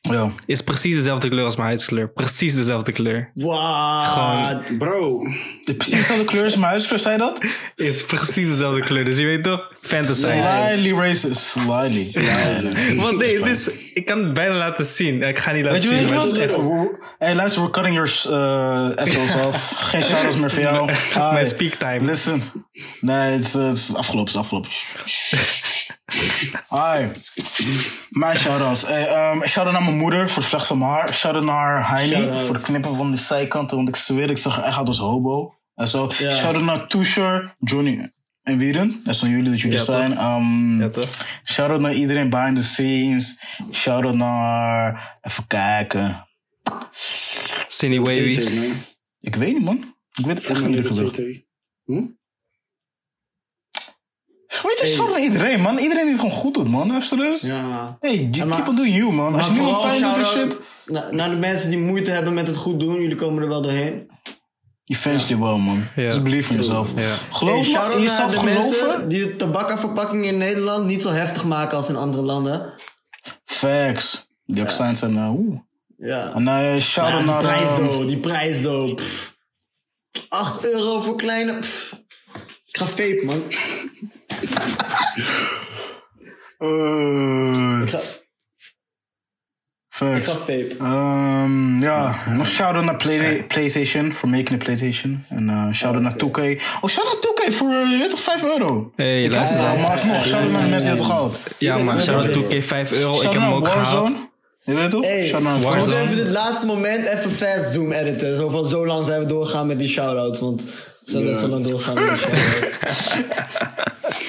Ja. 0.00 0.32
is 0.46 0.60
precies 0.62 0.94
dezelfde 0.96 1.28
kleur 1.28 1.44
als 1.44 1.56
mijn 1.56 1.68
huidskleur. 1.68 2.08
Precies 2.12 2.54
dezelfde 2.54 2.92
kleur. 2.92 3.30
What? 3.34 4.78
Bro, 4.78 5.18
De 5.64 5.74
precies 5.74 5.94
dezelfde 5.96 6.24
kleur 6.24 6.44
als 6.44 6.56
mijn 6.56 6.70
huiskleur, 6.70 6.98
zei 6.98 7.14
je 7.14 7.18
dat? 7.20 7.44
Is 7.74 8.04
precies 8.04 8.48
dezelfde 8.48 8.80
kleur. 8.80 9.04
Dus 9.04 9.18
je 9.18 9.24
weet 9.24 9.42
toch? 9.44 9.72
Fantasize. 9.80 10.42
Slightly 10.42 10.92
racist. 10.92 11.40
Slightly. 11.40 12.04
Slightly. 12.04 12.96
Want 13.02 13.18
nee, 13.18 13.38
het 13.38 13.46
is, 13.46 13.70
ik 13.94 14.06
kan 14.06 14.24
het 14.24 14.34
bijna 14.34 14.54
laten 14.54 14.86
zien. 14.86 15.22
Ik 15.22 15.38
ga 15.38 15.52
niet 15.52 15.64
laten 15.64 15.80
Weet 15.80 16.00
je 16.00 16.08
zien. 16.08 16.58
wat? 16.58 16.90
Hey, 17.18 17.34
luister, 17.34 17.62
we're 17.62 17.72
cutting 17.72 17.94
your 17.94 18.08
uh, 18.08 19.06
SO's 19.06 19.34
off. 19.34 19.72
Geen 19.76 20.02
shout-outs 20.02 20.36
meer 20.36 20.50
voor 20.50 20.62
jou. 20.62 20.90
Hi. 21.14 21.32
Mijn 21.32 21.46
speaktime. 21.46 22.00
Listen. 22.00 22.42
Nee, 23.00 23.32
het 23.32 23.44
is, 23.44 23.52
het 23.52 23.76
is 23.76 23.94
afgelopen. 23.94 24.32
Het 24.32 24.34
is 24.34 24.36
afgelopen. 24.36 24.70
Hi. 26.68 27.06
Mijn 28.08 28.36
shout-outs. 28.36 28.86
Hey, 28.86 29.30
um, 29.32 29.46
shout-out 29.46 29.72
naar 29.72 29.82
mijn 29.84 29.96
moeder 29.96 30.28
voor 30.28 30.42
het 30.42 30.50
vlecht 30.50 30.66
van 30.66 30.78
mijn 30.78 30.90
haar. 30.90 31.14
Shout-out 31.14 31.44
naar 31.44 31.88
Heini 31.90 32.44
voor 32.44 32.54
het 32.54 32.64
knippen 32.64 32.96
van 32.96 33.10
de 33.10 33.16
zijkanten. 33.16 33.76
Want 33.76 33.88
ik 33.88 33.96
zweer, 33.96 34.30
ik 34.30 34.38
zag 34.38 34.58
er 34.58 34.64
echt 34.64 34.78
uit 34.78 34.86
als 34.88 34.98
hobo. 34.98 35.54
En 35.74 35.88
zo. 35.88 36.10
Shout-out 36.10 36.62
naar 36.62 36.86
Tusher, 36.86 37.54
Johnny 37.58 38.10
en 38.48 38.58
Wieren. 38.58 39.00
Dat 39.04 39.16
zijn 39.16 39.30
jullie 39.30 39.50
dat 39.50 39.60
jullie 39.60 39.78
Ja, 39.78 39.84
zijn. 39.84 40.10
Um, 40.24 40.80
Ja? 40.80 41.08
Shout-out 41.44 41.80
naar 41.80 41.94
iedereen 41.94 42.30
behind 42.30 42.56
the 42.56 42.62
scenes. 42.62 43.38
Shout-out 43.72 44.14
naar... 44.14 45.18
Even 45.22 45.46
kijken. 45.46 46.26
TT, 47.68 47.82
Wavies. 47.96 48.96
Ik 49.20 49.34
weet 49.34 49.52
niet, 49.52 49.64
man. 49.64 49.94
Ik 50.12 50.24
weet 50.26 50.36
het 50.38 50.46
echt 50.46 50.66
niet. 50.66 50.84
TT. 50.86 51.16
Hm? 51.84 52.06
Weet 54.62 54.78
je, 54.78 54.86
shout-out 54.86 55.10
naar 55.10 55.22
iedereen, 55.22 55.60
man. 55.60 55.78
Iedereen 55.78 56.02
die 56.02 56.12
het 56.12 56.20
gewoon 56.20 56.36
goed 56.36 56.54
doet, 56.54 56.68
man. 56.68 56.88
Even 56.90 57.02
serieus. 57.02 57.40
Ja. 57.40 57.96
Hey, 58.00 58.28
you 58.30 58.46
maar- 58.48 58.56
keep 58.56 58.68
on 58.68 58.76
doing 58.76 58.94
you, 58.96 59.12
man. 59.12 59.34
Als 59.34 59.46
je 59.46 59.52
niemand 59.52 59.82
pijn 59.82 60.02
doet 60.02 60.16
en 60.16 60.24
shit... 60.24 60.56
na- 60.86 61.10
Naar 61.10 61.30
de 61.30 61.36
mensen 61.36 61.70
die 61.70 61.78
moeite 61.78 62.10
hebben 62.10 62.34
met 62.34 62.46
het 62.46 62.56
goed 62.56 62.80
doen. 62.80 63.00
Jullie 63.00 63.16
komen 63.16 63.42
er 63.42 63.48
wel 63.48 63.62
doorheen. 63.62 64.08
Eventually 64.88 65.38
wel, 65.42 65.58
man. 65.58 65.88
Ja. 65.96 66.02
Just 66.02 66.22
believe 66.22 66.50
in 66.52 66.58
yourself. 66.60 66.92
Ja. 66.96 67.14
Geloof 67.30 67.54
Hey, 67.54 67.64
shout-out 67.64 67.94
in 67.96 68.02
jezelf 68.02 68.30
de 68.32 68.38
geloven. 68.38 69.08
die 69.08 69.26
de 69.26 69.36
tabakkenverpakking 69.36 70.24
in 70.26 70.36
Nederland 70.38 70.86
niet 70.86 71.02
zo 71.02 71.10
heftig 71.10 71.44
maken 71.44 71.76
als 71.76 71.88
in 71.88 71.96
andere 71.96 72.22
landen. 72.22 72.72
Facts. 73.44 74.26
Die 74.44 74.62
accijns 74.62 74.98
zijn... 74.98 75.14
uh, 75.14 75.32
oeh. 75.34 75.58
Ja. 75.98 76.32
En 76.34 76.42
uh, 76.42 76.80
shout-out 76.80 77.24
Maar 77.24 77.40
die 77.40 77.48
naar... 77.48 77.56
prijs, 77.56 77.68
though. 77.74 78.06
Die 78.06 78.16
prijs, 78.18 78.62
though. 78.62 78.94
Pff. 78.94 79.36
8 80.28 80.66
euro 80.66 81.00
voor 81.00 81.16
kleine... 81.16 81.58
pff. 81.58 81.92
Ik 82.66 82.76
ga 82.78 82.84
vape, 82.86 83.22
man. 83.24 83.42
eh, 86.58 87.82
Ik 87.82 87.90
ga, 87.90 88.00
ik 90.06 90.24
ga 90.24 90.32
vape. 90.32 90.68
Ehm, 90.80 91.82
ja, 91.82 92.14
nog 92.26 92.46
shout-out 92.48 92.84
naar 92.84 92.96
Play- 92.96 93.44
PlayStation 93.48 94.12
voor 94.12 94.28
making 94.28 94.52
a 94.52 94.56
PlayStation. 94.56 95.24
En 95.28 95.48
uh, 95.48 95.72
shout-out 95.72 96.02
naar 96.02 96.12
2K. 96.16 96.62
Oh, 96.80 96.90
shout-out 96.90 97.18
2K 97.26 97.52
voor, 97.52 97.70
uh, 97.70 97.90
je 97.92 97.98
weet 97.98 98.10
toch, 98.10 98.20
5 98.22 98.42
euro? 98.42 98.92
Hey, 98.96 99.22
ik 99.22 99.30
luister. 99.30 99.60
al, 99.60 99.76
maar 99.76 99.90
alsnog, 99.90 100.24
shout-out 100.26 100.52
naar 100.52 100.62
de 100.62 100.68
mensen 100.68 100.90
die 100.90 100.98
het 100.98 101.06
gehaald. 101.06 101.36
Ja, 101.58 101.76
maar 101.78 102.00
shout 102.00 102.26
out 102.26 102.36
2K 102.36 102.64
5 102.64 102.92
euro. 102.92 103.08
Ik 103.10 103.14
Shout-out 103.14 103.32
heb 103.32 103.42
hem 103.42 103.52
ook 103.52 103.68
gehaald. 103.68 103.86
Warzone. 103.90 104.26
Je 104.64 104.74
weet 104.74 104.90
toch? 104.90 105.04
Hey, 105.04 105.26
Shout-out 105.26 105.42
naar 105.62 105.72
we 105.72 105.76
moeten 105.76 106.02
even 106.02 106.16
dit 106.16 106.28
laatste 106.28 106.66
moment 106.66 107.06
even 107.06 107.30
fast 107.30 107.72
zoom 107.72 107.92
editen. 107.92 108.36
Zo 108.36 108.48
van 108.48 108.66
zo 108.66 108.86
lang 108.86 109.06
zijn 109.06 109.20
we 109.20 109.26
doorgaan 109.26 109.66
met 109.66 109.78
die 109.78 109.88
shoutouts. 109.88 110.40
Want 110.40 110.64
we 110.64 110.70
zijn 111.10 111.24
best 111.24 111.40
wel 111.40 111.50
lang 111.50 111.66
doorgaan 111.66 111.94
met 111.94 112.08
die 112.08 112.18
shoutouts. 112.18 113.14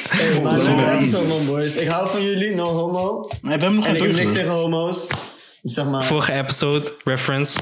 hey, 0.09 0.41
maar 0.41 0.97
episode 0.97 1.27
man 1.27 1.45
boys. 1.45 1.75
Ik 1.75 1.87
hou 1.87 2.09
van 2.09 2.23
jullie, 2.23 2.55
no 2.55 2.65
homo. 2.65 3.27
Nee, 3.29 3.39
we 3.41 3.49
hebben 3.49 3.75
nog 3.75 3.85
En 3.85 3.91
geen 3.95 4.01
ik 4.01 4.07
heb 4.07 4.21
niks 4.21 4.33
tegen 4.33 4.51
homo's. 4.51 5.07
Zeg 5.69 5.85
maar, 5.85 6.03
Vorige 6.05 6.31
episode, 6.33 6.95
reference. 7.03 7.59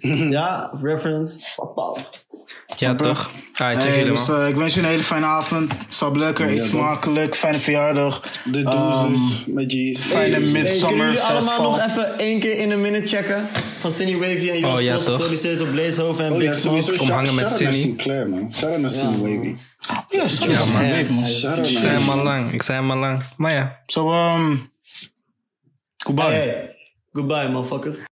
ja, 0.36 0.72
reference. 0.82 1.38
Papa. 1.56 2.00
Ja, 2.76 2.94
toch? 2.94 3.30
Ah, 3.54 3.70
check 3.80 3.82
Hey, 3.94 4.04
dus, 4.04 4.28
eh, 4.28 4.48
ik 4.48 4.54
wens 4.54 4.74
jullie 4.74 4.88
een 4.88 4.94
hele 4.94 5.02
fijne 5.06 5.26
avond. 5.26 5.72
Slaap 5.88 6.16
lekker, 6.16 6.46
eet 6.48 6.56
toch? 6.60 6.64
smakelijk, 6.68 7.36
fijne 7.36 7.58
verjaardag. 7.58 8.22
De 8.44 8.62
Ehm, 8.62 8.70
doezes 9.08 9.44
met 9.46 9.72
G's. 9.72 10.00
Fijne 10.00 10.20
Hey, 10.22 10.30
kunnen 10.42 10.52
midsummer 10.62 11.06
jullie 11.06 11.20
allemaal 11.20 11.40
festival. 11.42 11.70
nog 11.70 11.86
even 11.86 12.18
één 12.18 12.40
keer 12.40 12.58
in 12.58 12.70
een 12.70 12.80
minute 12.80 13.06
checken? 13.06 13.48
van 13.80 13.90
Cindy 13.92 14.16
Wavy 14.16 14.48
en 14.50 14.58
Jos 14.58 14.74
Oh, 14.74 14.80
ja, 14.80 14.98
geproduceerd 14.98 15.58
door 15.58 15.68
Blazehoven 15.68 16.24
en 16.24 16.32
Oh 16.32 16.42
ja, 16.42 16.48
Big 16.50 16.58
Smoke. 16.58 16.80
sowieso. 16.80 17.04
Kom 17.04 17.14
hangen 17.14 17.32
Shout- 17.32 17.42
met 17.42 17.52
Cindy. 17.52 17.76
Sinclair, 17.80 18.28
man. 18.28 18.52
Naar 18.80 18.90
Cindy 18.90 19.18
Wavy. 19.20 19.54
Oh, 19.90 19.96
ja. 20.08 20.24
Ja, 20.52 20.64
man. 20.72 21.64
Ik 21.64 21.78
zei 21.78 21.98
hem 21.98 22.08
al 22.10 22.22
lang. 22.22 22.52
Ik 22.52 22.62
zei 22.62 22.78
hem 22.80 22.90
al 22.90 22.96
lang. 22.96 23.22
Maar 23.36 23.52
ja. 23.52 23.78
So, 23.86 24.12
um, 24.12 24.72
goodbye. 26.04 26.70
Goodbye, 27.14 27.46
motherfuckers. 27.48 28.11